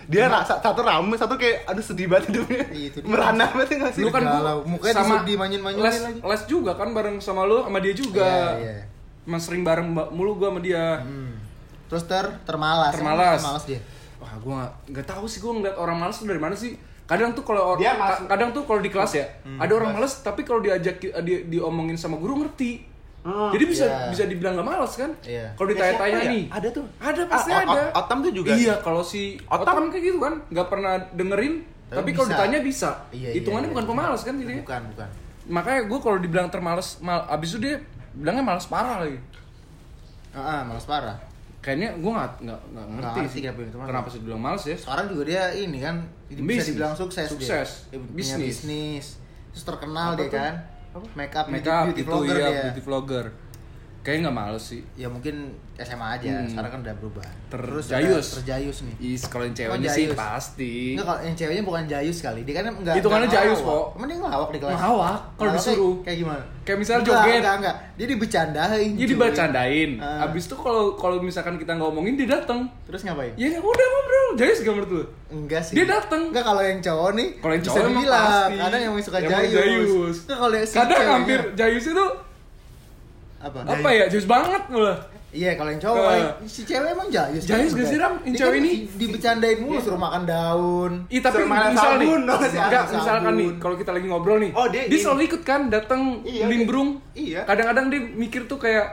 dia 0.03 0.27
rasa 0.27 0.59
satu 0.59 0.81
rame 0.81 1.15
satu 1.15 1.35
kayak 1.35 1.63
aduh 1.63 1.79
sedih 1.79 2.05
banget 2.05 2.29
hidupnya 2.29 2.67
Iya, 2.69 2.85
itu 2.85 2.97
dia. 2.99 3.07
merana 3.07 3.47
banget 3.47 3.69
ya 3.69 3.77
nggak 3.79 3.93
sih 3.93 4.01
lu 4.01 4.11
kan 4.11 4.21
galau. 4.21 4.57
Mukanya 4.65 4.91
sama 4.93 5.05
disuruh 5.05 5.23
dimanyun-manyunin 5.25 5.85
les, 5.85 5.97
lagi. 6.01 6.19
les 6.21 6.41
juga 6.45 6.71
kan 6.73 6.89
bareng 6.91 7.17
sama 7.17 7.41
lu 7.43 7.63
sama 7.63 7.79
dia 7.79 7.93
juga. 7.93 8.31
Iya, 8.57 8.75
iya. 8.75 8.83
Mas 9.23 9.41
sering 9.41 9.61
bareng 9.61 9.87
ba- 9.91 10.09
mulu 10.09 10.35
gua 10.35 10.49
sama 10.49 10.59
dia. 10.59 10.99
Hmm. 10.99 11.39
Terus 11.87 12.03
ter 12.03 12.25
termalas. 12.43 12.91
Termalas. 12.91 13.39
Termalas 13.39 13.63
dia. 13.65 13.79
Wah, 14.17 14.33
gua 14.37 14.53
nggak- 14.57 14.75
nggak 14.91 15.05
tahu 15.07 15.25
sih 15.25 15.39
gua 15.39 15.51
ngeliat 15.53 15.77
orang 15.77 15.97
malas 15.97 16.15
tuh 16.15 16.27
dari 16.27 16.41
mana 16.41 16.53
sih. 16.53 16.75
Kadang 17.01 17.31
tuh 17.31 17.43
kalau 17.43 17.61
or- 17.65 17.79
Dia 17.79 17.93
ka- 17.93 17.99
masuk- 18.01 18.27
kadang 18.27 18.49
tuh 18.49 18.63
kalau 18.65 18.79
di 18.79 18.87
kelas 18.87 19.11
ya, 19.13 19.25
Hmm, 19.41 19.59
ada 19.59 19.71
orang 19.71 19.91
malas 19.93 20.19
tapi 20.19 20.41
kalau 20.41 20.59
diajak 20.59 20.95
ki- 20.97 21.15
di, 21.21 21.33
diomongin 21.47 21.95
sama 21.95 22.15
guru 22.15 22.35
ngerti. 22.37 22.90
Hmm, 23.21 23.53
Jadi 23.53 23.63
bisa 23.67 23.85
iya. 23.85 24.09
bisa 24.09 24.23
dibilang 24.25 24.53
gak 24.55 24.65
malas 24.65 24.93
kan? 24.95 25.13
Iya. 25.21 25.53
Kalau 25.53 25.67
Ya, 25.67 25.71
ditanya-tanya 25.71 26.19
ya? 26.19 26.31
nih. 26.31 26.43
Ada 26.49 26.67
tuh. 26.71 26.85
Ada 26.97 27.21
pasti 27.29 27.49
Ah, 27.49 27.61
ada. 27.61 27.81
Ot- 27.83 27.93
Otam 27.95 28.17
tuh 28.19 28.31
juga. 28.33 28.49
Iya, 28.51 28.73
kalau 28.79 29.01
si 29.01 29.37
Otam- 29.45 29.77
Otam 29.77 29.85
kayak 29.87 30.03
gitu 30.03 30.17
kan, 30.17 30.33
nggak 30.47 30.67
pernah 30.67 30.93
dengerin, 31.11 31.53
Tapi 31.85 31.95
tapi, 31.97 32.09
kalau 32.11 32.27
ditanya 32.27 32.59
bisa. 32.61 32.89
Iya, 33.09 33.29
iya, 33.29 33.37
Hitungannya 33.37 33.67
iya. 33.67 33.73
bukan 33.73 33.85
pemalas 33.87 34.21
kan 34.21 34.33
jadi. 34.35 34.55
Bukan, 34.59 34.81
bukan. 34.89 35.09
Makanya 35.47 35.81
gue 35.83 35.99
kalau 35.99 36.17
dibilang 36.17 36.47
termalas, 36.47 36.97
mal, 36.97 37.21
abis 37.27 37.53
itu 37.53 37.59
dia 37.61 37.75
bilangnya 38.11 38.41
malas 38.41 38.65
parah 38.65 38.97
lagi. 38.99 39.19
Heeh, 40.31 40.59
malas 40.63 40.85
parah. 40.85 41.17
Kayaknya 41.59 41.93
gue 41.93 42.11
nggak 42.11 42.31
nggak 42.41 42.59
ngerti 42.89 43.19
ngerti 43.19 43.29
sih 43.29 43.41
kenapa 43.43 43.85
kenapa 43.85 44.07
sih 44.09 44.17
dibilang 44.17 44.41
malas 44.41 44.63
ya. 44.65 44.73
Sekarang 44.73 45.05
juga 45.05 45.23
dia 45.27 45.43
ini 45.53 45.77
kan 45.77 45.95
bisa 46.25 46.41
Bisnis. 46.41 46.65
dibilang 46.73 46.93
sukses, 46.95 47.27
Sukses. 47.29 47.69
dia. 47.85 47.91
Dia 47.91 47.99
Bisnis. 48.09 48.47
bisnis. 48.57 49.05
Terus 49.51 49.63
terkenal 49.67 50.07
Apa 50.07 50.17
dia 50.17 50.25
tuh? 50.25 50.33
kan. 50.33 50.53
Make 51.13 51.33
up, 51.33 51.45
Make 51.47 51.63
up 51.63 51.87
beauty 51.87 52.01
itu 52.01 52.09
vlogger 52.09 52.35
iya, 52.35 52.47
dia. 52.47 52.61
beauty 52.67 52.81
vlogger. 52.81 53.25
Kayaknya 54.01 54.21
nggak 54.25 54.33
males 54.35 54.63
sih. 54.65 54.81
Ya 54.97 55.05
mungkin 55.05 55.53
SMA 55.77 56.17
aja, 56.17 56.25
Hmm. 56.33 56.49
sekarang 56.49 56.69
kan 56.73 56.79
udah 56.81 56.95
berubah. 56.97 57.21
Terjayus. 57.53 58.27
ada 58.27 58.35
terjayus 58.41 58.77
nih. 58.81 58.95
Is 59.13 59.21
kalau 59.29 59.45
yang 59.45 59.53
Oh, 59.53 59.59
ceweknya 59.61 59.89
sih 59.89 60.05
jayus. 60.09 60.17
pasti. 60.17 60.73
Enggak 60.97 61.05
kalau 61.05 61.19
yang 61.21 61.35
ceweknya 61.37 61.63
bukan 61.63 61.83
jayus 61.85 62.17
kali. 62.19 62.41
Dia 62.41 62.53
kan 62.57 62.65
enggak 62.73 62.95
Hitungannya 62.97 63.27
enggak 63.29 63.43
jayus 63.45 63.59
kok. 63.61 63.85
Dia 63.93 64.15
ngelawak 64.17 64.49
di 64.49 64.57
kelas? 64.57 64.73
Ngelawak, 64.73 65.19
kalau 65.37 65.51
disuruh. 65.53 65.95
Kayak 66.01 66.17
gimana? 66.17 66.43
Kayak 66.61 66.77
misalnya 66.81 66.99
Enggak, 66.99 67.13
joget. 67.21 67.37
Enggak, 67.37 67.55
enggak. 67.61 67.75
Dia 67.93 68.07
dibecandain. 68.09 68.89
Dia 68.89 69.05
cuy. 69.05 69.11
dibacandain. 69.13 69.89
Ah. 70.01 70.25
Abis 70.25 70.43
itu 70.43 70.55
kalau 70.57 70.83
kalau 70.97 71.17
misalkan 71.21 71.55
kita 71.55 71.71
nggak 71.71 71.87
ngomongin 71.87 72.13
dia 72.17 72.27
datang. 72.31 72.59
Terus 72.83 73.05
ngapain? 73.05 73.33
Ya 73.37 73.53
udah 73.53 73.85
ngobrol. 73.87 74.20
Jayus 74.33 74.59
gak 74.59 74.73
menurut 74.73 74.91
lu? 74.91 75.03
Enggak 75.29 75.61
sih. 75.63 75.73
Dia 75.73 75.85
dateng. 75.85 76.21
Enggak 76.29 76.43
kalau 76.43 76.61
yang 76.61 76.79
cowok 76.79 77.09
nih. 77.13 77.27
Kalau 77.37 77.53
yang 77.53 77.63
cowok 77.63 77.77
emang 77.77 77.93
dibilang, 77.93 78.25
pasti. 78.25 78.55
Kadang 78.57 78.81
yang 78.81 78.93
suka 78.99 79.17
Emang 79.17 79.31
jayus. 79.31 79.53
jayus. 79.53 80.17
Enggak 80.21 80.37
kalau 80.37 80.53
yang 80.53 80.67
si 80.67 80.75
Kadang 80.75 81.01
hampir 81.09 81.39
Jayus 81.53 81.85
itu 81.87 82.05
apa? 83.39 83.57
apa 83.63 83.89
ya? 83.89 84.05
Jayus 84.07 84.27
banget 84.27 84.63
malah. 84.69 84.99
Iya, 85.31 85.55
kalau 85.55 85.71
yang 85.71 85.79
cowok 85.79 86.11
yang- 86.11 86.35
si 86.43 86.61
cewek 86.61 86.89
emang 86.91 87.07
jayus. 87.07 87.43
Jayus 87.45 87.71
gak 87.71 87.87
sih, 87.87 87.95
Ram? 87.95 88.19
Yang 88.21 88.35
cewek 88.37 88.51
kan 88.51 88.61
ini? 88.61 88.71
dibecandain 88.91 89.57
mulu 89.57 89.79
suruh 89.79 89.95
makan 89.97 90.23
daun. 90.25 90.91
Iya 91.07 91.21
tapi 91.23 91.41
misal 91.41 91.71
nih, 91.71 91.79
sabun 92.03 92.21
si 92.43 92.57
enggak 92.59 92.83
sabun. 92.83 92.95
misalkan 92.99 93.33
nih 93.33 93.49
kalau 93.55 93.75
kita 93.79 93.91
lagi 93.95 94.07
ngobrol 94.07 94.37
nih, 94.37 94.51
Oh, 94.51 94.67
dia 94.67 94.83
dia 94.85 94.99
selalu 94.99 95.21
ikut 95.25 95.41
kan 95.41 95.71
datang 95.71 96.19
Iya, 96.21 96.51
nimbrung. 96.51 96.99
iya. 97.15 97.47
Kadang-kadang 97.47 97.87
dia 97.87 98.01
mikir 98.03 98.43
tuh 98.43 98.59
kayak 98.59 98.91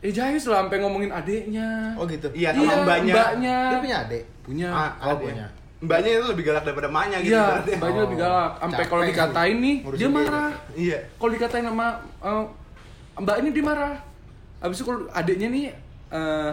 eh 0.00 0.08
Jayus 0.10 0.44
lah 0.46 0.64
sampai 0.64 0.80
ngomongin 0.80 1.10
adeknya. 1.10 1.92
Oh 1.94 2.04
gitu. 2.04 2.32
Iya, 2.32 2.52
sama 2.52 2.72
mbaknya. 2.82 3.12
mbaknya. 3.12 3.56
Dia 3.66 3.78
punya 3.78 3.96
adik. 4.00 4.22
Punya. 4.40 4.68
Ah, 4.70 4.90
Oh, 5.06 5.16
punya. 5.18 5.46
Mbaknya 5.78 6.10
itu 6.14 6.26
lebih 6.28 6.44
galak 6.46 6.62
daripada 6.62 6.88
emaknya 6.88 7.18
gitu. 7.20 7.36
Iya, 7.36 7.76
mbaknya 7.76 8.00
Oh, 8.00 8.04
lebih 8.04 8.18
galak. 8.18 8.52
Sampai 8.58 8.84
kalau 8.86 9.02
dikatain 9.02 9.56
nih, 9.58 9.76
dia 9.86 9.96
dia. 9.98 10.08
marah. 10.10 10.50
Iya. 10.74 10.98
Kalau 11.14 11.30
dikatain 11.30 11.64
sama 11.64 11.86
eh, 12.18 12.44
mbak 13.16 13.36
ini 13.38 13.48
dia 13.50 13.64
marah. 13.64 13.94
Abis 14.58 14.76
itu 14.76 14.84
kalau 14.84 15.00
adeknya 15.10 15.48
nih 15.48 15.64
eh 16.10 16.50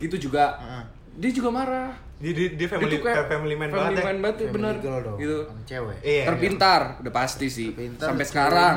gitu 0.00 0.16
juga. 0.22 0.56
Heeh. 0.58 0.84
Dia 1.14 1.30
juga 1.30 1.48
marah. 1.50 1.90
Dia, 2.16 2.32
dia, 2.32 2.48
dia 2.54 2.68
family, 2.70 2.92
dia 2.92 3.02
kayak 3.02 3.26
family 3.26 3.54
man 3.54 3.66
family 3.66 3.74
banget 3.74 3.92
ya. 3.92 4.04
man 4.04 4.16
banget 4.16 4.36
ya, 4.36 4.46
Family 4.46 4.54
bener. 4.54 4.74
dong. 5.02 5.16
Gitu. 5.18 5.38
Cewek. 5.66 5.96
Iya. 6.00 6.24
Terpintar, 6.24 6.80
udah 7.02 7.12
pasti 7.12 7.46
sih. 7.48 7.68
Terpintar, 7.68 8.06
Sampai 8.06 8.24
sekarang. 8.24 8.74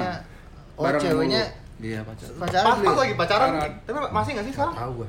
Oh, 0.76 0.84
Bareng 0.84 1.00
ceweknya- 1.00 1.48
mulu. 1.48 1.64
Iya, 1.76 2.00
pacar. 2.02 2.28
Pacaran 2.34 2.66
Pas, 2.66 2.78
pas 2.82 2.98
lagi 2.98 3.14
pacaran. 3.14 3.50
Pacaran. 3.52 3.72
Tapi 3.84 3.98
masih 4.10 4.30
nggak 4.34 4.46
sih 4.46 4.54
sekarang? 4.54 4.74
Tahu 4.74 4.92
gua. 4.96 5.08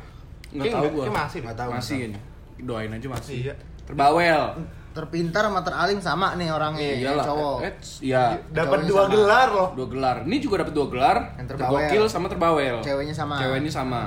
Nggak 0.53 0.65
tahu 0.69 0.87
gua. 0.89 1.05
kayak 1.05 1.17
masih. 1.17 1.39
Nggak 1.41 1.57
tahu. 1.57 1.71
Masih 1.71 1.95
kayaknya. 1.97 2.21
Doain 2.59 2.91
aja 2.91 3.07
masih. 3.09 3.35
Iya. 3.43 3.55
Terbawel. 3.87 4.43
Terpintar 4.91 5.45
sama 5.45 5.61
teralim 5.61 6.01
sama 6.01 6.27
nih 6.35 6.49
orangnya. 6.49 6.81
Iyalah. 6.97 7.25
cowok. 7.25 7.57
eh, 7.61 7.73
Iya. 8.03 8.23
Dapat 8.51 8.79
dua 8.85 9.03
sama. 9.05 9.13
gelar 9.13 9.49
loh. 9.53 9.69
Dua 9.75 9.87
gelar. 9.87 10.17
Ini 10.25 10.37
juga 10.41 10.55
dapat 10.65 10.73
dua 10.73 10.87
gelar. 10.89 11.17
Yang 11.37 11.47
terbawel. 11.53 11.77
Tergokil 11.79 12.05
sama 12.09 12.27
terbawel. 12.27 12.77
Ceweknya 12.81 13.15
sama. 13.15 13.35
Ceweknya 13.37 13.71
sama. 13.71 14.03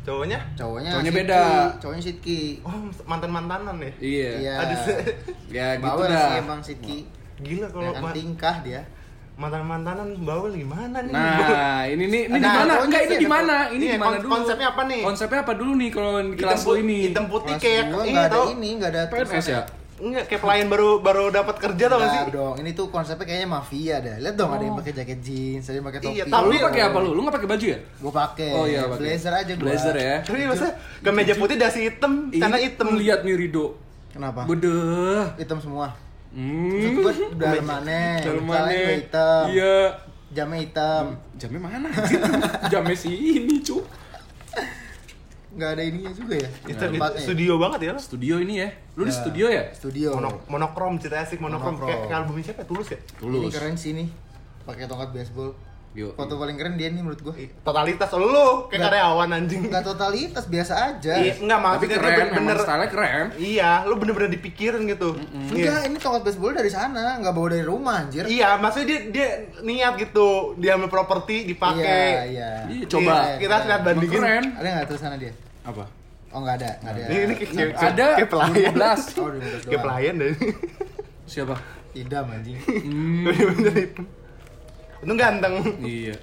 Cowoknya? 0.00 0.40
Cowoknya, 0.56 0.90
Cowoknya 0.90 1.12
Sidki. 1.12 1.20
beda. 1.20 1.42
Cowoknya 1.76 2.02
Sidki. 2.02 2.40
Oh, 2.64 2.72
mantan-mantanan 3.04 3.76
ya? 3.76 3.92
Iya. 4.00 4.32
Iya. 4.34 4.54
Ya 5.46 5.66
gitu 5.76 5.84
Bawel 5.86 6.08
dah. 6.08 6.24
sih 6.24 6.38
emang 6.40 6.60
Sidki. 6.64 6.98
Gila 7.38 7.68
kalau 7.68 7.92
tingkah 8.10 8.56
dia. 8.64 8.80
Mantan-mantanan 9.40 10.08
bawel 10.20 10.52
gimana 10.52 11.00
nih? 11.00 11.12
Nah, 11.12 11.80
ini 11.88 12.04
nih, 12.04 12.22
ini 12.28 12.36
Nah, 12.36 12.44
di 12.44 12.50
mana? 12.52 12.72
Enggak, 12.84 13.02
ini 13.02 13.14
di 13.16 13.26
mana? 13.26 13.56
Ini 13.66 13.80
Iya, 13.80 13.94
di 13.96 13.98
mana 13.98 14.10
kon- 14.12 14.20
dulu? 14.20 14.32
konsepnya 14.36 14.66
apa 14.68 14.82
nih? 14.84 15.00
Konsepnya 15.00 15.40
apa 15.40 15.52
dulu 15.56 15.72
nih 15.74 15.90
kalau 15.90 16.10
di 16.20 16.36
kelas 16.36 16.60
lu 16.60 16.66
put- 16.66 16.78
ini? 16.78 16.98
hitam 17.08 17.24
putih 17.26 17.54
kayak 17.56 17.82
gua 17.88 18.02
ini 18.04 18.12
ada 18.14 18.28
tau 18.30 18.44
ini, 18.52 18.68
nggak 18.76 18.90
ada 18.90 19.02
PNS 19.08 19.48
ya? 19.48 19.62
Enggak, 20.00 20.24
kayak 20.26 20.40
pelayan 20.40 20.68
baru 20.68 20.90
baru 20.98 21.28
dapat 21.28 21.56
kerja 21.58 21.84
tau 21.86 21.98
gak 21.98 22.08
sih? 22.08 22.18
Enggak 22.18 22.32
dong, 22.32 22.54
ini 22.56 22.70
tuh 22.72 22.86
konsepnya 22.88 23.24
kayaknya 23.26 23.48
mafia 23.50 23.96
dah. 23.98 24.16
Lihat 24.18 24.32
dong 24.34 24.50
ada 24.50 24.62
yang 24.62 24.72
pakai 24.74 24.92
jaket 24.94 25.18
jeans, 25.20 25.64
ada 25.68 25.76
yang 25.76 25.86
pakai 25.86 26.00
topi. 26.00 26.14
Iya, 26.14 26.24
lu 26.24 26.32
Tapi- 26.32 26.60
pakai 26.62 26.82
apa 26.82 26.98
lu? 26.98 27.10
Lu 27.12 27.20
nggak 27.20 27.36
pakai 27.36 27.48
baju 27.50 27.66
ya? 27.66 27.78
Gue 27.96 28.12
pakai. 28.14 28.50
Oh 28.50 28.64
iya. 28.64 28.80
Blazer 28.86 29.32
aja 29.34 29.52
gua. 29.52 29.64
Blazer 29.66 29.96
ya. 29.96 30.16
Tapi 30.20 30.40
masa 30.46 30.66
ke 30.98 31.10
meja 31.10 31.34
putih 31.34 31.56
dasi 31.56 31.78
hitam, 31.86 32.12
karena 32.30 32.56
hitam. 32.58 32.86
Lihat 32.92 33.20
nih 33.22 33.34
Rido. 33.38 33.76
Kenapa? 34.08 34.44
Bedeh. 34.44 35.36
Hitam 35.36 35.60
semua. 35.60 35.92
Hmm. 36.30 36.70
Gue 36.70 37.02
gua 37.02 37.12
hitam. 38.94 39.44
Iya. 39.50 39.78
Jamnya 40.30 40.58
hitam. 40.62 41.04
Jamnya 41.34 41.60
mana? 41.60 41.88
Jamnya 42.72 42.94
si 42.94 43.10
ini, 43.10 43.58
cu. 43.58 43.82
Nggak 45.50 45.70
ada 45.74 45.82
ininya 45.82 46.12
juga 46.14 46.34
ya. 46.38 46.48
Itu, 46.62 46.70
itu 46.70 46.84
Tempatnya. 46.94 47.20
studio 47.26 47.52
banget 47.58 47.80
ya. 47.82 47.92
Studio 47.98 48.34
ini 48.38 48.62
ya. 48.62 48.68
Lu 48.94 49.02
di 49.02 49.10
Ya. 49.10 49.18
studio 49.18 49.46
ya? 49.50 49.64
Studio. 49.74 50.08
Mono, 50.14 50.30
monokrom, 50.46 51.02
cerita 51.02 51.26
asik 51.26 51.42
monokrom. 51.42 51.74
Monokrom. 51.74 51.90
Kayak, 51.90 52.00
kayak 52.06 52.18
albumnya 52.22 52.44
siapa? 52.46 52.62
Tulus 52.62 52.88
ya? 52.94 52.98
Ini 53.02 53.18
Tulus. 53.18 53.50
keren 53.50 53.74
sih 53.74 53.90
nih. 53.90 54.08
Pakai 54.62 54.86
tongkat 54.86 55.10
baseball. 55.10 55.50
Yo. 55.90 56.14
Foto 56.14 56.38
paling 56.38 56.54
keren 56.54 56.78
dia 56.78 56.86
nih 56.86 57.02
menurut 57.02 57.18
gue. 57.18 57.34
Ih, 57.34 57.50
Totalitas 57.66 58.06
lu 58.14 58.22
kayak 58.70 58.78
Nggak. 58.78 58.82
karyawan 58.94 59.28
anjing. 59.34 59.60
Enggak 59.66 59.82
totalitas 59.82 60.44
biasa 60.46 60.74
aja. 60.86 61.12
Iya, 61.18 61.34
enggak 61.42 61.58
Tapi 61.58 61.66
maksudnya 61.66 61.90
dia 61.90 61.98
keren, 61.98 62.14
bener-bener 62.14 62.38
emang 62.54 62.62
style 62.62 62.86
keren. 62.86 63.26
Iya, 63.34 63.70
lu 63.90 63.94
bener-bener 63.98 64.30
dipikirin 64.30 64.82
gitu. 64.86 65.08
Enggak, 65.50 65.80
ini 65.90 65.96
tongkat 65.98 66.22
baseball 66.22 66.54
dari 66.54 66.70
sana, 66.70 67.18
nggak 67.18 67.34
bawa 67.34 67.48
dari 67.50 67.66
rumah 67.66 68.06
anjir. 68.06 68.22
Iya, 68.22 68.54
maksudnya 68.62 68.86
dia 68.86 68.98
dia 69.10 69.28
niat 69.66 69.98
gitu, 69.98 70.54
dia 70.62 70.78
ambil 70.78 70.86
properti 70.86 71.50
dipakai. 71.50 71.82
Iya, 71.82 72.22
iya. 72.30 72.50
Iya, 72.70 72.84
coba. 72.86 73.14
Iya, 73.26 73.34
kita 73.42 73.54
lihat 73.66 73.82
bandingin. 73.82 74.14
keren. 74.14 74.44
Ada 74.62 74.68
nggak 74.70 74.86
tulisannya 74.86 75.18
dia? 75.18 75.32
Apa? 75.66 75.84
Oh 76.30 76.38
nggak 76.38 76.56
ada, 76.62 76.70
nggak 76.86 76.92
ada. 76.94 77.02
Ini, 77.10 77.16
ini 77.26 77.34
kayak, 77.34 77.74
Ada 77.74 78.06
kayak 78.14 78.30
pelayan. 78.30 78.74
15. 78.78 79.18
Oh, 79.18 79.28
15 79.34 79.66
Kayak 79.66 79.82
pelayan 79.82 80.14
deh. 80.22 80.32
Siapa? 81.26 81.56
Idam 81.98 82.26
anjing. 82.30 82.54
Hmm. 82.62 83.22
Bener-bener 83.26 83.74
itu. 83.90 84.02
Untung 85.00 85.16
ganteng. 85.16 85.54
Iya. 85.80 86.16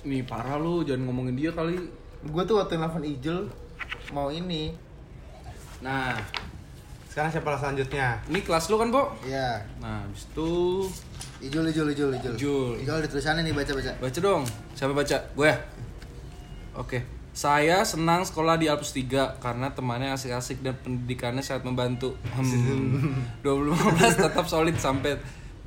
Nih 0.00 0.24
parah 0.24 0.56
lu, 0.56 0.80
jangan 0.80 1.04
ngomongin 1.06 1.36
dia 1.36 1.52
kali. 1.52 1.76
Gue 2.22 2.42
tuh 2.44 2.56
waktu 2.56 2.76
nelfon 2.76 3.04
Ijul 3.04 3.48
mau 4.10 4.28
ini. 4.28 4.72
Nah, 5.80 6.16
Sekarang 7.04 7.26
siapa 7.28 7.58
selanjutnya? 7.58 8.22
ini 8.30 8.38
kelas 8.38 8.70
lu 8.70 8.78
kan, 8.78 8.88
Bo? 8.88 9.10
Ya, 9.22 9.58
Nah, 9.78 10.06
habis 10.06 10.24
itu 10.24 10.50
Ijul, 11.42 11.66
Ijul, 11.66 11.90
Ijul, 11.90 12.10
Ijul. 12.14 12.34
Ijul. 12.36 12.70
Ijul 12.78 12.94
ada 12.94 13.08
tulisannya 13.08 13.42
nih 13.42 13.52
baca-baca. 13.52 13.92
baca 13.98 14.18
dong. 14.20 14.42
Siapa 14.72 14.92
baca? 14.94 15.16
Gue 15.34 15.46
ya? 15.46 15.56
Oke. 16.72 17.02
Saya 17.30 17.82
senang 17.82 18.22
sekolah 18.22 18.54
di 18.54 18.66
Alpus 18.66 18.90
3 18.92 19.38
karena 19.38 19.70
temannya 19.70 20.12
asik-asik 20.12 20.62
dan 20.62 20.74
pendidikannya 20.76 21.42
sangat 21.42 21.66
membantu. 21.66 22.14
Hmm. 22.30 23.16
2015 23.44 23.74
tetap 24.20 24.46
solid 24.46 24.76
sampai 24.76 25.18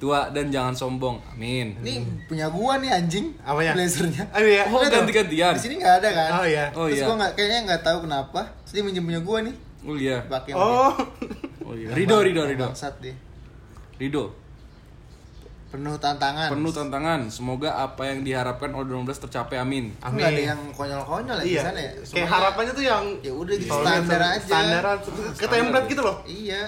tua 0.04 0.28
dan 0.30 0.52
jangan 0.52 0.76
sombong. 0.76 1.16
Amin. 1.32 1.80
Ini 1.80 1.94
punya 2.28 2.52
gua 2.52 2.76
nih 2.76 2.92
anjing. 2.92 3.32
Apanya? 3.40 3.72
Blazernya. 3.72 4.24
Oh 4.30 4.44
iya. 4.44 4.64
Oh, 4.68 4.84
ganti-gantian. 4.84 5.56
Di 5.56 5.62
sini 5.64 5.76
nggak 5.80 5.96
ada 6.04 6.10
kan? 6.12 6.30
Oh 6.36 6.46
iya. 6.46 6.66
Oh 6.76 6.92
Terus 6.92 7.00
iya. 7.00 7.06
gua 7.08 7.16
nggak 7.18 7.32
kayaknya 7.34 7.60
nggak 7.64 7.82
tahu 7.82 7.98
kenapa. 8.04 8.42
Terus 8.68 8.72
dia 8.74 8.84
minjem 8.84 9.04
punya 9.04 9.22
gua 9.24 9.38
nih. 9.42 9.56
Oh 9.88 9.96
iya. 9.96 10.18
Pakai. 10.28 10.52
Oh. 10.52 10.92
Oh 11.64 11.72
iya. 11.72 11.96
Rido, 11.96 12.20
Rido, 12.20 12.44
Rido. 12.44 12.68
Bangsat 12.68 13.00
deh. 13.00 13.16
Rido. 13.96 14.36
Penuh 15.72 15.96
tantangan. 15.96 16.52
Penuh 16.52 16.70
tantangan. 16.70 17.20
Semoga 17.32 17.80
apa 17.80 18.06
yang 18.06 18.20
diharapkan 18.22 18.68
oleh 18.70 18.84
2012 18.86 19.24
tercapai. 19.26 19.58
Amin. 19.58 19.96
Nggak 19.98 20.28
ada 20.28 20.42
yang 20.44 20.60
konyol-konyol 20.70 21.40
ya 21.40 21.42
di 21.42 21.50
Iya. 21.50 21.62
sana 21.64 21.80
ya. 21.80 21.90
Kayak 21.90 22.04
Semuanya- 22.06 22.30
harapannya 22.30 22.74
tuh 22.76 22.84
yang 22.84 23.04
Ya 23.24 23.32
udah 23.34 23.56
gitu 23.56 23.72
standar 23.72 24.20
tuh 24.20 24.28
aja. 24.28 24.44
Standaran 24.44 24.98
ke 25.34 25.46
template 25.48 25.88
gitu 25.88 26.02
loh. 26.04 26.18
Iya. 26.28 26.64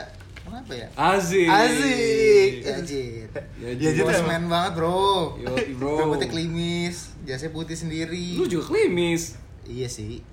Kenapa 0.55 0.71
ya? 0.71 0.87
Azik. 0.95 1.51
Asik. 1.51 2.51
Anjir. 2.63 3.27
Ya, 3.59 3.69
Ya, 3.75 3.91
gitu 3.91 4.07
Bos 4.07 4.15
emang. 4.15 4.27
man 4.31 4.43
banget 4.47 4.71
bro. 4.79 5.35
Yo, 5.35 5.51
bro. 5.75 5.95
Rambutnya 5.99 6.31
klimis, 6.31 7.11
jasnya 7.27 7.51
putih 7.51 7.75
sendiri. 7.75 8.39
Lu 8.39 8.47
juga 8.47 8.71
klimis. 8.71 9.35
Iya 9.67 9.91
sih. 9.91 10.23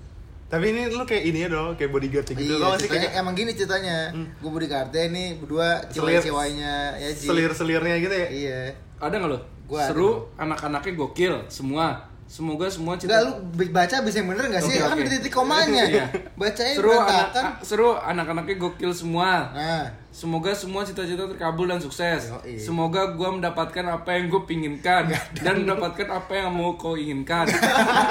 Tapi 0.47 0.71
ini 0.71 0.87
lu 0.87 1.03
kayak 1.03 1.27
ini 1.27 1.43
ya 1.43 1.51
dong, 1.51 1.75
kayak 1.75 1.91
bodyguard 1.91 2.23
gitu. 2.23 2.39
iya, 2.39 2.55
Tau 2.55 2.71
gak 2.71 2.79
sih 2.79 2.87
ceritanya 2.87 3.03
kayak 3.03 3.19
emang 3.19 3.33
gini 3.35 3.51
ceritanya. 3.51 3.97
Gue 4.39 4.51
bodyguardnya 4.53 5.03
nih 5.11 5.27
berdua 5.43 5.67
cewek-ceweknya 5.91 6.73
ya 6.95 7.09
Ji. 7.11 7.25
selir-selirnya 7.27 7.95
gitu 7.99 8.15
ya. 8.15 8.27
Iya. 8.31 8.59
Ada 9.03 9.15
nggak 9.19 9.31
lo? 9.35 9.39
Gua 9.67 9.83
Seru, 9.83 10.09
anak-anaknya 10.39 10.93
gokil, 10.95 11.35
semua. 11.51 11.99
Semoga 12.33 12.65
semua 12.65 12.97
Enggak 12.97 13.13
cita 13.13 13.29
lu 13.29 13.33
baca 13.69 13.95
bisa 14.01 14.17
yang 14.17 14.33
bener 14.33 14.49
gak 14.49 14.65
sih? 14.65 14.73
Oke, 14.73 14.81
kan 14.81 14.97
oke. 14.97 15.01
ada 15.05 15.11
titik 15.13 15.29
komanya. 15.29 15.83
Iya. 15.85 16.05
Bacanya 16.33 16.73
seru 16.73 16.89
anak 16.89 17.05
berantakan. 17.05 17.43
a- 17.45 17.55
seru 17.61 17.89
anak-anaknya 17.93 18.55
gokil 18.57 18.89
semua. 18.89 19.53
Nah, 19.53 19.85
Semoga 20.09 20.49
semua 20.53 20.81
cita-cita 20.81 21.29
terkabul 21.29 21.69
dan 21.69 21.77
sukses. 21.77 22.33
Yoi. 22.33 22.57
Semoga 22.57 23.13
gua 23.13 23.37
mendapatkan 23.37 23.85
apa 23.85 24.17
yang 24.17 24.33
gue 24.33 24.41
pinginkan 24.45 25.13
dan 25.45 25.61
mendapatkan 25.61 26.09
apa 26.09 26.33
yang 26.33 26.49
mau 26.49 26.73
kau 26.73 26.97
inginkan. 26.97 27.45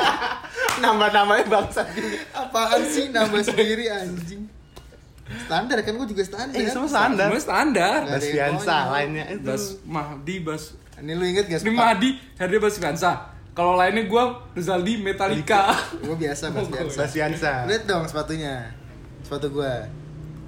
Nambah-nambahnya 0.83 1.47
bangsat 1.51 1.87
juga. 1.91 2.19
apaan 2.35 2.83
sih 2.87 3.11
nambah 3.11 3.43
sendiri 3.43 3.91
anjing? 3.91 4.47
Standar 5.51 5.83
kan 5.83 5.99
gue 5.99 6.09
juga 6.11 6.23
standar. 6.23 6.59
Eh, 6.59 6.71
semua 6.71 6.87
standar. 6.87 7.27
Semua 7.27 7.43
standar. 7.43 7.99
Bas 8.07 8.23
Fiansa 8.23 8.77
lainnya 8.87 9.25
itu. 9.31 9.47
Bas 9.47 9.65
Mahdi, 9.83 10.37
Bas 10.47 10.63
Ini 11.03 11.13
lu 11.19 11.27
inget 11.27 11.51
gak 11.51 11.67
Ini 11.67 11.75
Mahdi, 11.75 12.11
Herdi 12.39 12.59
Bas 12.63 12.79
Fiansa. 12.79 13.32
Kalau 13.53 13.77
lainnya 13.77 14.09
gua 14.09 14.49
Rizaldi 14.57 15.05
Metallica. 15.05 15.77
Gue 16.01 16.17
biasa 16.17 16.49
Mas 16.49 16.73
biasa. 16.73 16.97
Bas 17.05 17.13
Fiansa. 17.13 17.53
Lihat 17.69 17.85
dong 17.85 18.09
sepatunya. 18.09 18.73
Sepatu 19.21 19.53
gua. 19.53 19.85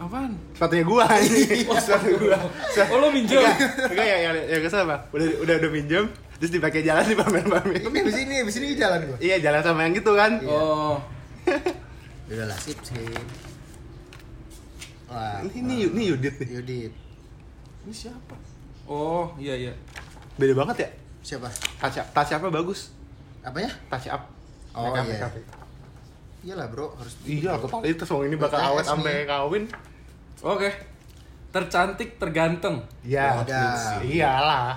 Apaan? 0.00 0.32
Sepatunya 0.56 0.84
gua 0.88 1.04
anjing. 1.12 1.68
Sepatu 1.84 2.16
gua. 2.16 2.40
Oh 2.88 2.98
lo 3.04 3.12
minjem? 3.12 3.44
Enggak, 3.44 3.92
enggak 3.92 4.06
ya, 4.08 4.16
ya, 4.24 4.30
ya 4.56 4.58
kesel 4.64 4.88
apa? 4.88 5.04
Udah 5.12 5.28
udah 5.44 5.54
udah 5.60 5.70
minjem, 5.70 6.04
terus 6.40 6.52
dipakai 6.56 6.80
jalan 6.80 7.04
di 7.04 7.12
pamer-pamer. 7.12 7.84
Ini 7.84 7.98
abis 8.08 8.16
ini, 8.24 8.34
abis 8.40 8.56
ini 8.56 8.66
jalan 8.72 9.00
gua. 9.04 9.18
Iya, 9.20 9.36
jalan 9.44 9.60
sama 9.60 9.84
yang 9.84 9.92
gitu 10.00 10.12
kan. 10.16 10.40
Oh. 10.48 10.96
Udah 12.32 12.48
lah 12.48 12.56
sip 12.56 12.80
sip. 12.80 13.20
Wah. 15.12 15.44
Ini 15.44 15.60
ini, 15.60 15.74
ini 15.92 16.02
Yudit 16.08 16.40
nih. 16.40 16.48
Yudit. 16.56 16.92
Ini 17.84 17.92
siapa? 17.92 18.32
Oh, 18.88 19.36
iya 19.36 19.52
iya. 19.60 19.72
Beda 20.40 20.56
banget 20.56 20.88
ya? 20.88 21.03
Siapa? 21.24 21.48
Touch 21.80 21.96
up, 21.96 22.06
touch 22.12 22.30
up 22.30 22.44
bagus. 22.52 22.92
Apanya? 23.40 23.72
Touch 23.88 24.12
up. 24.12 24.28
Oh, 24.76 24.84
Make 24.84 25.00
up, 25.00 25.04
iya. 25.04 25.12
make 25.16 25.24
up. 25.24 25.32
Iyalah 26.44 26.66
bro, 26.68 26.92
harus 27.00 27.16
Iya, 27.24 27.56
totalitas 27.56 28.08
wong 28.12 28.28
ini 28.28 28.36
bakal 28.36 28.60
awet 28.60 28.84
sampai 28.84 29.24
kawin. 29.24 29.64
Oke. 30.44 30.68
Tercantik, 31.48 32.20
terganteng. 32.20 32.84
Iya, 33.00 33.40
Udah. 33.40 34.04
iyalah. 34.04 34.76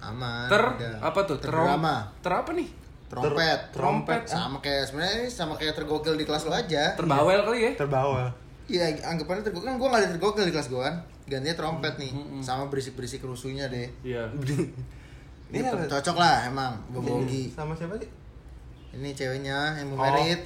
aman. 0.00 0.48
Ter 0.48 0.62
udah. 0.64 0.96
apa 1.02 1.20
tuh? 1.26 1.36
Ter 1.36 1.50
Terdrama. 1.50 2.08
Ter 2.22 2.32
apa 2.32 2.50
nih? 2.54 2.68
Trompet. 3.10 3.60
Trompet. 3.74 4.22
Sama 4.30 4.62
kayak 4.62 4.86
sebenarnya 4.88 5.26
sama 5.26 5.58
kayak 5.58 5.74
tergokil 5.76 6.14
di 6.14 6.24
kelas 6.24 6.46
lo 6.46 6.54
aja. 6.54 6.94
Terbawel 6.94 7.42
kali 7.42 7.58
ya? 7.60 7.72
Terbawa. 7.74 8.30
Iya, 8.70 8.96
anggapannya 9.02 9.42
tergokil 9.42 9.66
kan 9.66 9.76
gue 9.76 9.88
gak 9.90 10.00
ada 10.00 10.08
tergokil 10.14 10.44
di 10.46 10.54
kelas 10.54 10.70
gue 10.70 10.78
kan. 10.78 10.94
Gantinya 11.26 11.56
trompet 11.58 11.94
nih, 11.98 12.10
sama 12.40 12.70
berisik-berisik 12.70 13.20
rusuhnya 13.26 13.66
deh. 13.66 13.90
Iya. 14.06 14.30
Ini 15.50 15.56
Ini 15.56 15.66
apa? 15.68 15.86
cocok 15.88 16.16
lah 16.16 16.46
emang, 16.46 16.72
bobogi. 16.88 17.50
Sama 17.50 17.74
siapa 17.74 17.98
sih? 17.98 18.06
Ini 18.92 19.10
ceweknya 19.12 19.74
yang 19.76 19.86
mau 19.90 19.96
Oh. 19.96 20.02
merit. 20.04 20.40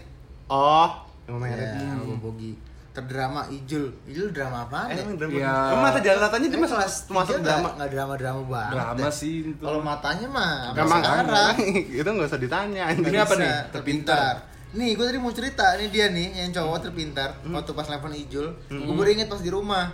Oh, 0.47 0.89
yang 1.27 1.37
merit. 1.39 1.61
Ya, 1.67 1.93
sama 1.93 2.05
bobogi. 2.11 2.53
Terdrama 2.91 3.43
Ijul. 3.49 3.91
Ijul 4.07 4.31
drama 4.31 4.65
apa? 4.65 4.87
Eh, 4.87 4.97
emang 4.97 5.19
drama. 5.19 5.35
Iya. 5.35 5.55
Emang 5.69 5.83
mata 5.85 5.99
jalan 5.99 6.21
dia 6.23 6.47
Ini 6.47 6.57
masuk 6.57 6.77
kelas 6.79 6.95
masuk 7.11 7.37
drama. 7.39 7.59
nggak- 7.61 7.75
nggak 7.75 7.91
drama-drama 7.91 8.41
banget. 8.47 8.73
Drama 8.73 9.09
sih 9.11 9.33
itu. 9.45 9.61
Kalau 9.61 9.81
matanya 9.83 10.27
mah 10.27 10.53
sampai 10.71 10.81
Emang 10.81 11.01
sekarang. 11.03 11.55
itu 11.99 12.09
nggak 12.09 12.29
usah 12.29 12.41
ditanya. 12.41 12.85
Ini 12.89 13.19
apa 13.19 13.35
nih? 13.35 13.51
Terpintar. 13.71 14.35
Nih, 14.75 14.91
gue 14.93 15.05
tadi 15.05 15.19
mau 15.19 15.31
cerita 15.31 15.75
nih 15.75 15.89
dia 15.89 16.07
nih 16.09 16.29
yang 16.37 16.51
cowok 16.51 16.79
terpintar 16.83 17.35
waktu 17.45 17.71
pas 17.73 17.85
telepon 17.85 18.11
Ijul. 18.11 18.47
Gue 18.69 18.95
baru 18.95 19.11
inget 19.11 19.27
pas 19.27 19.39
di 19.39 19.51
rumah. 19.51 19.91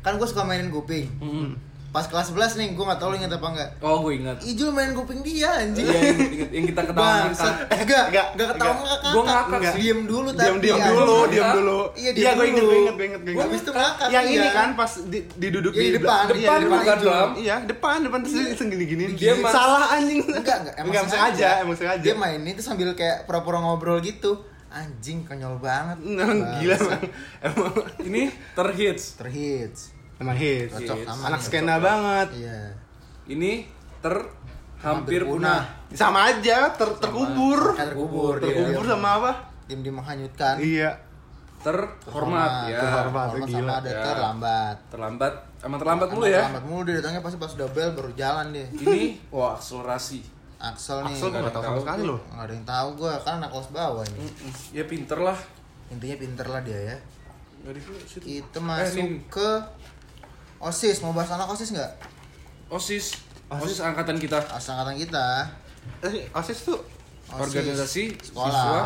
Kan 0.00 0.14
gue 0.14 0.24
suka 0.24 0.44
mainin 0.44 0.68
kuping. 0.68 1.08
Pas 1.96 2.04
kelas 2.04 2.28
11 2.28 2.60
nih, 2.60 2.68
gue 2.70 2.84
gak 2.84 3.00
tau 3.00 3.08
lu 3.08 3.16
inget 3.16 3.32
apa 3.32 3.48
enggak. 3.48 3.70
Oh, 3.80 4.04
gue 4.04 4.12
ingat. 4.14 4.36
Ijul 4.38 4.68
main 4.68 4.92
kuping 4.92 5.24
dia 5.24 5.48
anjing. 5.56 5.80
Iya, 5.80 5.96
yang, 5.96 6.18
yang- 6.20 6.52
yang 6.52 6.64
kita 6.68 6.82
ketawa 6.84 7.08
ngakak. 7.24 7.54
Enggak, 7.72 8.04
Enggak, 8.06 8.26
enggak 8.30 8.48
ketawa 8.52 8.68
enggak. 8.68 8.84
ngakak. 8.86 9.10
Gua 9.10 9.22
ngakak 9.24 9.46
Enggak. 9.48 9.72
sih. 9.72 9.80
Diem 9.80 10.00
dulu 10.04 10.28
tapi 10.30 10.44
diam 10.60 10.76
anjing. 10.76 10.92
dulu, 10.92 11.16
Ngakak. 11.16 11.32
diam 11.32 11.48
dulu. 11.56 11.80
Iya, 11.96 12.10
diam 12.12 12.34
gue 12.36 12.44
inget, 12.44 12.60
dulu. 12.60 12.68
gue 12.68 12.76
inget, 12.76 12.94
gue 12.94 13.06
inget, 13.06 13.16
gue 13.18 13.24
Gua 13.24 13.32
inget. 13.32 13.46
habis 13.48 13.60
itu 13.64 13.72
ngakak 13.72 14.06
Yang 14.06 14.26
ini 14.28 14.48
kan 14.50 14.68
pas 14.70 14.92
di, 15.02 15.18
diduduk 15.34 15.72
Iya, 15.72 15.80
di 15.80 15.90
depan. 15.90 16.20
Iya, 16.20 16.28
Depan, 16.28 16.36
di 16.36 16.44
depan 16.60 16.76
bukan 16.76 16.84
Ijul. 16.92 17.08
dalam. 17.08 17.30
Iya, 17.34 17.56
depan, 17.64 17.96
depan 18.04 18.18
terus 18.20 18.34
gini-gini. 18.62 19.04
Dia 19.14 19.32
mas- 19.34 19.50
salah 19.50 19.88
anjing. 19.90 20.20
Enggak, 20.22 20.56
enggak, 20.60 20.74
emang 20.76 20.92
Enggak 20.92 21.04
sengaja, 21.08 21.48
emang 21.64 21.74
sengaja. 21.74 22.04
Dia 22.04 22.14
main 22.14 22.40
itu 22.44 22.60
sambil 22.60 22.92
kayak 22.92 23.24
pura-pura 23.24 23.56
ngobrol 23.58 23.96
gitu. 23.98 24.44
Anjing 24.68 25.24
konyol 25.24 25.56
banget. 25.56 25.96
Emang 26.04 26.60
gila. 26.60 26.76
Emang 27.40 27.72
Ini 28.02 28.22
terhits. 28.52 29.16
Terhits. 29.16 29.95
Emang 30.16 30.36
hits. 30.36 30.72
Cocok 30.72 30.96
Hits. 30.96 31.08
sama 31.08 31.22
Anak 31.28 31.40
nih. 31.40 31.46
skena 31.46 31.74
banget. 31.76 32.28
Iya. 32.32 32.60
Ini 33.26 33.52
ter 34.00 34.14
hampir 34.80 35.20
punah. 35.24 35.62
Sama 35.92 36.32
aja, 36.32 36.72
ter 36.72 36.88
terkubur. 36.96 37.76
Kayak 37.76 37.92
terkubur 37.92 38.32
dia. 38.40 38.48
Terkubur 38.48 38.84
sama 38.84 39.08
apa? 39.20 39.30
Tim-tim 39.66 39.94
menghanyutkan. 39.96 40.56
Iya. 40.56 40.90
Terhormat 41.60 42.70
ya. 42.70 42.78
Terhormat. 42.78 43.26
Hormat 43.34 43.48
gila. 43.48 43.58
sama 43.58 43.74
ada 43.82 43.90
Ya. 43.90 44.02
terlambat. 44.04 44.76
Terlambat, 44.86 45.32
emang 45.66 45.78
terlambat 45.82 46.08
mulu 46.14 46.24
Sama 46.24 46.30
ya. 46.30 46.40
Terlambat 46.46 46.64
mulu 46.64 46.80
dia 46.86 46.94
datangnya 47.00 47.20
pasti 47.24 47.36
pas 47.42 47.52
udah 47.52 47.68
bel 47.74 47.90
baru 47.92 48.10
jalan 48.14 48.46
dia. 48.54 48.66
Ini 48.70 49.00
wah 49.34 49.58
akselerasi. 49.58 50.20
Axel 50.56 51.04
nih. 51.04 51.12
Axel 51.12 51.28
gue 51.28 51.40
gak 51.44 51.52
tau 51.52 51.62
sama 51.66 51.78
sekali 51.84 52.02
loh. 52.08 52.20
Nggak 52.32 52.44
ada 52.48 52.52
yang 52.56 52.64
tahu 52.66 52.88
gua 52.96 53.12
kan 53.20 53.32
anak 53.42 53.50
kelas 53.52 53.68
bawah 53.74 54.04
ini. 54.08 54.24
Ya 54.72 54.84
pinter 54.88 55.18
lah. 55.20 55.38
Intinya 55.92 56.16
pinter 56.16 56.46
lah 56.48 56.60
dia 56.64 56.78
ya. 56.94 56.96
Di 57.66 57.80
situ. 58.06 58.22
Kita 58.22 58.58
masuk 58.62 59.04
ini. 59.04 59.20
ke 59.28 59.50
OSIS. 60.58 61.00
Mau 61.00 61.12
bahas 61.12 61.30
anak 61.30 61.46
OSIS 61.46 61.70
nggak? 61.70 61.92
OSIS. 62.68 63.06
OSIS 63.48 63.78
angkatan 63.80 64.16
kita. 64.16 64.38
Angkatan 64.42 64.96
kita. 64.96 65.46
Eh, 66.02 66.26
OSIS 66.30 66.58
tuh 66.64 66.80
OSIS. 67.28 67.42
Organisasi 67.42 68.04
sekolah. 68.20 68.52
siswa 68.52 68.84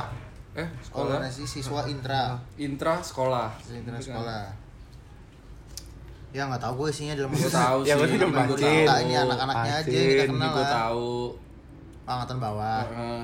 eh 0.50 0.66
sekolah 0.82 1.14
Organisasi 1.16 1.44
siswa 1.46 1.80
intra. 1.86 2.22
intra 2.56 2.94
sekolah. 2.98 3.48
Intra 3.68 3.96
sekolah. 3.96 4.44
Ya 6.30 6.46
nggak 6.46 6.58
tahu 6.60 6.74
gue 6.80 6.88
isinya 6.90 7.14
dalam 7.16 7.30
Gue 7.30 7.50
tahu 7.50 7.78
Ya, 7.82 7.94
sih. 7.96 8.06
sih 8.06 8.16
udah 8.16 8.28
Gua 8.28 8.38
pancing. 8.46 8.86
tahu. 8.86 9.02
Ini 9.02 9.14
anak-anaknya 9.20 9.72
aja 9.76 9.88
kita 9.88 9.98
Ini 10.20 10.30
kenal 10.30 10.50
gue 10.52 10.66
tahu. 10.68 11.10
Angkatan 12.04 12.36
bawah. 12.38 12.80
Gua 12.86 13.14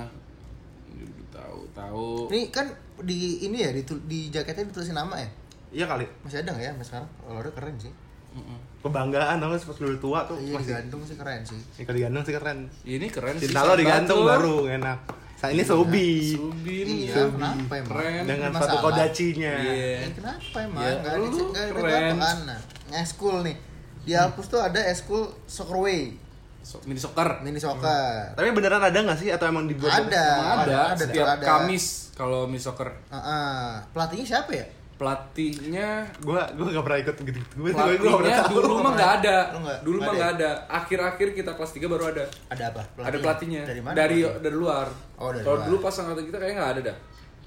tahu, 1.30 1.58
tahu. 1.70 2.06
Ini 2.32 2.40
kan 2.50 2.66
di 3.04 3.44
ini 3.44 3.56
ya 3.60 3.70
di, 3.70 3.82
di 4.06 4.18
jaketnya 4.28 4.66
ditulisin 4.66 4.96
nama 4.96 5.14
ya? 5.18 5.28
Iya 5.70 5.84
kali. 5.86 6.06
Masih 6.24 6.40
ada 6.40 6.50
nggak 6.50 6.64
ya 6.64 6.70
sampai 6.72 6.86
sekarang? 6.86 7.08
Kalau 7.20 7.38
ada 7.38 7.50
keren 7.52 7.76
sih. 7.76 7.92
Mm-mm. 8.36 8.58
Kebanggaan 8.78 9.40
dong 9.40 9.50
pas 9.50 9.76
lu 9.76 9.86
udah 9.88 9.98
tua 9.98 10.20
tuh 10.24 10.36
Iya 10.36 10.54
masih. 10.54 10.66
digantung 10.68 11.00
sih 11.02 11.16
keren 11.16 11.40
sih. 11.42 11.60
Ya, 11.74 11.82
kalau 11.82 11.96
digantung 11.96 12.22
sih 12.22 12.34
keren. 12.34 12.58
Ini 12.84 13.06
keren 13.08 13.34
sih. 13.34 13.44
Cinta 13.48 13.60
lo 13.62 13.74
digantung 13.74 14.18
lo. 14.20 14.28
baru 14.28 14.56
enak. 14.70 14.98
Saat 15.36 15.52
ini 15.52 15.62
Sobi 15.62 16.32
Subin. 16.32 16.86
Iya, 16.86 17.28
kenapa 17.28 17.72
emang? 17.74 17.92
Keren. 17.92 18.22
dengan 18.24 18.50
Masalah. 18.50 18.68
satu 18.68 18.76
kodacinya. 18.80 19.54
Iya. 19.58 19.74
Eh, 20.00 20.12
kenapa 20.12 20.56
emang? 20.58 20.80
Ya, 20.80 20.92
Nggak 20.94 21.12
ada 21.12 21.26
nggak 21.26 21.64
ada 21.66 21.96
apa 21.98 22.16
kan? 22.16 22.36
Nah, 22.46 22.58
eskul 22.94 23.36
nih. 23.42 23.56
Di 24.00 24.12
Alpus 24.14 24.46
tuh 24.46 24.62
ada 24.62 24.80
eskul 24.80 25.26
Soccerway, 25.44 26.14
So- 26.62 26.78
mini 26.82 26.96
soccer. 26.96 27.42
mini 27.42 27.58
soccer. 27.58 28.32
Tapi 28.32 28.48
beneran 28.50 28.78
ada 28.80 28.94
nggak 28.96 29.18
sih 29.18 29.28
atau 29.28 29.44
emang 29.44 29.66
dibuat? 29.66 30.02
Ada. 30.02 30.26
Emang 30.36 30.58
ada, 30.62 30.78
ada, 30.88 30.98
setiap 30.98 31.26
ada. 31.28 31.42
Kamis 31.42 32.14
kalau 32.14 32.46
mini 32.46 32.58
soccer. 32.58 32.86
Heeh. 33.06 33.66
Pelatihnya 33.90 34.24
siapa 34.24 34.50
ya? 34.52 34.66
Pelatihnya 34.96 36.08
Gua 36.24 36.40
gua 36.56 36.66
gak 36.72 36.84
pernah 36.88 37.00
ikut 37.04 37.14
gitu. 37.20 37.40
Gue 37.54 37.70
Pelatihnya 37.70 38.40
dulu 38.48 38.80
mah 38.80 38.92
nggak 38.96 39.12
ada. 39.20 39.36
Dulu 39.84 39.96
mah 40.00 40.12
Nggak 40.12 40.30
ada. 40.40 40.50
Akhir-akhir 40.66 41.28
kita 41.32 41.52
kelas 41.52 41.72
3 41.72 41.84
baru 41.84 42.04
ada. 42.08 42.24
Ada 42.48 42.64
apa? 42.72 42.82
Ada 42.98 43.16
pelatihnya. 43.20 43.62
Dari 43.62 43.80
mana? 43.80 43.94
Dari 43.94 44.18
pelatihnya? 44.18 44.40
dari 44.40 44.56
luar. 44.56 44.86
Oh, 45.16 45.30
dari 45.30 45.44
Kalau 45.44 45.56
luar. 45.56 45.66
dulu 45.68 45.76
pas 45.78 45.94
angkatan 45.94 46.24
kita 46.24 46.36
kayaknya 46.36 46.56
nggak 46.56 46.72
ada 46.72 46.80
dah. 46.82 46.96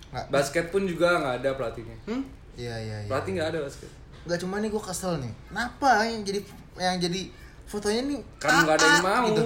Nggak. 0.10 0.26
Basket 0.30 0.66
pun 0.70 0.82
juga 0.86 1.10
nggak 1.18 1.36
ada 1.42 1.50
pelatihnya. 1.58 1.98
Hmm? 2.06 2.22
Iya, 2.54 2.76
iya, 2.78 2.96
iya. 3.02 3.10
Pelatih 3.10 3.32
nggak 3.34 3.50
ada 3.50 3.60
basket. 3.66 3.90
Nggak 4.20 4.40
cuma 4.40 4.56
nih 4.60 4.70
gue 4.70 4.84
kesel 4.84 5.14
nih. 5.18 5.34
Kenapa 5.48 5.90
yang 6.06 6.22
jadi 6.22 6.40
yang 6.78 6.98
jadi 7.00 7.22
fotonya 7.66 8.02
nih 8.06 8.20
Kan 8.38 8.50
nggak 8.64 8.78
ada 8.78 8.86
yang 8.88 9.04
mau. 9.04 9.26
gitu? 9.26 9.44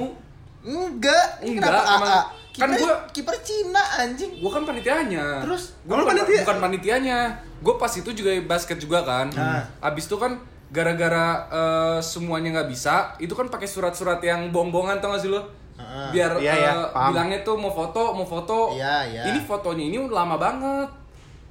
Enggak. 0.63 1.25
Enggak, 1.39 1.71
kenapa 1.71 1.95
emang- 1.97 2.27
Kan 2.53 2.69
Kiper- 2.69 2.79
gua- 2.79 3.01
kiper 3.09 3.35
Cina 3.41 3.81
anjing. 3.97 4.29
Gue 4.37 4.47
kan 4.47 4.61
panitianya. 4.61 5.41
Terus? 5.41 5.73
gue 5.81 5.89
bukan, 5.91 6.05
panitia? 6.07 6.41
bukan 6.41 6.57
panitianya. 6.59 7.19
Gue 7.59 7.75
pas 7.75 7.89
itu 7.89 8.09
juga 8.09 8.29
basket 8.43 8.77
juga 8.77 9.01
kan. 9.01 9.25
Nah. 9.27 9.65
Abis 9.79 10.05
itu 10.05 10.15
kan 10.15 10.37
gara-gara 10.69 11.27
eh, 11.47 11.99
semuanya 11.99 12.49
nggak 12.51 12.69
bisa, 12.69 12.93
itu 13.17 13.31
kan 13.31 13.45
pakai 13.47 13.65
surat-surat 13.65 14.17
yang 14.19 14.49
bohong-bohongan 14.49 14.97
tau 14.97 15.11
gak 15.11 15.21
sih 15.21 15.29
lo? 15.29 15.41
Heeh. 15.73 16.07
Biar 16.11 16.31
Iya, 16.35 16.45
eh, 16.47 16.57
iya, 16.59 16.73
paham. 16.87 17.09
bilangnya 17.09 17.39
tuh 17.41 17.55
mau 17.55 17.69
foto, 17.69 18.09
mau 18.11 18.23
foto. 18.23 18.69
Iya, 18.71 19.01
iya. 19.03 19.21
Ini 19.27 19.39
fotonya 19.39 19.83
ini 19.83 19.97
udah 19.99 20.15
lama 20.15 20.35
banget. 20.35 20.89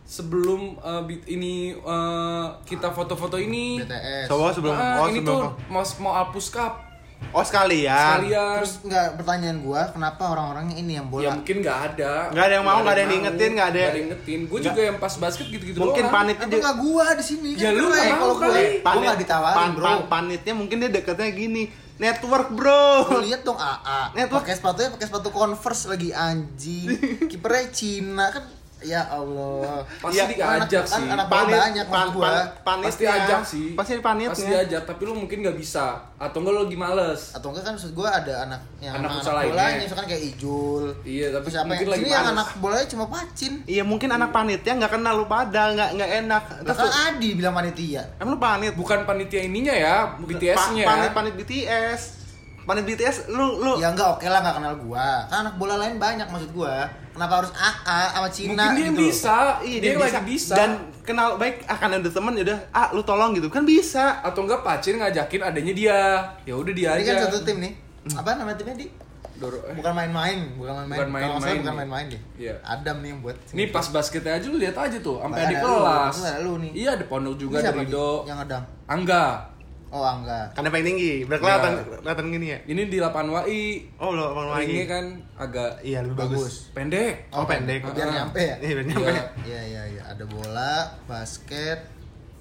Sebelum 0.04 0.74
eh, 0.76 1.02
bit- 1.04 1.26
ini 1.28 1.54
eh, 1.72 2.46
kita 2.62 2.90
foto-foto 2.90 3.34
ini. 3.36 3.78
BTS. 3.80 4.26
Sebelum 4.28 4.70
Ah, 4.72 4.98
oh 4.98 5.06
ini 5.08 5.18
sebelum 5.18 5.26
tuh 5.26 5.42
mau 5.68 5.82
mau 6.00 6.12
Alpus 6.16 6.46
Cup 6.48 6.78
oh 7.30 7.40
sekalian. 7.40 8.18
sekalian. 8.18 8.56
Terus 8.58 8.74
enggak 8.82 9.06
pertanyaan 9.14 9.58
gua, 9.60 9.82
kenapa 9.88 10.22
orang-orangnya 10.28 10.76
ini 10.76 10.92
yang 10.94 11.06
ya 11.06 11.12
bola? 11.12 11.30
mungkin 11.32 11.56
nggak 11.58 11.78
ada 11.88 12.12
Nggak 12.28 12.44
ada 12.44 12.54
yang 12.54 12.64
mau, 12.64 12.78
nggak 12.78 12.90
ada 12.90 13.00
yang 13.00 13.10
diingetin, 13.10 13.50
nggak 13.52 13.68
ada- 13.68 13.78
nggak 13.78 13.86
ada 13.86 13.94
yang 13.94 14.08
ingetin 14.08 14.40
gue 14.40 14.48
nggak- 14.52 14.66
juga 14.68 14.80
yang 14.82 14.98
pas 14.98 15.14
basket 15.16 15.46
gitu-gitu 15.48 15.78
Mungkin 15.78 16.02
doang. 16.02 16.12
panitnya 16.12 16.40
Apa 16.40 16.50
dia 16.50 16.58
enggak 16.58 16.76
gua 16.78 17.04
di 17.12 17.24
sini? 17.24 17.48
Ya, 17.52 17.60
Kan 17.62 17.72
lu 17.72 17.84
keren 17.84 17.92
nggak 17.92 18.10
mau 18.10 18.18
kalau 18.18 18.34
gua. 18.34 18.44
kali. 18.44 18.64
Gua 18.78 18.92
enggak 18.94 19.16
ditawarin, 19.18 19.56
pan- 19.56 19.72
Bro. 19.72 19.84
pan- 19.84 20.06
panitnya 20.08 20.52
mungkin 20.52 20.76
dia 20.78 20.90
deketnya 20.90 21.30
gini. 21.30 21.64
Network, 21.94 22.48
Bro. 22.50 22.82
Lu 23.10 23.20
lihat 23.22 23.40
dong 23.42 23.54
AA. 23.54 24.00
Network. 24.12 24.42
Pakai 24.42 24.56
sepatunya 24.56 24.90
pakai 24.90 25.06
sepatu 25.06 25.28
Converse 25.30 25.84
lagi 25.86 26.10
anjing. 26.10 26.88
Kipernya 27.30 27.70
Cina 27.70 28.26
kan 28.28 28.42
ya 28.84 29.02
Allah. 29.04 29.80
pasti 29.96 30.16
Iya, 30.16 30.24
diajak 30.28 30.58
anak- 30.82 30.90
sih 30.90 31.04
anak- 31.04 31.28
Panit, 31.28 31.54
banyak 31.56 31.86
pan, 31.86 32.06
pan, 32.10 32.34
panitnya. 32.62 32.86
pasti 32.86 33.04
ajak 33.04 33.40
sih 33.42 33.66
Pasti 33.72 33.92
panitnya. 33.98 34.30
pasti 34.32 34.44
diajak 34.44 34.82
tapi 34.84 35.02
lu 35.02 35.14
mungkin 35.16 35.38
nggak 35.40 35.54
bisa 35.54 35.86
atau 36.16 36.38
enggak 36.38 36.52
lu 36.52 36.60
lagi 36.62 36.76
males 36.76 37.20
Atau 37.32 37.50
enggak 37.50 37.64
kan 37.64 37.72
maksud 37.72 37.92
gua 37.92 38.08
ada 38.12 38.34
anak 38.44 38.60
yang 38.78 38.94
Anak 38.94 39.10
anak, 39.16 39.44
bolanya 39.44 39.80
misalkan 39.80 40.06
kayak 40.06 40.22
Ijul. 40.28 40.84
iya 41.02 41.26
tapi 41.30 41.44
Terus 41.44 41.56
apa 41.56 41.66
mungkin 41.68 41.80
yang 41.80 41.90
lagi 41.90 42.00
sini 42.00 42.10
yang 42.10 42.22
males 42.22 42.34
anak 42.34 42.48
bolanya 42.58 42.86
cuma 42.88 43.04
pacin. 43.06 43.52
Iya 43.64 43.82
mungkin 43.82 44.08
anak 44.08 44.30
panitnya 44.30 44.72
nggak 44.76 44.92
kenal 44.92 45.14
lu 45.14 45.26
pada, 45.26 45.62
nggak 45.70 45.90
nggak 45.92 46.10
enak. 46.20 46.42
Terus 46.62 46.78
kan 46.78 46.90
Adi 47.08 47.28
bilang 47.32 47.52
panitia. 47.52 48.02
emang 48.16 48.30
lu 48.30 48.40
panit? 48.40 48.72
bukan 48.72 48.98
panitia 49.02 49.40
ininya 49.40 49.72
ya 49.72 49.94
BTS-nya 50.18 50.82
Pa- 50.82 50.90
panit 50.92 51.04
ya 51.04 51.12
panit 51.12 51.32
BTS. 51.34 52.02
Panit 52.62 52.84
BTS 52.86 53.32
lu 53.34 53.58
lu 53.58 53.82
Ya 53.82 53.90
enggak 53.90 54.18
oke 54.18 54.26
lah 54.26 54.38
enggak 54.42 54.56
kenal 54.62 54.74
gua. 54.78 55.26
Kan 55.26 55.46
anak 55.46 55.54
bola 55.58 55.74
lain 55.78 55.98
banyak 55.98 56.26
maksud 56.30 56.50
gua. 56.54 56.86
Kenapa 57.12 57.44
harus 57.44 57.52
AA 57.52 58.00
sama 58.16 58.28
Cina 58.32 58.50
mungkin 58.56 58.72
dia 58.72 58.88
gitu? 58.88 59.00
bisa 59.04 59.36
Iya, 59.60 59.78
dia, 59.84 59.92
lagi 60.00 60.22
bisa 60.24 60.54
Dan 60.56 60.70
kenal 61.04 61.36
baik 61.36 61.60
akan 61.68 62.00
ada 62.00 62.08
teman 62.08 62.32
ya 62.40 62.42
udah, 62.48 62.58
ah 62.72 62.88
lu 62.96 63.04
tolong 63.04 63.36
gitu 63.36 63.52
kan 63.52 63.68
bisa. 63.68 64.24
atau 64.24 64.48
enggak 64.48 64.64
pacin 64.64 64.96
ngajakin 64.96 65.42
adanya 65.44 65.72
dia 65.76 65.98
ya 66.48 66.54
udah 66.56 66.72
dia 66.72 66.96
Ini 66.96 67.04
aja 67.04 67.10
kan 67.12 67.22
satu 67.28 67.44
tim 67.44 67.60
nih. 67.60 67.72
Apa 68.16 68.34
nama 68.40 68.56
timnya 68.56 68.74
di? 68.80 68.88
Doro, 69.42 69.58
eh. 69.66 69.74
Bukan 69.74 69.90
main-main, 69.90 70.38
bukan 70.54 70.72
main-main. 70.86 70.98
Bukan 71.02 71.08
main-main 71.10 71.56
bukan 71.58 71.66
nih. 71.66 71.78
main-main 71.82 72.06
deh. 72.14 72.22
Iya. 72.38 72.54
Adam 72.62 72.96
nih 73.02 73.08
yang 73.10 73.20
buat. 73.26 73.36
Ini 73.50 73.64
pas 73.74 73.86
basketnya 73.90 74.38
aja 74.38 74.46
lu 74.46 74.58
lihat 74.62 74.76
aja 74.78 74.98
tuh, 75.02 75.18
sampai 75.18 75.50
di 75.50 75.56
kelas. 75.58 76.14
lu 76.46 76.52
nih. 76.62 76.70
Iya, 76.78 76.88
ada 76.94 77.04
pondok 77.10 77.34
juga 77.34 77.58
Ini 77.58 77.66
ada 77.66 77.74
nih 77.74 77.90
Rido. 77.90 78.08
Yang 78.22 78.38
ngedang. 78.46 78.64
Angga. 78.86 79.26
Oh, 79.92 80.00
enggak. 80.00 80.56
Karena 80.56 80.68
paling 80.68 80.86
tinggi, 80.88 81.12
biar 81.22 81.36
kelihatan 81.36 81.72
Iya. 82.00 82.32
gini 82.32 82.46
ya. 82.48 82.58
Ini 82.64 82.82
di 82.88 82.96
8 82.96 83.28
WI. 83.28 83.62
Oh, 84.00 84.10
lu 84.10 84.24
abang 84.24 84.56
Ringnya 84.56 84.64
lagi. 84.74 84.88
kan 84.88 85.04
agak 85.36 85.70
Iya, 85.80 85.98
lebih 86.00 86.16
bagus. 86.16 86.40
Bagus. 86.40 86.54
pendek. 86.72 87.14
Oh, 87.28 87.44
pendek. 87.44 87.84
Biar 87.86 88.08
Ah. 88.08 88.14
nyampe 88.18 88.40
ya. 88.40 88.56
Iya, 88.58 88.72
biar 88.72 88.86
nyampe. 88.88 89.04
Iya. 89.06 89.24
Iya, 89.44 89.60
iya, 89.62 89.82
iya. 89.90 90.02
Ada 90.08 90.24
bola, 90.24 90.74
basket. 91.04 91.78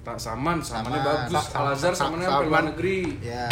Tak 0.00 0.16
saman, 0.16 0.58
samannya 0.58 0.98
Saman. 0.98 1.10
bagus. 1.28 1.44
Sa- 1.44 1.52
Al 1.54 1.66
Azhar 1.70 1.92
sa- 1.92 2.00
samannya 2.02 2.24
sa- 2.24 2.32
sampai 2.34 2.48
luar 2.48 2.62
negeri. 2.66 2.98
Ya. 3.20 3.46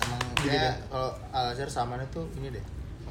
Emang 0.00 0.20
kayak 0.34 0.74
kalau 0.88 1.10
Al 1.30 1.44
Azhar 1.52 1.68
sama 1.68 2.00
itu 2.00 2.22
ini 2.34 2.48
deh. 2.50 2.64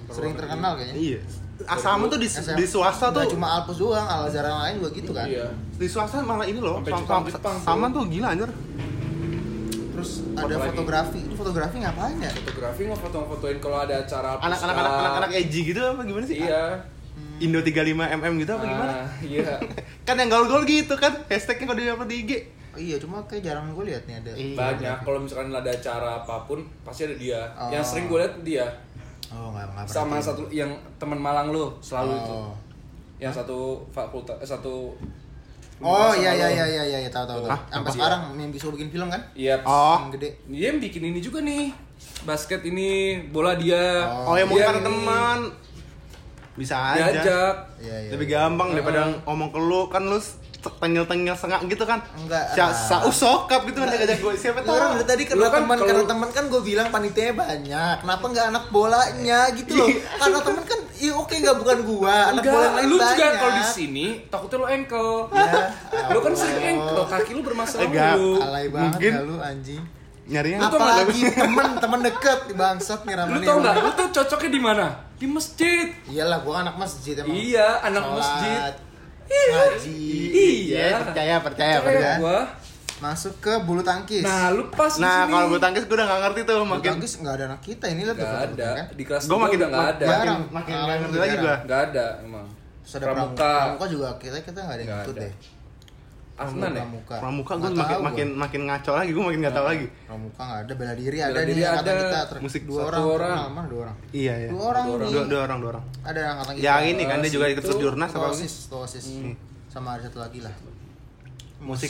Sering 0.10 0.34
terkenal 0.34 0.76
kayaknya. 0.76 0.96
Iya. 0.98 1.20
Asama 1.64 2.04
tuh 2.08 2.18
di, 2.18 2.26
SM. 2.26 2.58
di 2.58 2.66
swasta 2.66 3.08
tuh 3.08 3.24
cuma 3.30 3.56
Alpus 3.56 3.78
doang, 3.78 4.04
Al 4.04 4.28
Azhar 4.28 4.44
yang 4.44 4.60
lain 4.60 4.74
juga 4.80 4.90
gitu 4.92 5.12
kan. 5.12 5.26
Iya. 5.26 5.48
di 5.74 5.86
swasta 5.86 6.20
malah 6.20 6.44
ini 6.44 6.58
loh 6.58 6.80
Sampai 6.80 6.92
sam- 6.92 7.02
Jepang- 7.02 7.24
sam- 7.24 7.34
Jepang 7.34 7.56
tuh. 7.56 7.66
saman 7.66 7.90
tuh 7.92 8.04
gila 8.08 8.28
anjir 8.30 8.50
Terus 10.04 10.20
ada 10.36 10.44
Apalagi? 10.52 10.68
fotografi. 10.70 11.20
Ini 11.24 11.34
fotografi 11.34 11.76
ngapain 11.80 12.18
ya? 12.20 12.32
Fotografi 12.36 12.82
nggak 12.84 13.00
foto-fotoin 13.00 13.58
kalau 13.64 13.78
ada 13.80 13.96
acara 13.98 14.36
anak-anak 14.36 14.76
pusat. 14.76 15.00
anak 15.00 15.14
anak 15.18 15.32
edgy 15.32 15.62
gitu 15.64 15.80
apa 15.80 16.02
gimana 16.04 16.26
sih 16.28 16.38
Iya. 16.44 16.64
Indo 17.40 17.60
35 17.60 17.96
mm 17.96 18.34
gitu 18.38 18.52
apa 18.52 18.66
gimana 18.66 18.94
Ah, 18.94 19.08
Iya. 19.24 19.54
kan 20.08 20.16
yang 20.16 20.28
gaul-gaul 20.28 20.68
gitu 20.68 20.94
kan 20.94 21.16
hashtagnya 21.26 21.66
kalau 21.66 21.80
di 21.80 21.88
upload 21.88 22.12
di 22.12 22.18
IG 22.20 22.32
Oh, 22.74 22.82
iya, 22.82 22.98
cuma 22.98 23.22
kayak 23.24 23.46
jarang 23.46 23.70
gue 23.70 23.86
lihat 23.86 24.02
nih 24.04 24.18
ada. 24.18 24.32
Iya. 24.34 24.58
Banyak 24.58 24.98
kalau 25.06 25.20
misalkan 25.22 25.54
ada 25.54 25.70
acara 25.70 26.20
apa 26.20 26.42
pun 26.44 26.66
pasti 26.82 27.06
ada 27.06 27.14
dia. 27.14 27.46
Oh. 27.54 27.70
Yang 27.70 27.84
sering 27.86 28.06
gue 28.10 28.18
lihat 28.18 28.34
dia. 28.42 28.66
Oh, 29.30 29.54
enggak 29.54 29.70
enggak 29.72 29.86
Sama 29.88 30.18
satu 30.18 30.50
yang 30.50 30.68
teman 30.98 31.16
Malang 31.16 31.54
lu 31.54 31.70
selalu 31.80 32.18
itu. 32.18 32.34
Oh. 32.34 32.50
Yang 33.22 33.40
satu 33.40 33.78
fakultas 33.88 34.36
eh, 34.36 34.50
satu 34.50 34.90
Oh 35.82 36.14
iya 36.14 36.32
iya 36.36 36.48
iya 36.52 36.66
iya 36.70 36.98
iya 37.06 37.10
tahu 37.10 37.26
tahu 37.26 37.40
tahu. 37.44 37.50
Sampai 37.72 37.90
Apa? 37.90 37.96
sekarang 37.96 38.22
yang 38.38 38.52
bisa 38.54 38.70
bikin 38.70 38.90
film 38.94 39.08
kan? 39.10 39.22
Iya. 39.34 39.64
oh 39.66 40.06
Yang 40.06 40.12
gede. 40.20 40.30
Dia 40.52 40.66
yang 40.74 40.80
bikin 40.80 41.02
ini 41.10 41.20
juga 41.20 41.40
nih. 41.42 41.74
Basket 42.24 42.62
ini, 42.68 43.24
bola 43.32 43.56
dia. 43.56 44.08
Oh. 44.08 44.32
oh 44.32 44.36
ya 44.36 44.46
Dia 44.48 44.64
karena 44.70 44.80
ini 44.80 44.88
teman 44.88 45.40
bisa 46.54 46.76
aja 46.94 47.10
Diajak. 47.10 47.56
Iya 47.82 47.96
iya. 48.06 48.10
lebih 48.14 48.28
iya. 48.30 48.46
gampang 48.46 48.78
daripada 48.78 49.10
Heeh. 49.10 49.26
ngomong 49.26 49.50
ke 49.50 49.60
lu 49.60 49.82
kan 49.90 50.06
lu 50.06 50.20
tengil-tengil 50.64 51.34
sengak 51.34 51.60
gitu 51.66 51.84
kan 51.84 52.00
Enggak, 52.16 52.46
Sa 52.52 52.64
ah. 52.64 52.72
sa 52.72 52.96
sokap 53.06 53.66
gitu 53.66 53.78
kan 53.78 53.90
ajak 53.90 54.16
gue 54.16 54.34
siapa 54.34 54.60
Lu 54.60 54.70
orang 54.70 54.96
tahu 54.96 54.96
dari 54.96 55.06
tadi 55.06 55.24
karena 55.26 55.46
kan 55.46 55.60
teman 55.60 55.76
kalau- 55.76 55.90
karena 55.90 56.04
teman 56.06 56.30
kan 56.30 56.44
gue 56.48 56.62
bilang 56.62 56.88
panitianya 56.88 57.34
banyak. 57.34 57.96
Kenapa 58.00 58.26
nggak 58.26 58.46
anak 58.48 58.66
bolanya 58.70 59.40
gitu 59.52 59.72
loh? 59.74 59.88
karena 60.18 60.40
teman 60.40 60.64
kan 60.64 60.80
Iya 60.94 61.14
oke 61.14 61.36
nggak 61.36 61.58
bukan 61.58 61.78
gua, 61.84 62.16
anak 62.32 62.44
bola 62.46 62.68
lain 62.80 62.88
lu 62.88 62.96
juga 62.96 63.26
kalau 63.36 63.54
di 63.54 63.66
sini 63.66 64.06
takutnya 64.24 64.56
lu 64.56 64.68
engkel. 64.70 65.10
Ya, 65.36 65.52
Lu 66.14 66.20
kan 66.22 66.32
sering 66.32 66.64
engkel, 66.70 67.02
kaki 67.04 67.32
lu 67.34 67.42
bermasalah 67.44 67.84
Enggak. 67.84 68.14
lu. 68.16 68.40
Alay 68.40 68.66
banget 68.70 68.88
Mungkin- 68.94 69.14
dah 69.14 69.24
lu 69.26 69.36
anjing. 69.38 69.84
Nyarinya 70.24 70.58
nggak 70.64 70.72
Apalagi 70.72 71.22
temen 71.36 71.68
temen 71.76 72.00
deket 72.00 72.40
di 72.48 72.56
bangsat 72.56 73.04
nih 73.04 73.14
Lu 73.20 73.40
tau 73.44 73.58
nggak? 73.60 73.76
Lu 73.76 73.90
tuh 73.92 74.08
cocoknya 74.14 74.50
di 74.50 74.62
mana? 74.64 74.86
Di 75.20 75.28
masjid. 75.28 75.88
Iyalah 76.08 76.40
gua 76.40 76.56
anak 76.64 76.76
masjid 76.78 77.16
emang. 77.18 77.36
Iya, 77.36 77.68
anak 77.84 78.04
Sholat, 78.06 78.16
masjid. 78.16 78.74
Ngaji. 79.28 80.00
Iya. 80.34 80.88
percaya, 81.04 81.36
percaya, 81.40 81.40
Percaya 81.42 81.76
percaya. 81.80 82.14
gua. 82.20 82.40
Masuk 83.02 83.34
ke 83.44 83.52
bulu 83.68 83.84
tangkis. 83.84 84.24
Nah, 84.24 84.48
lu 84.56 84.72
pas 84.72 84.96
Nah, 84.96 85.28
kalau 85.28 85.52
bulu 85.52 85.60
tangkis 85.60 85.84
gue 85.84 85.96
udah 85.96 86.08
gak 86.08 86.22
ngerti 86.24 86.40
tuh 86.48 86.54
bulu 86.56 86.68
makin 86.72 86.90
tangkis 86.96 87.12
nggak 87.20 87.34
ada 87.36 87.46
anak 87.52 87.62
kita 87.62 87.86
ini 87.92 88.02
lah 88.08 88.16
tuh 88.16 88.24
foto-foto, 88.24 88.56
ada. 88.56 88.70
kan. 88.80 88.86
Di 88.96 89.04
kelas 89.04 89.24
gue 89.24 89.30
gua 89.30 89.42
makin 89.44 89.58
udah 89.60 89.70
nggak 89.70 89.90
ada. 89.92 90.06
makin 90.08 90.32
makin 90.50 90.74
nggak 90.74 90.98
ngerti 91.04 91.18
lagi 91.20 91.36
gua. 91.36 91.56
Nggak 91.68 91.82
ada 91.92 92.06
emang. 92.24 92.48
Ada 92.84 93.04
Pramuka. 93.04 93.52
pramuka. 93.60 93.86
Juga 93.92 94.08
kita 94.20 94.38
kita 94.40 94.60
nggak 94.64 94.76
ada 94.76 94.84
yang 94.84 95.00
ikut 95.04 95.16
deh. 95.20 95.34
Afnan 96.34 96.72
ya? 96.72 96.82
Pramuka. 96.82 97.16
Pramuka 97.22 97.54
gue 97.56 97.70
makin 97.72 98.00
makin 98.02 98.28
gua. 98.28 98.42
makin 98.42 98.62
ngaco 98.66 98.92
lagi, 98.96 99.10
gue 99.14 99.24
makin 99.24 99.40
nggak 99.40 99.54
tahu 99.54 99.66
lagi. 99.66 99.88
Pramuka 100.04 100.42
nggak 100.42 100.60
ada 100.66 100.74
bela 100.74 100.94
diri 100.98 101.18
ada 101.18 101.30
Bela 101.30 101.40
nih 101.40 101.48
diri 101.48 101.62
ada. 101.64 101.78
kita 101.78 102.20
ter- 102.26 102.42
Musik 102.42 102.62
dua 102.66 102.80
orang. 102.84 103.02
orang. 103.06 103.66
Dua 103.70 103.80
orang? 103.84 103.96
Iya 104.10 104.34
ya. 104.36 104.50
Dua 104.50 104.64
orang 104.68 104.84
Dua 104.84 104.96
orang. 104.96 105.10
Dua, 105.10 105.24
dua 105.24 105.42
orang, 105.42 105.58
dua 105.62 105.70
orang. 105.70 105.84
Ada 106.02 106.22
angkatan 106.34 106.54
kita. 106.54 106.64
Yang 106.66 106.82
ini 106.90 107.04
kan 107.06 107.18
dia 107.20 107.32
juga 107.32 107.46
ikut 107.48 107.64
jurnas 107.76 108.10
apa 108.10 108.26
lagi? 108.26 108.36
Tosis, 108.40 108.56
tosis. 108.66 109.06
Sama 109.70 109.90
ada 109.94 110.02
satu 110.04 110.20
lagi 110.20 110.40
lah. 110.42 110.54
Musik. 111.60 111.90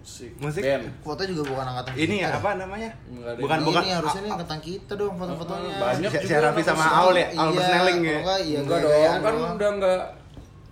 Musik. 0.00 0.32
Musik. 0.40 0.62
Foto 0.98 1.20
juga 1.22 1.42
bukan 1.46 1.64
angkatan 1.68 1.92
Ini 1.94 2.16
kita. 2.18 2.40
apa 2.40 2.50
namanya? 2.56 2.90
Ada 2.96 3.36
Bukan 3.36 3.58
ini 3.58 3.66
bukan. 3.68 3.82
harusnya 3.84 4.20
nih 4.22 4.32
angkatan 4.32 4.58
kita 4.58 4.92
dong 4.96 5.14
foto-fotonya. 5.14 5.74
Banyak 5.76 6.10
juga. 6.10 6.24
si 6.24 6.32
Raffi 6.34 6.62
sama 6.64 6.84
Aul 6.98 7.14
ya? 7.14 7.26
musik. 7.28 7.36
Albert 7.38 7.64
Snelling 7.68 8.00
ya? 8.00 8.18
iya, 8.40 8.58
Enggak 8.58 8.78
dong, 8.80 9.20
kan 9.20 9.34
udah 9.54 9.70
enggak 9.76 10.00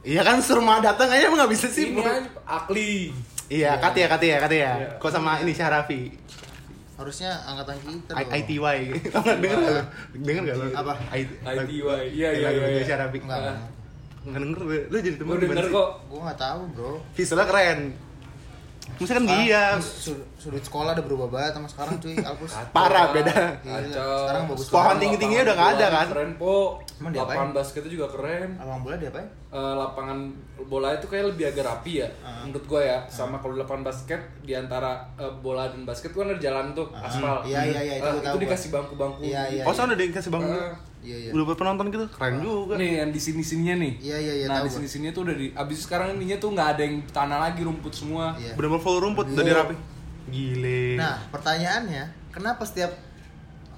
Iya 0.06 0.22
kan 0.22 0.38
surma 0.38 0.78
datang 0.78 1.10
aja 1.10 1.26
emang 1.26 1.42
nggak 1.42 1.50
bisa 1.50 1.66
sih. 1.66 1.90
ini 1.90 1.98
aja 1.98 2.22
Akli. 2.46 3.10
Iya, 3.46 3.74
Kati 3.76 3.98
ya, 4.00 4.08
Kati 4.08 4.26
ya, 4.28 4.38
Kati 4.38 4.56
ya. 4.56 4.72
Iya. 4.76 4.88
Kok 4.96 5.10
sama 5.10 5.38
ini 5.38 5.50
Syarafi. 5.50 6.14
Harusnya 6.96 7.30
angkatan 7.44 7.76
kita 7.76 8.12
I- 8.12 8.22
dong. 8.22 8.38
ITY. 8.40 8.78
Tau 9.12 9.20
nggak 9.20 9.38
denger 9.40 9.58
nggak 9.60 9.74
lo? 9.74 9.82
Denger 10.16 10.42
nggak 10.42 10.56
lo? 10.56 10.66
Apa? 10.72 10.92
I- 11.12 11.36
ITY. 11.36 11.82
Iya, 12.12 12.28
iya, 12.32 12.48
iya, 12.48 12.66
iya. 12.72 12.82
Syarafi. 12.82 13.18
Enggak. 13.20 13.38
enggak. 13.38 13.56
Nggak 14.24 14.40
denger 14.40 14.58
lu. 14.60 14.74
Lu 14.88 14.96
jadi 14.96 15.16
temen 15.16 15.30
Gue 15.32 15.42
denger 15.44 15.66
kok. 15.68 15.88
Gua 16.06 16.20
nggak 16.24 16.40
tahu, 16.40 16.60
Bro. 16.72 16.92
Visualnya 17.12 17.46
keren. 17.46 17.80
Musik 18.96 19.12
kan 19.12 19.24
Ah, 19.24 19.30
dia. 19.36 19.62
sud- 19.76 20.24
Sudut 20.38 20.62
sekolah 20.62 20.94
udah 20.94 21.04
berubah 21.04 21.26
banget 21.28 21.52
sama 21.52 21.66
sekarang 21.66 21.94
cuy, 21.98 22.14
Alpus. 22.16 22.54
Parah, 22.76 23.10
beda. 23.10 23.34
Kacau. 23.58 24.14
sekarang 24.22 24.42
bagus 24.46 24.66
Pohon 24.66 24.82
banget. 24.86 24.98
tinggi-tingginya 25.02 25.42
udah 25.42 25.54
nggak 25.54 25.70
ada 25.72 25.86
kan? 25.90 26.06
Keren 26.08 26.32
po. 26.34 26.54
Emang 26.96 27.12
diapain? 27.12 27.34
Lapangan 27.34 27.50
basketnya 27.52 27.90
juga 27.92 28.06
keren. 28.08 28.50
Abang 28.56 28.80
bola 28.80 28.96
dia 28.96 29.10
apa 29.10 29.20
Eh, 29.56 29.74
lapangan 29.74 30.18
bola 30.62 30.92
itu 30.92 31.08
kayak 31.08 31.32
lebih 31.32 31.48
agak 31.48 31.64
rapi 31.64 32.04
ya 32.04 32.08
Ah. 32.20 32.44
menurut 32.44 32.60
gue 32.66 32.82
ya 32.82 33.00
sama 33.08 33.40
kalau 33.40 33.56
lapangan 33.56 33.84
basket 33.84 34.20
di 34.42 34.52
antara 34.52 35.00
eh, 35.16 35.32
bola 35.34 35.64
dan 35.64 35.80
basket 35.82 36.12
kan 36.12 36.26
ada 36.26 36.36
jalan 36.36 36.76
tuh 36.76 36.92
aspal 36.92 37.40
Iya, 37.40 37.64
iya, 37.64 37.80
iya, 37.80 37.94
itu 37.96 38.20
tahu 38.20 38.36
gua. 38.36 38.42
dikasih 38.44 38.68
bangku-bangku 38.68 39.20
Iya, 39.22 39.42
iya. 39.48 39.62
Oh, 39.64 39.72
soalnya 39.72 39.96
udah 39.96 40.06
dikasih 40.06 40.28
bangun. 40.30 40.52
Eh, 40.52 40.74
Iya, 41.02 41.16
iya. 41.16 41.30
Udah 41.32 41.44
buat 41.46 41.56
penonton 41.56 41.86
gitu, 41.88 42.04
keren 42.10 42.34
juga. 42.36 42.74
nih 42.76 42.90
yang 42.98 43.10
di 43.10 43.20
sini 43.22 43.40
sininya 43.40 43.74
nih 43.78 43.92
Iya, 44.02 44.16
iya, 44.18 44.32
iya, 44.34 44.46
nah 44.46 44.60
di 44.60 44.68
sini 44.68 44.84
sininya 44.84 45.12
tuh 45.14 45.22
udah 45.24 45.36
di 45.38 45.46
abis 45.50 45.78
sekarang 45.80 46.08
ininya 46.12 46.36
tuh 46.36 46.50
nggak 46.52 46.68
ada 46.68 46.82
yang 46.82 46.96
tanah 47.08 47.38
lagi 47.40 47.60
rumput 47.62 47.92
semua 47.94 48.36
Iya. 48.36 48.52
Bener-bener 48.52 48.82
full 48.82 48.98
rumput, 48.98 49.24
udah 49.26 49.40
Iya. 49.40 49.50
dirapi. 49.54 49.74
Gile. 50.26 50.82
Nah, 50.96 51.16
pertanyaannya, 51.30 52.04
kenapa 52.28 52.60
setiap 52.60 52.92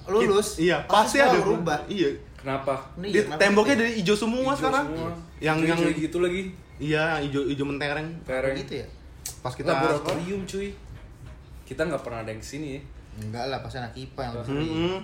lulus 0.07 0.57
iya, 0.59 0.83
pasti 0.83 1.20
ada 1.20 1.37
berubah? 1.37 1.85
Iya. 1.87 2.16
Kenapa 2.39 2.74
Nih, 2.97 3.11
Di 3.11 3.20
kenapa 3.20 3.41
temboknya 3.41 3.74
gitu? 3.74 3.82
dari 3.82 3.93
hijau 3.99 4.16
semua 4.16 4.41
Hijau 4.47 4.57
sekarang. 4.57 4.84
semua. 4.89 5.11
Yang 5.39 5.57
yang 5.59 5.78
Hijau-hijau 5.78 6.05
gitu 6.05 6.18
lagi 6.18 6.43
iya, 6.78 7.05
hijau 7.18 7.43
hijau 7.45 7.66
mentereng. 7.66 8.09
Tereng. 8.22 8.55
gitu 8.57 8.74
ya? 8.78 8.86
Pas 9.39 9.53
kita 9.53 9.68
laboratorium 9.68 10.43
cuy 10.45 10.70
kita 11.64 11.82
nggak 11.84 12.01
pernah 12.01 12.22
ada 12.22 12.30
yang 12.30 12.41
ke 12.41 12.49
sini 12.49 12.68
ya 12.74 12.82
Enggak 13.18 13.45
lah, 13.45 13.59
pasti 13.59 13.76
anak 13.76 13.93
IPA 13.93 14.20
yang 14.22 14.34
lebih 14.36 14.47
Hmm, 14.47 14.70
hmm. 14.70 15.01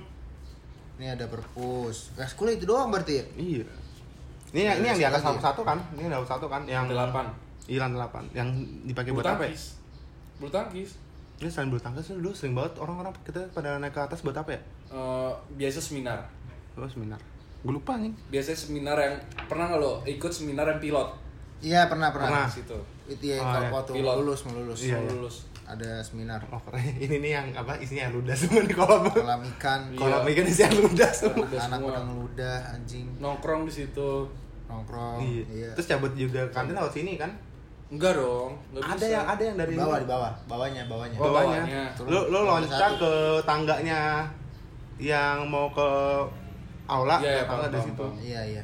Ini 0.95 1.07
ada 1.11 1.26
perpus. 1.26 2.14
Nah, 2.14 2.22
sekolah 2.22 2.55
itu 2.55 2.62
doang 2.62 2.87
berarti 2.87 3.18
ya? 3.18 3.24
Iya. 3.35 3.66
Ini 4.55 4.61
yang 4.62 4.76
ini 4.78 4.87
yang 4.87 4.99
di 5.01 5.07
atas 5.11 5.20
satu 5.20 5.66
kan? 5.66 5.82
Ini 5.93 6.07
lantai 6.07 6.22
satu 6.24 6.47
kan? 6.47 6.62
Yang 6.62 6.95
Delapan. 6.95 7.26
Iya 7.66 7.78
lantai 7.82 7.99
delapan. 7.99 8.22
Yang 8.30 8.49
dipakai 8.87 9.11
bulu 9.11 9.18
buat 9.18 9.26
apa? 9.26 9.43
ya? 9.43 9.51
tangkis 9.51 9.62
bulu 10.35 10.51
tangkis 10.51 10.91
Ini 11.35 11.49
selain 11.51 11.68
bulu 11.68 11.80
tangkis 11.80 12.07
dulu 12.09 12.30
sering 12.30 12.55
banget 12.55 12.78
orang-orang 12.78 13.11
kita 13.24 13.43
pada 13.51 13.74
naik 13.76 13.91
ke 13.91 14.01
atas 14.01 14.22
buat 14.22 14.37
apa 14.37 14.51
ya? 14.53 14.61
Eh, 14.89 15.32
biasa 15.59 15.78
seminar 15.82 16.30
Oh 16.75 16.85
seminar. 16.85 17.20
Gue 17.61 17.72
lupa 17.72 17.97
nih. 17.97 18.12
biasanya 18.29 18.59
seminar 18.59 18.97
yang 18.97 19.14
pernah 19.47 19.66
nggak 19.66 19.81
lo 19.81 19.93
ikut 20.05 20.29
seminar 20.29 20.66
yang 20.66 20.79
pilot 20.79 21.09
Iya, 21.61 21.89
pernah, 21.89 22.11
pernah. 22.11 22.29
Pernah. 22.29 22.47
di 22.47 22.55
situ 22.55 22.79
Itu 23.07 23.25
ya 23.25 23.37
Oh, 23.37 23.47
kalau 23.47 23.62
iya. 23.62 23.72
waktu 23.72 23.91
Pilot. 23.95 24.14
lulus 24.20 24.41
mau 24.43 24.55
lulus. 24.55 24.79
Iya, 24.83 24.97
iya. 24.97 25.09
lulus 25.09 25.37
Ada 25.64 25.91
seminar. 25.99 26.41
Oh. 26.47 26.61
Ini 27.01 27.16
nih 27.16 27.33
yang 27.33 27.47
apa 27.55 27.72
isinya 27.79 28.11
ludah 28.11 28.37
semua 28.37 28.61
di 28.61 28.75
kolam. 28.75 29.01
Kolam 29.07 29.41
ikan, 29.51 29.81
Iya. 29.89 29.99
Kolam 29.99 30.22
ikan 30.27 30.45
isinya 30.45 30.70
ludah 30.77 31.11
semua. 31.11 31.41
Udah 31.43 31.61
anak 31.62 31.79
semua. 31.79 31.89
udah 31.91 32.03
ngeludah, 32.05 32.59
anjing, 32.70 33.07
nongkrong 33.16 33.62
di 33.64 33.72
situ 33.75 34.11
nongkrong. 34.66 35.18
Iya. 35.20 35.45
Iya. 35.49 35.68
Terus 35.72 35.87
cabut 35.89 36.12
juga 36.14 36.43
kantin 36.51 36.75
lewat 36.75 36.93
sini 36.93 37.16
kan? 37.16 37.33
enggak 37.87 38.16
dong 38.16 38.59
nggak 38.72 38.83
Ada 38.83 38.97
bisa. 38.99 39.07
yang 39.09 39.25
ada 39.25 39.43
yang 39.45 39.57
dari 39.57 39.75
bawah, 39.75 39.99
di 39.99 40.09
bawah, 40.09 40.33
bawahnya, 40.45 40.83
bawahnya. 40.85 41.14
Oh, 41.14 41.31
bawahnya. 41.31 41.61
bawahnya. 41.62 41.85
Lo 42.03 42.20
lo 42.27 42.39
Turun. 42.43 42.45
loncat 42.51 42.93
ke 42.97 43.12
tangganya 43.45 44.01
yang 44.97 45.47
mau 45.47 45.68
ke 45.70 45.89
aula, 46.87 47.16
Iya, 47.18 47.30
iya, 47.32 47.45
paham, 47.45 47.61
dari 47.62 47.74
paham, 47.74 47.87
situ. 47.87 47.97
paham. 47.99 48.14
Iya, 48.18 48.41
iya. 48.47 48.62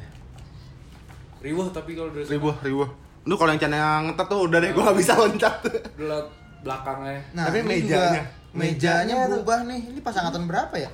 riuh 1.41 1.69
tapi 1.71 1.91
kalau 1.95 2.11
dari 2.11 2.21
sana 2.23 2.35
Ribuh, 2.37 2.55
ribuh. 2.61 2.89
Lu 3.23 3.35
kalau 3.35 3.51
yang 3.51 3.61
channel 3.61 3.81
ngetet 4.07 4.27
tuh 4.27 4.41
udah 4.45 4.59
deh 4.59 4.71
gua 4.71 4.83
gak 4.89 4.99
bisa 4.99 5.13
loncat. 5.15 5.55
lewat 5.97 6.27
belakangnya 6.61 7.17
Nah, 7.33 7.45
Tapi 7.49 7.59
mejanya. 7.63 8.13
juga, 8.13 8.23
mejanya 8.53 9.15
berubah 9.27 9.59
nih. 9.65 9.81
Ini 9.89 10.01
pas 10.01 10.15
angkatan 10.15 10.45
berapa 10.45 10.77
ya? 10.77 10.91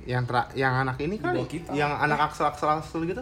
yang 0.00 0.24
tra 0.24 0.48
yang 0.54 0.72
anak 0.74 0.96
ini 0.96 1.16
kan 1.16 1.36
kita. 1.44 1.70
yang 1.70 1.92
anak 1.92 2.18
aksel 2.24 2.48
aksel 2.48 2.72
aksel 2.72 3.04
gitu 3.04 3.20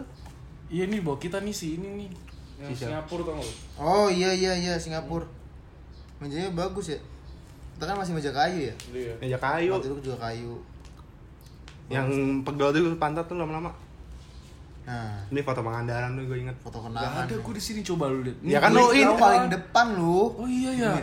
iya 0.67 0.87
nih 0.87 1.03
bawa 1.03 1.19
kita 1.19 1.37
nih 1.37 1.51
si 1.51 1.75
ini 1.75 1.91
nih 1.91 2.09
yang 2.55 2.71
Si? 2.71 2.87
Singapura 2.87 3.23
tau 3.25 3.35
lo 3.35 3.43
Oh 3.77 4.07
iya 4.07 4.31
iya 4.31 4.55
iya 4.55 4.73
Singapura. 4.75 5.27
Mejanya 6.17 6.49
bagus 6.49 6.91
ya. 6.91 6.99
Kita 7.75 7.83
kan 7.83 7.95
masih 7.95 8.15
meja 8.15 8.31
kayu 8.31 8.71
ya. 8.71 8.73
Iya. 8.89 9.13
meja 9.19 9.37
kayu 9.37 9.69
Waktu 9.71 9.91
itu 9.91 10.07
juga 10.07 10.17
kayu. 10.21 10.55
Yang 11.89 12.07
pegel 12.45 12.69
tuh 12.69 12.93
pantat 13.01 13.25
tuh 13.25 13.37
lama-lama 13.37 13.73
Nah, 14.89 15.21
ini 15.29 15.45
foto 15.45 15.61
Pangandaran 15.61 16.17
tuh 16.17 16.25
gue 16.25 16.37
inget 16.41 16.57
foto 16.65 16.81
Gak 16.81 16.89
kenangan. 16.89 17.29
ada 17.29 17.35
gue 17.37 17.53
di 17.53 17.61
sini 17.61 17.85
coba 17.85 18.09
lu 18.09 18.25
lihat. 18.25 18.37
Ya 18.41 18.57
kan 18.57 18.73
lu 18.73 18.89
Ini 18.89 19.13
paling 19.21 19.45
depan 19.53 19.93
lu. 20.01 20.33
Oh 20.33 20.49
iya 20.49 20.73
ya. 20.73 20.93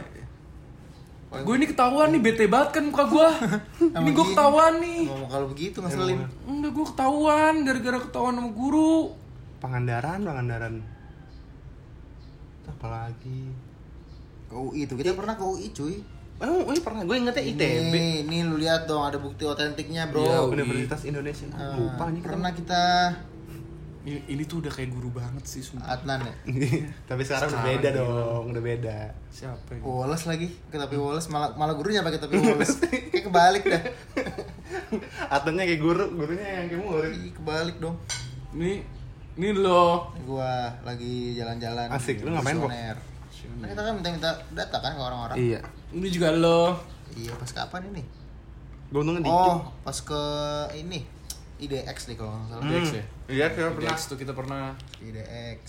Gue 1.46 1.54
ini 1.54 1.70
ketahuan 1.70 2.10
nih 2.10 2.18
bete 2.18 2.50
banget 2.50 2.74
kan 2.74 2.82
muka 2.90 3.06
gue. 3.06 3.28
ini 4.02 4.10
gue 4.10 4.26
ketahuan 4.34 4.82
nih. 4.82 5.06
Ngomong 5.06 5.30
kalau 5.30 5.46
begitu 5.54 5.78
ngeselin. 5.78 6.18
Enggak 6.50 6.72
gue 6.74 6.86
ketahuan 6.90 7.54
gara-gara 7.62 7.98
ketahuan 8.02 8.34
sama 8.34 8.50
guru. 8.50 9.14
Pangandaran 9.62 10.20
Pangandaran 10.26 10.74
apa 12.66 12.86
lagi 12.90 13.54
Ke 14.50 14.54
UI 14.58 14.84
itu 14.84 14.98
kita 14.98 15.14
pernah 15.14 15.38
ke 15.38 15.44
UI 15.46 15.70
cuy. 15.70 16.02
Oh 16.38 16.68
ini 16.68 16.80
pernah 16.80 17.00
gue 17.00 17.16
ingetnya 17.16 17.44
ITB 17.46 17.92
Nih, 17.92 18.16
nih 18.24 18.40
lu 18.42 18.56
lihat 18.56 18.84
dong 18.84 19.00
ada 19.00 19.16
bukti 19.16 19.42
otentiknya, 19.42 20.06
Bro. 20.06 20.20
Iya, 20.20 20.38
Universitas 20.44 21.02
Indonesia 21.02 21.48
Ah, 21.50 21.72
lupa 21.74 22.06
nih 22.06 22.20
pernah 22.20 22.50
kita 22.50 22.82
Ini, 24.02 24.22
ini 24.28 24.42
tuh 24.44 24.60
udah 24.60 24.70
kayak 24.70 24.90
guru 24.92 25.10
banget 25.10 25.42
sih 25.44 25.58
sumpah. 25.60 25.82
Adnan 25.90 26.22
ya. 26.22 26.34
tapi 27.04 27.22
sekarang, 27.22 27.48
udah 27.48 27.58
Sekarang 27.58 27.74
beda 27.74 27.88
gila. 27.90 27.98
dong 27.98 28.44
udah 28.48 28.62
beda 28.62 28.98
Siapa 29.28 29.70
ini? 29.72 29.82
Wallace 29.82 30.24
lagi, 30.24 30.48
ke 30.64 30.76
tapi 30.76 30.94
Wallace 30.94 31.26
malah 31.26 31.50
malah 31.52 31.74
gurunya 31.74 32.00
pakai 32.00 32.20
tapi 32.20 32.38
Wallace. 32.38 32.78
Kayak 33.10 33.24
kebalik 33.26 33.64
dah. 33.66 33.82
atenya 35.28 35.64
kayak 35.64 35.80
guru 35.80 36.04
gurunya 36.12 36.46
yang 36.54 36.66
kayak 36.68 36.80
murid 36.80 37.12
Ih, 37.18 37.32
kebalik 37.32 37.76
dong. 37.76 37.96
Ini 38.54 38.72
ini 39.34 39.48
loh. 39.52 40.14
Gua 40.22 40.48
lagi 40.80 41.34
jalan-jalan. 41.34 41.90
Asik, 41.90 42.22
lu 42.22 42.30
ngapain, 42.30 42.56
Bo? 42.56 42.68
Visioner. 43.46 43.62
Nah, 43.62 43.68
kita 43.70 43.80
kan 43.80 43.92
minta-minta 43.94 44.30
data 44.52 44.76
kan 44.76 44.92
ke 44.92 45.02
orang-orang. 45.02 45.36
iya 45.36 45.60
Ini 45.90 46.08
juga 46.10 46.28
lo. 46.30 46.76
Iya, 47.14 47.32
pas 47.34 47.50
kapan 47.50 47.82
ini? 47.90 48.02
gue 48.86 49.00
untungnya 49.02 49.18
dikit 49.18 49.34
Oh, 49.34 49.66
pas 49.82 49.98
ke 49.98 50.22
ini 50.76 51.02
IDX 51.58 52.06
deh 52.06 52.14
kalau 52.14 52.30
nggak 52.30 52.48
salah. 52.48 52.62
Hmm. 52.62 52.70
Dex 52.70 52.86
ya? 52.92 53.04
iya 53.26 53.46
saya 53.48 53.72
pernah 53.72 53.90
Dex 53.90 53.98
tuh 54.06 54.16
kita 54.16 54.30
pernah. 54.30 54.62
IDX. 55.00 55.60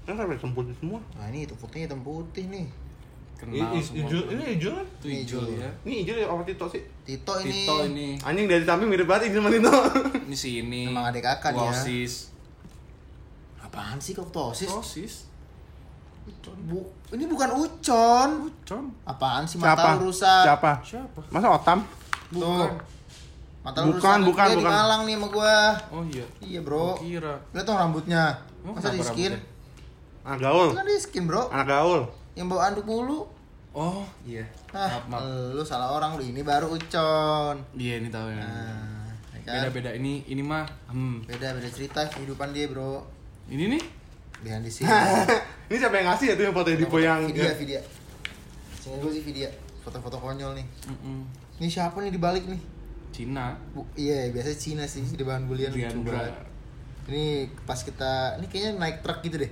kan 0.00 0.16
sampai 0.16 0.40
semput 0.40 0.64
semua 0.72 0.98
Nah 1.14 1.28
ini 1.28 1.44
itu 1.44 1.52
putihnya 1.54 1.86
hitam 1.86 2.00
putih 2.00 2.48
nih. 2.48 2.66
Kenal 3.36 3.76
semua. 3.78 4.08
hijau 4.08 4.20
ini 4.28 4.42
hijau 4.56 4.72
kan 4.72 4.86
Itu 4.98 5.06
hijau 5.06 5.40
ya. 5.52 5.68
ini 5.84 5.94
hijau 6.02 6.16
ya 6.16 6.26
apa 6.26 6.42
Tito 6.42 6.64
sih 6.66 6.82
Tito 7.04 7.32
ini. 7.40 7.52
Tito 7.52 7.74
ini. 7.84 8.08
anjing 8.20 8.46
dari 8.48 8.64
samping 8.64 8.88
mirip 8.88 9.04
banget 9.04 9.28
hijau 9.28 9.44
sama 9.44 9.50
Tito 9.52 9.74
Ini 10.24 10.36
si 10.36 10.48
ini. 10.60 10.88
Emang 10.88 11.08
adik 11.08 11.22
kakak 11.22 11.52
dia. 11.52 11.68
Osis. 11.68 12.32
Apaan 13.60 14.00
sih 14.00 14.16
kok 14.16 14.32
tosis? 14.32 14.66
Osis. 14.66 15.29
Bu, 16.60 16.80
ini 17.10 17.24
bukan 17.26 17.50
ucon. 17.56 18.30
Con. 18.62 18.84
Apaan 19.02 19.42
sih 19.42 19.56
siapa 19.58 19.74
mata 19.74 19.90
lu 19.98 20.08
rusak? 20.08 20.42
siapa 20.46 20.72
Siapa? 20.84 21.20
masa 21.28 21.48
otam 21.50 21.78
Tuh. 22.30 22.68
Mata 23.60 23.84
Bukan, 23.84 24.18
bukan, 24.24 24.46
Dia 24.46 24.54
di 24.54 24.58
bukan. 24.62 24.72
Malang 24.72 25.00
nih 25.04 25.14
sama 25.18 25.26
gua. 25.28 25.56
Oh 25.92 26.00
iya. 26.06 26.24
Iya, 26.40 26.60
Bro. 26.64 26.96
Kira. 26.96 27.34
Lihat 27.52 27.64
dong 27.64 27.76
rambutnya. 27.76 28.24
Oh, 28.62 28.72
Masa 28.72 28.88
di 28.88 29.04
skin? 29.04 29.36
Anak 30.22 30.40
gaul. 30.40 30.68
Kan 30.72 30.86
di 30.86 30.96
skin, 30.96 31.28
Bro. 31.28 31.52
Anak 31.52 31.68
gaul. 31.68 32.00
Yang 32.32 32.46
bawa 32.48 32.62
anduk 32.70 32.86
mulu. 32.86 33.28
Oh 33.70 34.02
iya. 34.24 34.48
Ah, 34.72 34.88
Maaf, 34.88 35.04
maaf. 35.06 35.20
lu 35.52 35.62
salah 35.62 35.92
orang 35.92 36.16
lu. 36.16 36.24
Ini 36.24 36.40
baru 36.40 36.72
Ucon. 36.72 37.56
Iya 37.74 38.00
ini 38.00 38.08
tahu 38.08 38.32
ya. 38.32 38.40
Nah, 38.40 39.12
ya 39.30 39.38
kan? 39.44 39.54
Beda 39.60 39.68
beda 39.70 39.90
ini 39.92 40.24
ini 40.24 40.40
mah. 40.40 40.64
Hmm. 40.88 41.20
Beda 41.22 41.52
beda 41.52 41.68
cerita 41.68 42.00
kehidupan 42.06 42.50
dia, 42.50 42.64
Bro. 42.64 43.04
Ini 43.46 43.76
nih. 43.76 43.82
Behind 44.40 44.64
the 44.64 44.72
scene. 44.72 44.88
Ini 45.70 45.76
siapa 45.76 45.94
yang 46.00 46.08
ngasih 46.10 46.26
ya 46.32 46.34
tuh 46.34 46.44
yang 46.48 46.56
foto 46.56 46.68
Dipo 46.72 46.96
yang 46.98 47.28
Vidya, 47.28 47.52
Vidya. 47.54 47.80
Sini 48.80 48.96
gue 48.98 49.12
sih 49.12 49.22
Vidya. 49.22 49.50
Foto-foto 49.84 50.16
konyol 50.16 50.56
nih. 50.56 50.66
Mm-mm. 50.88 51.20
Ini 51.60 51.68
siapa 51.68 52.00
nih 52.00 52.12
di 52.12 52.20
balik 52.20 52.48
nih? 52.48 52.60
Cina. 53.12 53.52
Bu, 53.76 53.84
iya, 53.94 54.32
biasanya 54.32 54.58
Cina 54.58 54.84
sih 54.88 55.04
di 55.04 55.24
bahan 55.24 55.44
bulian 55.44 55.72
banget. 55.76 56.32
Ini 57.10 57.48
pas 57.68 57.80
kita, 57.80 58.38
ini 58.40 58.46
kayaknya 58.48 58.80
naik 58.80 59.04
truk 59.04 59.20
gitu 59.20 59.36
deh. 59.40 59.50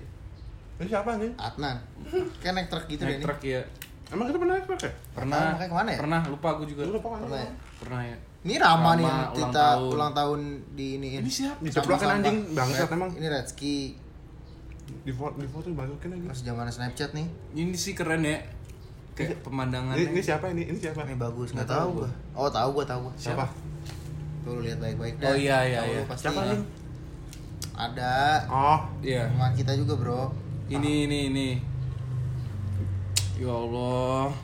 Ini 0.78 0.88
siapa 0.88 1.18
nih? 1.20 1.32
Adnan. 1.36 1.76
Kayak 2.40 2.54
naik 2.54 2.68
truk 2.70 2.84
gitu 2.86 3.02
Naik 3.02 3.18
deh 3.18 3.24
truk 3.26 3.40
ya. 3.44 3.62
Emang 4.08 4.24
kita 4.30 4.38
pernah 4.40 4.54
naik 4.56 4.66
truk 4.70 4.80
ya? 4.80 4.92
Pernah. 5.12 5.36
tahu 5.36 5.52
makanya 5.52 5.68
ke 5.68 5.76
mana 5.76 5.90
ya? 5.90 5.98
Pernah 6.00 6.20
lupa 6.32 6.48
gue 6.56 6.66
juga. 6.70 6.80
Lu 6.88 6.92
lupa 6.96 7.08
kan? 7.12 7.20
Pernah 7.26 7.40
ya? 7.40 7.52
Pernah 7.82 8.00
ya. 8.06 8.16
Ini 8.38 8.54
Rama, 8.62 8.90
nih 8.94 9.04
yang 9.04 9.18
ulang 9.18 9.34
kita 9.34 9.66
tahun. 9.66 9.90
ulang 9.92 10.12
tahun 10.14 10.40
di 10.78 10.86
ini. 10.96 11.08
Ini 11.18 11.30
siapa? 11.30 11.60
Diceplokin 11.60 12.08
anjing, 12.08 12.36
bangsat 12.54 12.88
emang. 12.94 13.10
Ini 13.18 13.26
Redski. 13.28 13.76
Di 15.04 15.12
foto 15.12 15.36
di 15.40 15.48
foto 15.48 15.66
dimasukin 15.68 16.08
lagi. 16.16 16.26
Pas 16.28 16.40
zaman 16.40 16.66
Snapchat 16.68 17.10
nih. 17.12 17.26
Ini 17.54 17.72
sih 17.76 17.92
keren 17.92 18.24
ya. 18.24 18.40
Kayak 19.12 19.42
pemandangannya. 19.42 19.98
Ini, 19.98 20.14
ini 20.14 20.20
siapa 20.22 20.46
ini? 20.54 20.62
Ini 20.70 20.78
siapa? 20.78 21.02
Ini 21.02 21.18
bagus, 21.18 21.50
nggak 21.50 21.66
tahu 21.66 22.02
gua. 22.02 22.10
Oh, 22.38 22.46
tahu 22.48 22.68
gua, 22.78 22.84
tahu 22.86 23.00
gua. 23.10 23.14
Siapa? 23.18 23.44
Tuh 24.46 24.56
lu 24.56 24.60
lihat 24.62 24.78
baik-baik 24.78 25.18
Oh, 25.20 25.34
iya, 25.34 25.66
iya, 25.66 25.78
Tahu 25.82 25.90
iya. 25.90 25.98
lu 25.98 26.04
pasti. 26.06 26.22
Siapa 26.24 26.40
anjing? 26.46 26.62
Ada. 27.78 28.16
Oh, 28.50 28.80
Iya. 29.02 29.22
Teman 29.30 29.52
kita 29.54 29.72
juga, 29.74 29.94
Bro. 29.98 30.22
Ini 30.70 31.10
ini 31.10 31.18
ini. 31.30 31.48
Ya 33.38 33.50
Allah. 33.54 34.34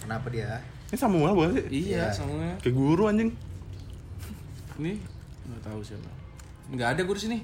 Kenapa 0.00 0.26
dia? 0.32 0.60
ini 0.88 0.96
Samuel 0.96 1.36
bukan 1.36 1.52
sih? 1.52 1.64
Iya, 1.68 2.08
Iya. 2.08 2.16
semuanya. 2.16 2.56
Kayak 2.64 2.74
guru 2.80 3.02
anjing. 3.12 3.30
Ini 4.80 4.92
nggak 5.48 5.62
tahu 5.68 5.80
siapa. 5.84 6.08
Nggak 6.72 6.88
ada 6.96 7.00
di 7.04 7.20
sini. 7.20 7.38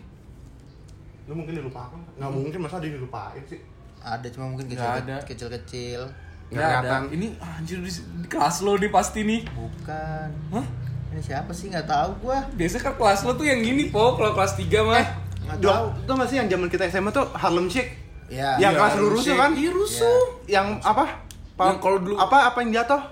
Lu 1.24 1.32
mungkin 1.34 1.54
dilupakan. 1.54 1.98
Enggak 2.14 2.30
mungkin 2.30 2.58
masa 2.60 2.76
dia 2.78 2.90
dilupain 2.90 3.42
sih. 3.44 3.60
Ada 3.98 4.26
cuma 4.28 4.44
mungkin 4.46 4.66
Nggak 4.66 4.76
kecil 4.76 5.00
ada. 5.00 5.16
kecil-kecil. 5.24 6.00
Nggak 6.46 6.60
Nggak 6.60 6.80
ada. 6.82 6.96
Ini 7.08 7.26
anjir 7.38 7.78
di, 7.78 7.90
di 7.90 8.28
kelas 8.28 8.56
lo 8.60 8.76
nih 8.76 8.90
pasti 8.90 9.20
nih. 9.22 9.40
Bukan. 9.48 10.28
Hah? 10.52 10.66
Ini 11.10 11.20
siapa 11.20 11.50
sih? 11.50 11.68
Nggak 11.68 11.86
tahu 11.86 12.10
gua. 12.20 12.44
Biasanya 12.52 12.82
kan 12.82 12.94
kelas 12.94 13.20
lo 13.22 13.32
tuh 13.32 13.44
yang 13.44 13.60
gini, 13.60 13.88
Po. 13.88 14.12
Kalau 14.14 14.32
kelas 14.32 14.52
3 14.54 14.68
mah. 14.82 15.00
Nggak 15.44 15.56
Dok, 15.58 15.72
tahu. 15.72 15.86
tau 16.04 16.14
gak 16.16 16.28
sih 16.30 16.36
yang 16.36 16.48
zaman 16.48 16.68
kita 16.68 16.84
SMA 16.86 17.10
tuh 17.10 17.24
Harlem 17.30 17.68
Shake? 17.68 17.92
Ya. 18.26 18.56
Yang 18.56 18.72
Iya, 18.72 18.78
kelas 18.78 18.94
lu 18.94 19.06
rusuh 19.10 19.34
kan? 19.34 19.50
Iya, 19.52 19.70
rusuh. 19.70 20.20
Yang 20.46 20.66
apa? 20.80 21.04
Pa- 21.54 21.66
Yang 21.66 21.78
kalau 21.78 21.98
dulu- 22.00 22.16
apa 22.18 22.36
apa 22.48 22.58
yang 22.60 22.72
jatuh? 22.74 23.02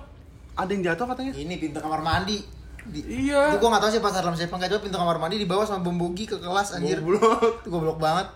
Ada 0.53 0.71
yang 0.71 0.83
jatuh 0.83 1.05
katanya? 1.07 1.33
Ini 1.35 1.55
pintu 1.59 1.79
kamar 1.79 2.01
mandi. 2.01 2.41
Di, 2.85 3.01
Iya. 3.01 3.43
Itu 3.49 3.59
gua 3.59 3.71
nggak 3.71 3.83
tahu 3.83 3.93
sih 3.93 4.01
pas 4.01 4.11
dalam 4.11 4.33
siapa 4.33 4.53
nggak 4.53 4.71
coba 4.71 4.83
pintu 4.83 4.97
kamar 4.97 5.17
mandi 5.17 5.37
dibawa 5.37 5.63
sama 5.63 5.83
bom 5.83 5.95
bogi 5.95 6.25
ke 6.25 6.37
kelas 6.37 6.75
anjir. 6.75 6.99
Goblok. 6.99 7.61
Itu 7.61 7.69
goblok 7.69 7.99
banget. 7.99 8.27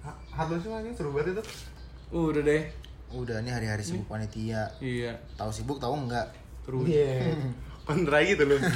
Ha- 0.00 0.18
Harlem 0.32 0.58
Shake 0.58 0.70
lagi 0.72 0.90
seru 0.92 1.10
banget 1.10 1.34
itu. 1.34 1.42
Udah 2.10 2.40
deh. 2.40 2.62
Udah 3.10 3.40
nih 3.40 3.50
hari-hari 3.50 3.82
sibuk 3.82 4.06
panitia. 4.06 4.68
Iya. 4.78 5.16
Tahu 5.34 5.50
sibuk 5.50 5.76
tahu 5.76 5.96
enggak? 5.98 6.28
Terus 6.62 6.84
Iya. 6.84 7.34
Kontra 7.86 8.20
gitu 8.20 8.44
loh. 8.44 8.60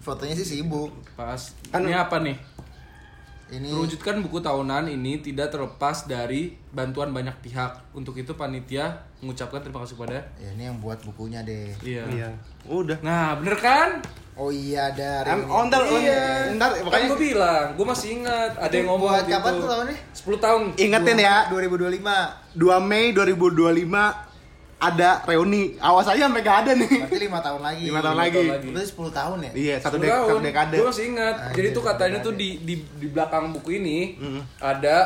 Fotonya 0.00 0.34
sih 0.34 0.46
sibuk. 0.48 0.90
pas. 1.12 1.38
Kan- 1.68 1.82
Ini 1.82 1.94
apa 1.96 2.18
nih? 2.18 2.34
Ini 3.52 3.68
Terwujudkan 3.68 4.24
buku 4.24 4.40
tahunan 4.40 4.88
ini 4.88 5.20
tidak 5.20 5.52
terlepas 5.52 6.08
dari 6.08 6.56
bantuan 6.72 7.12
banyak 7.12 7.36
pihak. 7.44 7.92
Untuk 7.92 8.16
itu 8.16 8.32
panitia 8.32 9.04
mengucapkan 9.20 9.60
terima 9.60 9.84
kasih 9.84 10.00
kepada 10.00 10.24
ya 10.40 10.48
ini 10.56 10.72
yang 10.72 10.80
buat 10.80 11.04
bukunya 11.04 11.44
deh. 11.44 11.68
Iya. 11.84 12.04
Iya. 12.08 12.28
Udah. 12.64 12.96
Nah, 13.04 13.36
bener 13.36 13.60
kan? 13.60 14.00
Oh 14.32 14.48
iya 14.48 14.88
ada. 14.88 15.28
Em, 15.28 15.44
oh, 15.44 15.68
ntar, 15.68 15.84
Iya. 15.84 16.56
ntar, 16.56 16.72
Kan 16.72 16.88
makanya 16.88 17.06
gue 17.12 17.20
bilang, 17.20 17.66
gue 17.76 17.84
masih 17.84 18.08
ingat 18.16 18.56
ada 18.56 18.72
yang 18.72 18.88
ngomong 18.88 19.12
buat 19.12 19.24
gitu. 19.28 19.34
kapan 19.36 19.52
tuh 19.52 19.68
tahunnya? 19.68 19.96
10 20.16 20.40
tahun. 20.40 20.62
ingetin 20.80 21.18
ya, 21.20 21.36
2025. 21.52 22.56
2 22.56 22.80
Mei 22.88 23.04
2025 23.12 24.31
ada 24.82 25.22
reuni. 25.22 25.78
Awas 25.78 26.04
aja 26.04 26.26
sampai 26.26 26.42
gak 26.42 26.58
ada 26.60 26.72
nih. 26.74 26.90
Berarti 27.00 27.18
lima 27.20 27.38
tahun 27.38 27.60
lagi. 27.62 27.84
Lima 27.84 28.00
tahun 28.00 28.12
Lima 28.12 28.24
lagi. 28.24 28.34
tahun 28.34 28.50
lagi. 28.50 28.68
Berarti 28.68 28.88
10 28.90 29.14
tahun 29.14 29.38
ya? 29.38 29.52
Iya, 29.54 29.74
satu, 29.78 29.94
10 29.94 30.02
dek 30.02 30.10
tahun. 30.10 30.26
satu 30.26 30.40
dekade. 30.42 30.74
Gue 30.74 30.88
masih 30.88 31.04
ingat. 31.06 31.34
Anjir, 31.38 31.54
Jadi 31.54 31.68
tuh 31.68 31.74
satu 31.76 31.88
katanya 31.88 32.10
dekade. 32.12 32.26
tuh 32.26 32.34
di 32.34 32.48
di 32.60 32.74
di 32.98 33.06
belakang 33.06 33.44
buku 33.52 33.70
ini 33.72 33.98
ada 34.58 34.96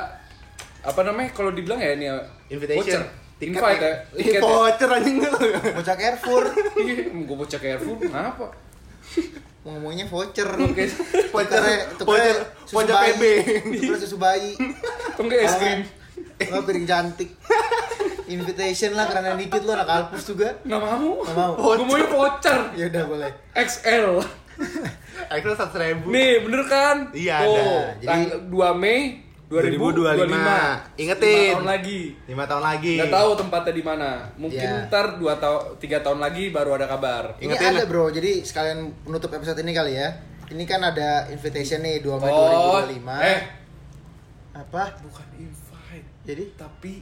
apa 0.81 1.01
namanya 1.03 1.29
kalau 1.31 1.51
dibilang 1.51 1.77
ya 1.77 1.93
ini 1.93 2.07
ya, 2.07 2.16
Invitation. 2.49 2.81
voucher. 2.81 3.05
Tiket 3.37 3.53
Invite 3.53 3.83
ya. 3.83 3.93
Ih, 3.93 4.24
Tiket. 4.24 4.33
ya. 4.35 4.41
voucher 4.41 4.89
anjing 4.91 5.16
lu. 5.20 5.29
Bocah 5.77 5.95
Carrefour. 5.95 6.45
Gue 7.29 7.37
bocah 7.37 7.61
Carrefour, 7.61 7.97
kenapa? 8.01 8.47
Ngomongnya 9.61 10.07
voucher. 10.07 10.49
Oke. 10.49 10.89
Voucher, 11.29 11.61
Voucher- 12.01 12.43
voucher 12.72 12.97
PB. 12.97 13.22
Tukernya 13.66 13.99
susu 14.01 14.16
bayi. 14.16 14.57
Atau 14.57 15.22
enggak 15.22 15.41
es 15.43 15.55
krim? 15.55 15.81
Piring 16.39 16.87
cantik. 16.87 17.31
Invitation 18.29 18.91
lah 18.93 19.07
karena 19.07 19.35
dikit 19.35 19.62
lo 19.62 19.72
anak 19.72 19.89
Alpus 19.89 20.22
juga. 20.24 20.51
Nggak 20.62 20.81
mau. 20.81 21.11
Nggak 21.20 21.37
mau. 21.37 21.53
Gue 21.57 21.85
maunya 21.85 22.07
voucher. 22.07 22.61
Ya 22.79 22.85
udah 22.89 23.05
boleh. 23.05 23.31
XL. 23.55 24.09
Itu 25.29 25.49
seratus 25.49 25.77
ribu. 25.77 26.09
Nih, 26.09 26.41
bener 26.41 26.62
kan? 26.64 26.97
Iya, 27.11 27.37
Tuh, 27.41 27.55
ada. 27.55 27.66
Jadi- 28.01 28.31
2 28.47 28.70
Mei 28.74 29.01
2025. 29.47 30.27
2025. 30.27 30.99
Ingetin. 30.99 31.47
5 31.47 31.55
tahun 31.55 31.68
lagi. 31.68 32.01
Lima 32.27 32.45
tahun 32.45 32.64
lagi. 32.64 32.95
Nggak 32.99 33.14
tahu 33.14 33.31
tempatnya 33.37 33.72
di 33.72 33.85
mana. 33.85 34.11
Mungkin 34.35 34.66
Iya. 34.66 34.87
ntar 34.87 35.07
2 35.14 35.35
tahun 35.37 35.61
3 35.79 35.99
tahun 36.01 36.18
lagi 36.18 36.45
baru 36.51 36.70
ada 36.74 36.87
kabar. 36.87 37.39
Ini 37.39 37.47
Ingetin 37.47 37.68
ada 37.68 37.79
lah. 37.79 37.87
bro, 37.87 38.05
jadi 38.09 38.43
sekalian 38.43 38.79
menutup 39.03 39.31
episode 39.31 39.55
ini 39.57 39.70
kali 39.70 39.95
ya. 39.95 40.09
Ini 40.47 40.62
kan 40.62 40.79
ada 40.81 41.27
invitation 41.29 41.79
nih 41.81 41.99
2 42.01 42.16
Mei 42.16 42.27
Oh, 42.29 42.83
2025. 42.83 43.14
eh 43.20 43.41
Apa? 44.53 44.83
bukan 44.99 45.27
invite, 45.37 46.07
Jadi 46.24 46.45
tapi 46.57 46.93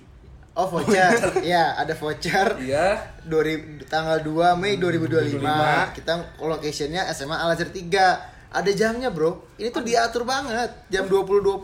oh 0.54 0.66
voucher. 0.68 1.12
Iya, 1.40 1.64
ada 1.80 1.92
voucher. 1.92 2.48
ya 2.60 2.94
2000 3.22 3.84
tanggal 3.84 4.18
2 4.20 4.54
Mei 4.56 4.76
2025. 4.76 5.38
2025. 5.42 5.96
Kita 5.96 6.12
locationnya 6.38 7.02
SMA 7.10 7.36
Al 7.36 7.50
Azhar 7.50 7.68
3. 7.68 8.54
Ada 8.54 8.70
jamnya, 8.70 9.10
Bro. 9.10 9.50
Ini 9.56 9.68
tuh 9.68 9.82
diatur 9.82 10.22
banget. 10.22 10.70
Jam 10.86 11.04
20.20. 11.04 11.58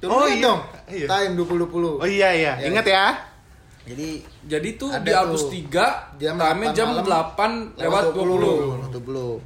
Coba 0.00 0.10
Oh, 0.10 0.24
lihat 0.24 0.32
iya. 0.34 0.42
dong. 0.42 0.60
Iya. 0.86 1.06
Time 1.06 1.32
20.20. 1.38 2.00
Oh 2.00 2.08
iya 2.10 2.28
iya, 2.30 2.52
Ya. 2.56 2.66
ingat 2.66 2.84
ya. 2.84 3.06
Jadi 3.84 4.08
jadi 4.42 4.68
tuh 4.74 4.96
di 4.98 5.12
Albus 5.12 5.44
tuh. 5.44 5.60
3 5.68 6.16
Jam 6.16 6.34
time 6.34 6.64
8 6.66 6.72
jam 6.72 6.88
malam, 6.90 7.04
8 7.36 7.76
lewat 7.76 8.02
20. 8.10 8.96
20. 8.96 9.40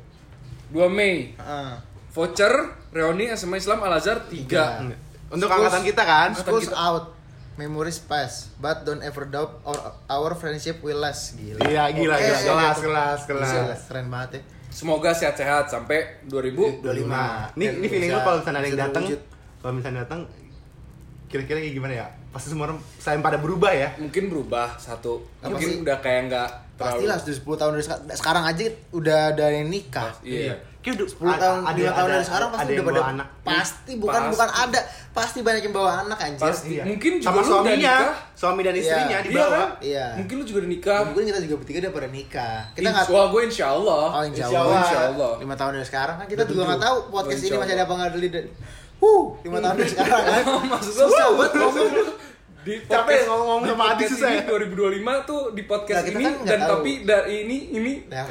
2 0.70 0.86
Mei. 0.88 1.34
Heeh. 1.34 1.70
Voucher 2.08 2.54
reuni 2.88 3.26
SMA 3.32 3.58
Islam 3.58 3.82
Al 3.82 3.98
Azhar 3.98 4.22
3. 4.22 4.30
Tiga. 4.30 4.64
Untuk 5.28 5.44
Schools- 5.44 5.58
angkatan 5.58 5.82
kita 5.84 6.02
kan. 6.02 6.28
Schools 6.32 6.70
out. 6.70 7.17
Memories 7.58 7.98
pass, 7.98 8.54
but 8.62 8.86
don't 8.86 9.02
ever 9.02 9.26
doubt 9.26 9.58
our, 9.66 9.78
our 10.06 10.30
friendship 10.38 10.78
will 10.78 11.02
last. 11.02 11.34
Gila. 11.34 11.58
Iya 11.66 11.90
gila 11.90 12.14
Oke, 12.14 12.22
gila. 12.22 12.38
oke. 12.38 12.46
Kelas 12.46 12.78
kelas 12.78 13.20
Gila, 13.26 13.50
kelas. 13.66 13.80
Keren 13.90 14.06
banget 14.06 14.30
ya. 14.30 14.40
Semoga 14.70 15.10
sehat-sehat 15.10 15.66
sampai 15.66 16.22
2025. 16.30 16.86
25. 16.86 17.58
Ini 17.58 17.64
ini 17.82 17.86
feeling 17.90 18.10
lu 18.14 18.20
kalau 18.22 18.38
misalnya 18.38 18.60
ada 18.62 18.68
yang 18.70 18.78
datang, 18.78 19.04
kalau 19.58 19.72
misalnya 19.74 19.98
datang 20.06 20.20
kira-kira 21.26 21.58
kayak 21.58 21.74
gimana 21.74 21.94
ya? 21.98 22.06
Pasti 22.30 22.54
semua 22.54 22.70
orang 22.70 22.78
selain 23.02 23.20
pada 23.20 23.42
berubah 23.42 23.74
ya. 23.74 23.90
Mungkin 23.98 24.30
berubah 24.30 24.78
satu. 24.78 25.26
Apa 25.42 25.58
Mungkin 25.58 25.68
sih? 25.68 25.82
udah 25.82 25.96
kayak 25.98 26.20
nggak 26.30 26.48
Pastilah 26.78 27.18
sudah 27.18 27.34
10 27.42 27.58
tahun 27.58 27.70
dari 27.74 27.84
sekarang. 27.84 28.04
Sekarang 28.14 28.44
aja 28.46 28.64
udah 28.94 29.18
ada 29.34 29.46
yang 29.50 29.66
nikah. 29.66 30.14
Iya. 30.22 30.54
Kayak 30.88 30.96
udah 30.96 31.08
10 31.10 31.20
tahun, 31.38 31.58
5 31.60 31.92
tahun 31.92 32.08
dari 32.08 32.24
sekarang 32.24 32.48
pasti 32.48 32.64
ada 32.64 32.72
udah 32.72 32.86
pada 32.88 33.02
anak. 33.06 33.26
pasti 33.44 33.92
bukan 33.94 34.14
Pasti. 34.18 34.32
bukan 34.32 34.48
ada, 34.50 34.80
pasti 35.10 35.38
banyak 35.40 35.62
yang 35.62 35.74
bawa 35.74 35.90
anak 36.00 36.18
anjir. 36.18 36.42
Pasti. 36.42 36.68
Iya. 36.70 36.82
Mungkin 36.84 37.12
juga 37.18 37.28
sama 37.28 37.40
suaminya, 37.42 37.94
nikah. 37.98 38.12
suami 38.32 38.60
dan 38.62 38.74
istrinya 38.74 39.08
Iya. 39.14 39.24
dibawa. 39.24 39.44
Iya 39.44 39.52
kan? 39.52 39.68
Iya. 39.84 40.06
Mungkin 40.16 40.34
lu 40.34 40.44
juga 40.44 40.58
udah 40.58 40.70
nikah. 40.70 41.00
Mungkin 41.04 41.24
kita 41.26 41.38
juga 41.42 41.54
bertiga 41.56 41.78
udah 41.78 41.92
pada 41.92 42.08
nikah. 42.08 42.58
Kita 42.72 42.88
nggak 42.88 43.06
Wah, 43.08 43.26
gue 43.28 43.42
insya 43.44 43.66
Allah. 43.68 44.04
Oh, 44.10 44.22
insya 44.24 44.44
Allah. 44.46 44.60
Allah. 44.62 44.80
Insya 44.80 44.98
Allah. 45.06 45.32
5 45.36 45.60
tahun 45.60 45.70
dari 45.74 45.86
sekarang 45.86 46.16
kan 46.16 46.26
kita 46.26 46.42
juga 46.44 46.62
nggak 46.64 46.80
tahu 46.80 46.96
podcast 47.10 47.42
ini 47.42 47.56
masih 47.56 47.74
ada 47.76 47.84
apa 47.84 47.94
nggak 47.94 48.10
dari. 48.16 48.50
Huh, 48.98 49.24
5 49.38 49.58
tahun 49.60 49.74
dari 49.76 49.90
sekarang 49.94 50.22
kan. 50.24 50.44
Maksud 50.66 50.92
gue. 50.96 51.26
Di 52.68 52.74
Capek 52.84 53.24
ngomong 53.24 53.64
di 53.64 53.70
sama 53.70 53.84
Adi 53.86 54.04
podcast 54.04 54.12
susah 54.12 54.28
ini 54.28 54.38
ya? 54.38 55.16
2025 55.16 55.24
tuh 55.24 55.40
di 55.56 55.62
podcast 55.64 55.96
Nah, 55.98 56.10
ini 56.10 56.22
kan 56.22 56.34
dan 56.44 56.58
tahu. 56.60 56.70
tapi 56.70 56.90
dari 57.02 57.34
ini 57.42 57.56
ini 57.72 57.92
Ya. 58.06 58.22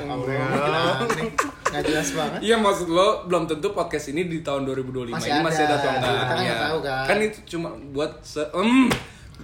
Nggak 1.67 1.83
jelas 1.83 2.09
banget. 2.13 2.39
Iya 2.41 2.55
maksud 2.57 2.87
lo 2.87 3.25
belum 3.25 3.43
tentu 3.45 3.67
podcast 3.71 4.05
ini 4.07 4.23
di 4.23 4.39
tahun 4.39 4.63
2025 4.63 5.11
Masih 5.11 5.29
ini 5.29 5.41
masih 5.41 5.63
ada. 5.63 5.73
ada 5.73 5.83
tuangkan. 5.83 6.13
Kita 6.13 6.35
kan 6.45 6.57
tahu, 6.61 6.77
kan. 6.79 7.03
Kan 7.03 7.17
itu 7.19 7.39
cuma 7.47 7.69
buat 7.91 8.11
se 8.21 8.43
em 8.53 8.87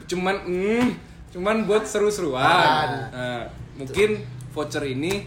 cuman 0.05 0.35
cuman 1.29 1.55
buat 1.65 1.83
seru-seruan. 1.83 2.39
Ah. 2.39 3.09
Nah, 3.09 3.41
mungkin 3.75 4.21
voucher 4.49 4.85
ini 4.85 5.25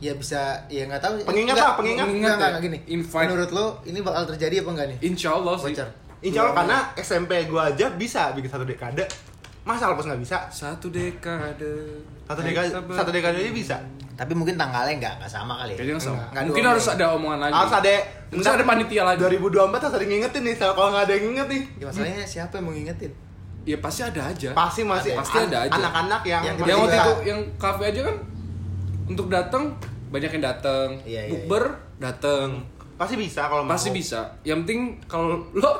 ya 0.00 0.12
bisa 0.12 0.40
ya 0.66 0.84
nggak 0.84 1.00
tahu 1.00 1.12
Pengingat 1.22 1.54
Nggak, 1.54 1.64
lah, 1.64 1.76
pengingat. 1.76 1.96
nggak, 1.98 2.08
Pengingat 2.10 2.28
nggak, 2.30 2.40
ya? 2.40 2.50
nggak, 2.50 2.64
gini 2.66 2.78
Invite. 2.90 3.28
menurut 3.30 3.50
lo 3.52 3.66
ini 3.84 3.98
bakal 4.00 4.22
terjadi 4.26 4.54
apa 4.60 4.70
enggak 4.70 4.86
nih 4.90 4.98
Insya 5.02 5.28
Allah 5.32 5.54
sih. 5.54 5.70
Bocor. 5.70 5.88
Insya 6.24 6.40
Allah 6.40 6.56
karena 6.56 6.78
SMP 6.96 7.32
gua 7.46 7.68
aja 7.68 7.86
bisa 7.92 8.32
bikin 8.32 8.48
satu 8.48 8.64
dekade. 8.64 9.04
Masa 9.64 9.88
Alpus 9.88 10.08
nggak 10.08 10.20
bisa? 10.20 10.44
Satu 10.48 10.88
dekade. 10.88 12.00
Satu 12.24 12.40
dekade, 12.40 12.68
satu 12.72 13.10
dekade 13.12 13.36
aja 13.40 13.52
bisa. 13.52 13.76
tapi 14.14 14.30
mungkin 14.30 14.54
tanggalnya 14.54 14.94
nggak 14.94 15.14
nggak 15.20 15.32
sama 15.32 15.58
kali 15.58 15.74
ya 15.74 15.82
Kayaknya 15.82 15.94
nggak 15.98 16.06
sama. 16.06 16.22
Nggak 16.30 16.44
Mungkin 16.46 16.62
dua 16.62 16.72
harus 16.72 16.86
ada 16.86 17.04
omongan 17.18 17.38
lagi. 17.42 17.52
Harus 17.52 17.74
ada 17.74 17.90
Harus 18.30 18.46
ada 18.46 18.64
panitia 18.64 19.02
lagi. 19.02 19.18
2024 19.20 19.74
harus 19.74 19.94
ada 19.94 20.02
yang 20.06 20.12
ngingetin 20.14 20.42
nih. 20.46 20.54
Kalau 20.54 20.88
nggak 20.94 21.04
ada 21.04 21.12
yang 21.12 21.24
nginget 21.26 21.48
nih, 21.50 21.62
ya, 21.76 21.84
masalahnya 21.90 22.24
siapa 22.24 22.52
yang 22.56 22.64
mau 22.64 22.74
ngingetin 22.74 23.12
Ya 23.64 23.76
pasti 23.80 24.00
ada 24.04 24.20
aja. 24.28 24.50
pasti 24.52 24.80
masih 24.84 25.10
Ada. 25.16 25.20
Pasti 25.24 25.36
ada 25.40 25.58
aja. 25.64 25.72
anak-anak 25.72 26.22
yang, 26.28 26.42
Yang 26.44 26.56
yang 26.68 26.78
waktu 26.84 26.96
itu 27.00 27.14
yang 27.24 27.40
kafe 27.56 27.82
aja 27.88 28.00
kan 28.04 28.16
untuk 29.08 29.26
datang 29.32 29.64
banyak 30.12 30.30
yang 30.36 30.44
datang. 30.44 30.88
Iya, 31.02 31.20
iya, 31.26 31.30
Bukber 31.32 31.64
datang. 31.98 32.48
pasti 32.94 33.18
bisa 33.18 33.50
kalau 33.50 33.66
mau. 33.66 33.72
Pasti 33.74 33.90
bisa. 33.90 34.20
Yang 34.46 34.58
penting 34.62 34.80
kalau 35.10 35.42
lo 35.56 35.72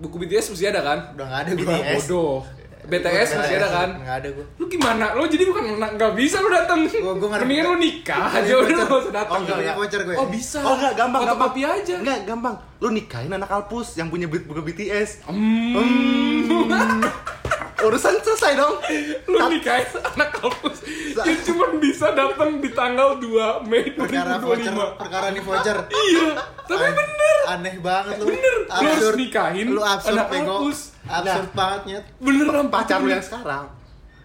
buku 0.00 0.16
BTS 0.18 0.46
mesti 0.50 0.64
ada 0.66 0.80
kan? 0.80 0.98
udah 1.12 1.26
nggak 1.26 1.40
ada 1.40 1.50
gua 1.52 1.66
BTS. 1.70 1.96
Bodoh. 2.02 2.40
BTS 2.80 3.28
masih 3.36 3.54
ada 3.54 3.68
kan? 3.70 3.88
nggak 4.00 4.16
ada 4.18 4.28
gua 4.32 4.44
Lu 4.56 4.64
gimana? 4.66 5.06
Lu 5.12 5.28
jadi 5.28 5.44
bukan 5.44 5.64
anak 5.76 5.90
nggak 5.94 6.12
bisa 6.16 6.40
lu 6.40 6.48
datang. 6.48 6.88
Gua- 6.88 7.14
gua 7.14 7.28
ngerti. 7.30 7.44
Mendingan 7.44 7.66
lu 7.66 7.76
nikah 7.78 8.24
aja 8.32 8.52
udah 8.56 8.72
lu 8.82 8.96
usah 8.98 9.12
datang. 9.14 9.30
Oh, 9.30 9.40
enggak, 9.44 9.56
punya 9.60 9.74
voucher 9.76 10.00
gue 10.02 10.14
Oh 10.16 10.26
bisa. 10.26 10.58
Oh 10.60 10.74
enggak, 10.74 10.92
gampang, 10.96 11.20
gampang. 11.20 11.36
Fotokopi 11.36 11.62
aja. 11.62 11.94
Enggak, 12.00 12.18
gampang. 12.24 12.54
Lu 12.80 12.88
nikahin 12.90 13.30
anak 13.30 13.50
Alpus 13.52 13.94
yang 13.94 14.08
punya 14.08 14.26
buku 14.26 14.48
buku 14.48 14.64
BTS. 14.64 15.28
Hmm. 15.28 15.76
Urusan 17.82 18.14
selesai 18.18 18.52
dong. 18.54 18.76
Lu 19.24 19.38
nikahin 19.48 19.88
anak 20.10 20.30
kampus 20.32 20.84
yang 21.18 21.40
cuma 21.42 21.66
bisa 21.76 22.12
datang 22.12 22.58
di 22.58 22.70
tanggal 22.70 23.16
2 23.16 23.64
Mei 23.64 23.90
perkara 23.90 24.36
voucher 24.36 24.70
2025. 24.70 24.96
perkara 24.96 25.26
nih 25.30 25.42
voucher 25.42 25.76
Iya, 25.86 26.28
tapi 26.64 26.80
An- 26.82 26.94
bener. 26.94 27.36
aneh 27.48 27.74
banget 27.78 28.14
lu 28.16 28.24
Bener. 28.28 28.54
Lu 28.60 28.70
harus 28.70 28.94
absurd 28.94 29.16
nikahin 29.16 29.66
lu 29.68 29.80
absurd 29.80 30.14
anak 30.14 30.26
kampus. 30.30 30.78
absurd 31.04 31.50
banget 31.52 31.80
nyet 31.84 32.04
Beneran 32.16 32.66
Pacar 32.68 32.98
lu 32.98 33.08
yang 33.08 33.20
sekarang. 33.20 33.66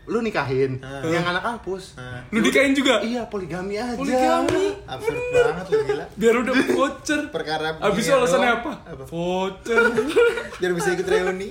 Lu 0.05 0.19
nikahin 0.19 0.77
Ah. 0.79 1.01
yang 1.03 1.25
anak 1.25 1.41
Alpus. 1.43 1.93
Nah, 1.95 2.21
Lu 2.29 2.37
nikahin 2.39 2.71
juga? 2.71 3.01
Iya, 3.01 3.25
poligami 3.25 3.73
aja. 3.75 3.93
Poligami. 3.93 4.77
absurd 4.85 5.17
banget 5.33 5.65
lu 5.65 5.77
gila 5.83 6.05
Biar 6.13 6.35
udah 6.39 6.53
voucher. 6.67 7.21
perkara 7.27 7.67
Abis 7.79 8.05
alasannya 8.07 8.51
apa? 8.55 8.71
Apa? 8.85 9.03
Voucher. 9.03 9.81
biar 10.59 10.71
bisa 10.71 10.89
ikut 10.91 11.03
reuni 11.03 11.49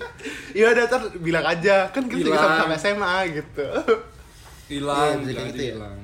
Iya 0.51 0.71
udah 0.71 0.85
ntar 0.87 1.03
bilang 1.19 1.43
aja 1.45 1.91
kan 1.91 2.07
kita 2.07 2.25
juga 2.25 2.39
Bilang. 2.39 2.59
sama 2.61 2.75
SMA 2.77 3.15
gitu. 3.35 3.67
Hilang, 4.67 5.19
Iya, 5.21 5.29
hilang, 5.29 5.47
gitu 5.49 5.59
ya. 5.61 5.73
hilang. 5.75 5.99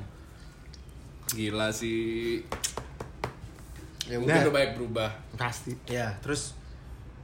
Gila 1.31 1.69
sih. 1.71 2.43
ya 4.05 4.19
Mungkin 4.19 4.27
udah 4.29 4.43
udah 4.43 4.53
banyak 4.53 4.73
berubah. 4.75 5.11
Pasti. 5.35 5.73
ya 5.87 6.19
terus 6.19 6.59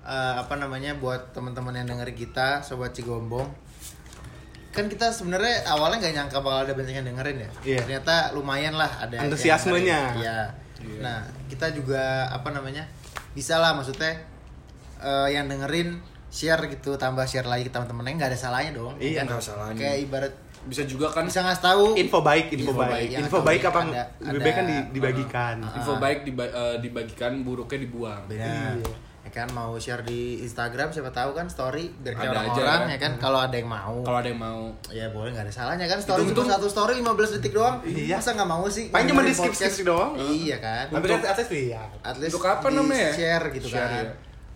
eh, 0.00 0.34
apa 0.38 0.54
namanya 0.54 0.94
buat 0.94 1.34
teman-teman 1.34 1.74
yang 1.74 1.86
denger 1.88 2.14
kita 2.14 2.62
sobat 2.62 2.94
cigombong 2.94 3.50
kan 4.76 4.86
kita 4.86 5.08
sebenarnya 5.08 5.64
awalnya 5.66 5.96
nggak 5.98 6.14
nyangka 6.14 6.38
bakal 6.38 6.60
ada 6.62 6.72
banyak 6.72 6.94
yang 6.94 7.06
dengerin 7.06 7.36
ya 7.38 7.50
Iya. 7.64 7.78
ternyata 7.80 8.14
lumayan 8.30 8.74
lah 8.74 8.90
ada 8.98 9.12
yang 9.14 9.24
Antusiasmenya. 9.26 10.00
Iya. 10.14 10.38
nah 11.00 11.18
kita 11.48 11.72
juga 11.72 12.02
apa 12.28 12.52
namanya 12.52 12.84
bisa 13.32 13.56
lah 13.56 13.72
maksudnya 13.72 14.12
eh, 14.98 15.28
yang 15.30 15.44
dengerin 15.46 15.96
share 16.28 16.68
gitu 16.68 16.94
tambah 16.94 17.24
share 17.24 17.44
lagi 17.44 17.64
ke 17.64 17.70
teman-temannya 17.70 18.12
nggak 18.14 18.30
ada 18.30 18.38
salahnya 18.38 18.72
dong 18.74 18.92
Iya, 18.98 19.24
kan? 19.24 19.24
nggak 19.26 19.38
ada 19.38 19.46
salahnya. 19.46 19.80
kayak 19.80 19.98
ibarat 20.02 20.34
Bisa 20.66 20.82
juga 20.82 21.06
kan 21.08 21.22
bisa 21.22 21.40
ngasih 21.40 21.62
tahu 21.64 21.84
Info 21.94 22.18
baik, 22.20 22.50
info, 22.50 22.68
Info 22.68 22.74
baik. 22.76 22.90
baik, 22.90 23.08
yang 23.08 23.22
Info 23.22 23.38
baik 23.40 23.62
apa 23.64 23.80
ada- 23.86 24.10
lebih 24.20 24.42
baik 24.42 24.54
kan 24.56 24.66
dibagikan. 24.90 25.56
Ah. 25.62 25.78
info 25.78 25.92
baik 25.96 26.18
diba- 26.22 26.50
eh, 26.50 26.76
dibagikan, 26.82 27.32
buruknya 27.40 27.78
dibuang. 27.80 28.22
Benar. 28.26 28.74
Iya. 28.74 28.90
Ya 29.36 29.44
kan 29.44 29.52
mau 29.52 29.76
share 29.76 30.00
di 30.00 30.40
Instagram 30.40 30.96
siapa 30.96 31.12
tahu 31.12 31.36
kan 31.36 31.44
story 31.52 31.92
aja, 32.00 32.24
orang-orang 32.24 32.56
kan? 32.56 32.88
ya 32.88 32.96
kan 32.96 33.12
kalau 33.20 33.36
ada 33.44 33.52
yang 33.52 33.68
mau. 33.68 34.00
Kalau 34.00 34.24
ada 34.24 34.32
yang 34.32 34.40
mau. 34.40 34.72
Ya 34.88 35.12
boleh 35.12 35.36
nggak 35.36 35.44
ada 35.44 35.52
salahnya 35.52 35.84
kan 35.84 36.00
story 36.00 36.24
cuma 36.32 36.56
satu 36.56 36.72
story 36.72 37.04
15 37.04 37.36
detik 37.36 37.52
doang. 37.52 37.84
Iya. 37.84 38.16
Masa 38.16 38.32
nggak 38.32 38.48
mau 38.48 38.64
sih? 38.72 38.88
Paling 38.88 39.12
cuma 39.12 39.20
di 39.20 39.36
skip 39.36 39.52
skip 39.52 39.84
doang. 39.84 40.16
Iya 40.16 40.56
kan. 40.56 40.88
Tapi 40.88 41.04
kan 41.12 41.20
atas 41.28 41.52
lihat. 41.52 41.88
At 42.00 42.16
least 42.16 42.32
Untuk 42.32 42.48
apa 42.48 42.64
namanya? 42.72 43.12
Share 43.12 43.44
gitu 43.52 43.68
Share, 43.68 43.84
kan. 43.84 44.06
ya. 44.08 44.12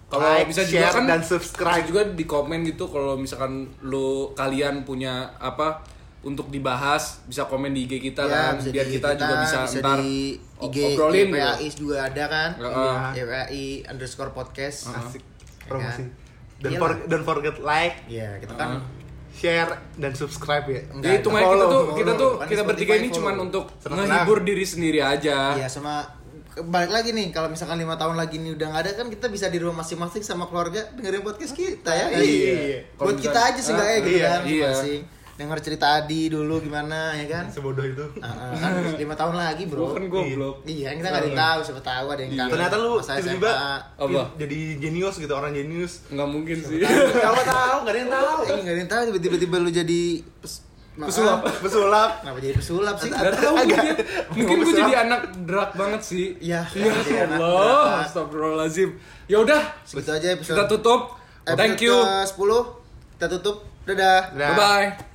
Kalau 0.09 0.25
Like, 0.33 0.49
bisa 0.49 0.63
juga 0.65 0.81
share, 0.81 0.95
kan 0.97 1.05
dan 1.05 1.21
subscribe. 1.29 1.77
bisa 1.77 1.85
juga 1.85 2.03
di 2.17 2.25
komen 2.25 2.59
gitu 2.65 2.85
kalau 2.89 3.21
misalkan 3.21 3.69
lu 3.85 4.33
kalian 4.33 4.89
punya 4.89 5.29
apa 5.37 5.85
untuk 6.23 6.49
dibahas 6.49 7.25
bisa 7.25 7.45
komen 7.45 7.71
di 7.71 7.85
IG 7.85 7.97
kita 8.05 8.23
Ya, 8.23 8.53
kan 8.53 8.53
bisa 8.57 8.69
biar 8.71 8.85
di 8.85 8.93
kita, 8.95 9.09
juga 9.15 9.35
bisa, 9.41 9.59
ntar 9.75 9.99
di 9.99 10.37
IG 10.61 10.77
obrolin 10.91 11.29
YPAI 11.31 11.57
gitu. 11.65 11.77
juga 11.81 11.97
ada 12.05 12.25
kan. 12.27 12.51
Heeh. 12.57 12.99
YPAI 13.17 13.65
underscore 13.89 14.31
podcast. 14.31 14.79
Asik. 14.91 15.23
Ya 15.23 15.67
Promosi. 15.67 15.89
kan? 15.97 16.09
Dan 16.61 16.71
Iyalah. 16.71 16.81
for, 16.83 17.09
don't 17.09 17.25
forget 17.25 17.57
like, 17.59 18.05
Iya, 18.07 18.37
kita 18.37 18.53
kan 18.53 18.71
Heeh. 18.71 18.83
share 19.33 19.71
dan 19.97 20.13
subscribe 20.13 20.67
ya. 20.67 20.85
Enggak, 20.91 21.09
Ya 21.09 21.17
itu 21.17 21.29
kita 21.31 21.41
follow, 21.41 21.57
tuh 21.65 21.81
follow. 21.83 21.97
kita 21.97 22.13
tuh 22.15 22.31
Kan 22.37 22.47
kita 22.47 22.63
bertiga 22.65 22.93
ini 22.95 23.09
cuman 23.09 23.35
untuk 23.41 23.65
Senang-senang. 23.75 24.05
menghibur 24.21 24.39
diri 24.43 24.65
sendiri 24.67 25.01
aja. 25.01 25.55
Iya 25.55 25.67
sama 25.67 26.05
balik 26.63 26.91
lagi 26.91 27.11
nih 27.11 27.31
kalau 27.31 27.49
misalkan 27.49 27.79
lima 27.79 27.95
tahun 27.95 28.19
lagi 28.19 28.37
nih 28.37 28.53
udah 28.53 28.67
nggak 28.69 28.83
ada 28.83 28.93
kan 28.93 29.07
kita 29.07 29.27
bisa 29.27 29.47
di 29.47 29.57
rumah 29.57 29.81
masing-masing 29.81 30.21
sama 30.21 30.45
keluarga 30.45 30.83
dengerin 30.93 31.23
podcast 31.23 31.55
kita 31.55 31.89
ya 31.89 32.07
Iya. 32.13 32.85
buat 32.93 33.07
Kalau 33.09 33.13
kita 33.17 33.41
aja 33.47 33.61
sih 33.63 33.73
nggak 33.73 33.87
ya 33.87 33.89
Ah, 33.89 33.97
gitu 33.97 34.11
iya, 34.11 34.27
kan 34.29 34.41
iya. 34.45 34.69
masing 34.69 35.03
denger 35.41 35.59
cerita 35.59 35.97
Adi 35.97 36.29
dulu 36.29 36.61
gimana 36.61 37.17
ya 37.17 37.25
kan 37.27 37.45
Sebodoh 37.49 37.81
itu. 37.83 38.05
Kan 38.21 38.71
lima 38.95 39.15
tahun 39.15 39.35
lagi 39.35 39.65
bro 39.65 39.91
kan 39.91 40.05
goblok. 40.05 40.61
iya 40.65 40.93
kita 40.93 41.09
nggak 41.09 41.17
ada 41.17 41.27
yang 41.27 41.41
tahu 41.41 41.59
siapa 41.65 41.81
tahu 41.81 42.07
ada 42.11 42.21
yang 42.21 42.31
Iya. 42.31 42.39
kangen 42.39 42.53
Ternyata 42.53 42.77
lu 42.77 42.93
tiba-tiba 43.01 43.53
jadi 44.37 44.59
jenius 44.77 45.17
gitu, 45.17 45.33
orang 45.33 45.51
jenius. 45.51 45.93
Nggak 46.07 46.29
mungkin 46.29 46.59
sih. 46.59 46.79
Siapa 46.81 47.43
tahu, 47.43 47.77
gak 47.81 47.91
ada 47.91 47.99
yang 47.99 48.13
tahu. 48.13 48.37
Eh, 48.45 48.59
nggak 48.61 48.71
ada 48.71 48.81
yang 48.81 48.91
tahu 48.91 49.03
tiba-tiba 49.09 49.37
tiba 49.39 49.57
lu 49.57 49.71
jadi. 49.71 50.03
Pesulap. 50.91 51.41
Pesulap. 51.65 52.11
kenapa 52.21 52.39
jadi 52.39 52.55
pesulap 52.55 52.97
sih 52.99 53.09
Gak 53.09 53.33
tahu 53.33 53.55
mungkin. 53.57 53.95
Mungkin 54.37 54.57
gue 54.61 54.75
jadi 54.77 54.95
anak 55.01 55.21
drag 55.49 55.71
banget 55.73 56.01
sih. 56.03 56.37
Iya, 56.37 56.61
Ya 56.69 56.93
anak 57.25 57.41
Allah, 57.41 57.65
drag. 57.65 58.05
astagfirullahalazim. 58.05 58.91
Ya 59.25 59.41
udah, 59.41 59.63
segitu 59.81 60.11
aja 60.11 60.29
episode 60.35 60.53
kita 60.53 60.65
tutup. 60.69 61.01
Thank 61.47 61.81
you. 61.81 61.97
ke 61.97 62.29
10 62.29 63.17
kita 63.17 63.27
tutup 63.33 63.57
dadah 63.83 64.29
Dadah. 64.31 64.49
Bye 64.51 64.59
bye. 64.93 65.10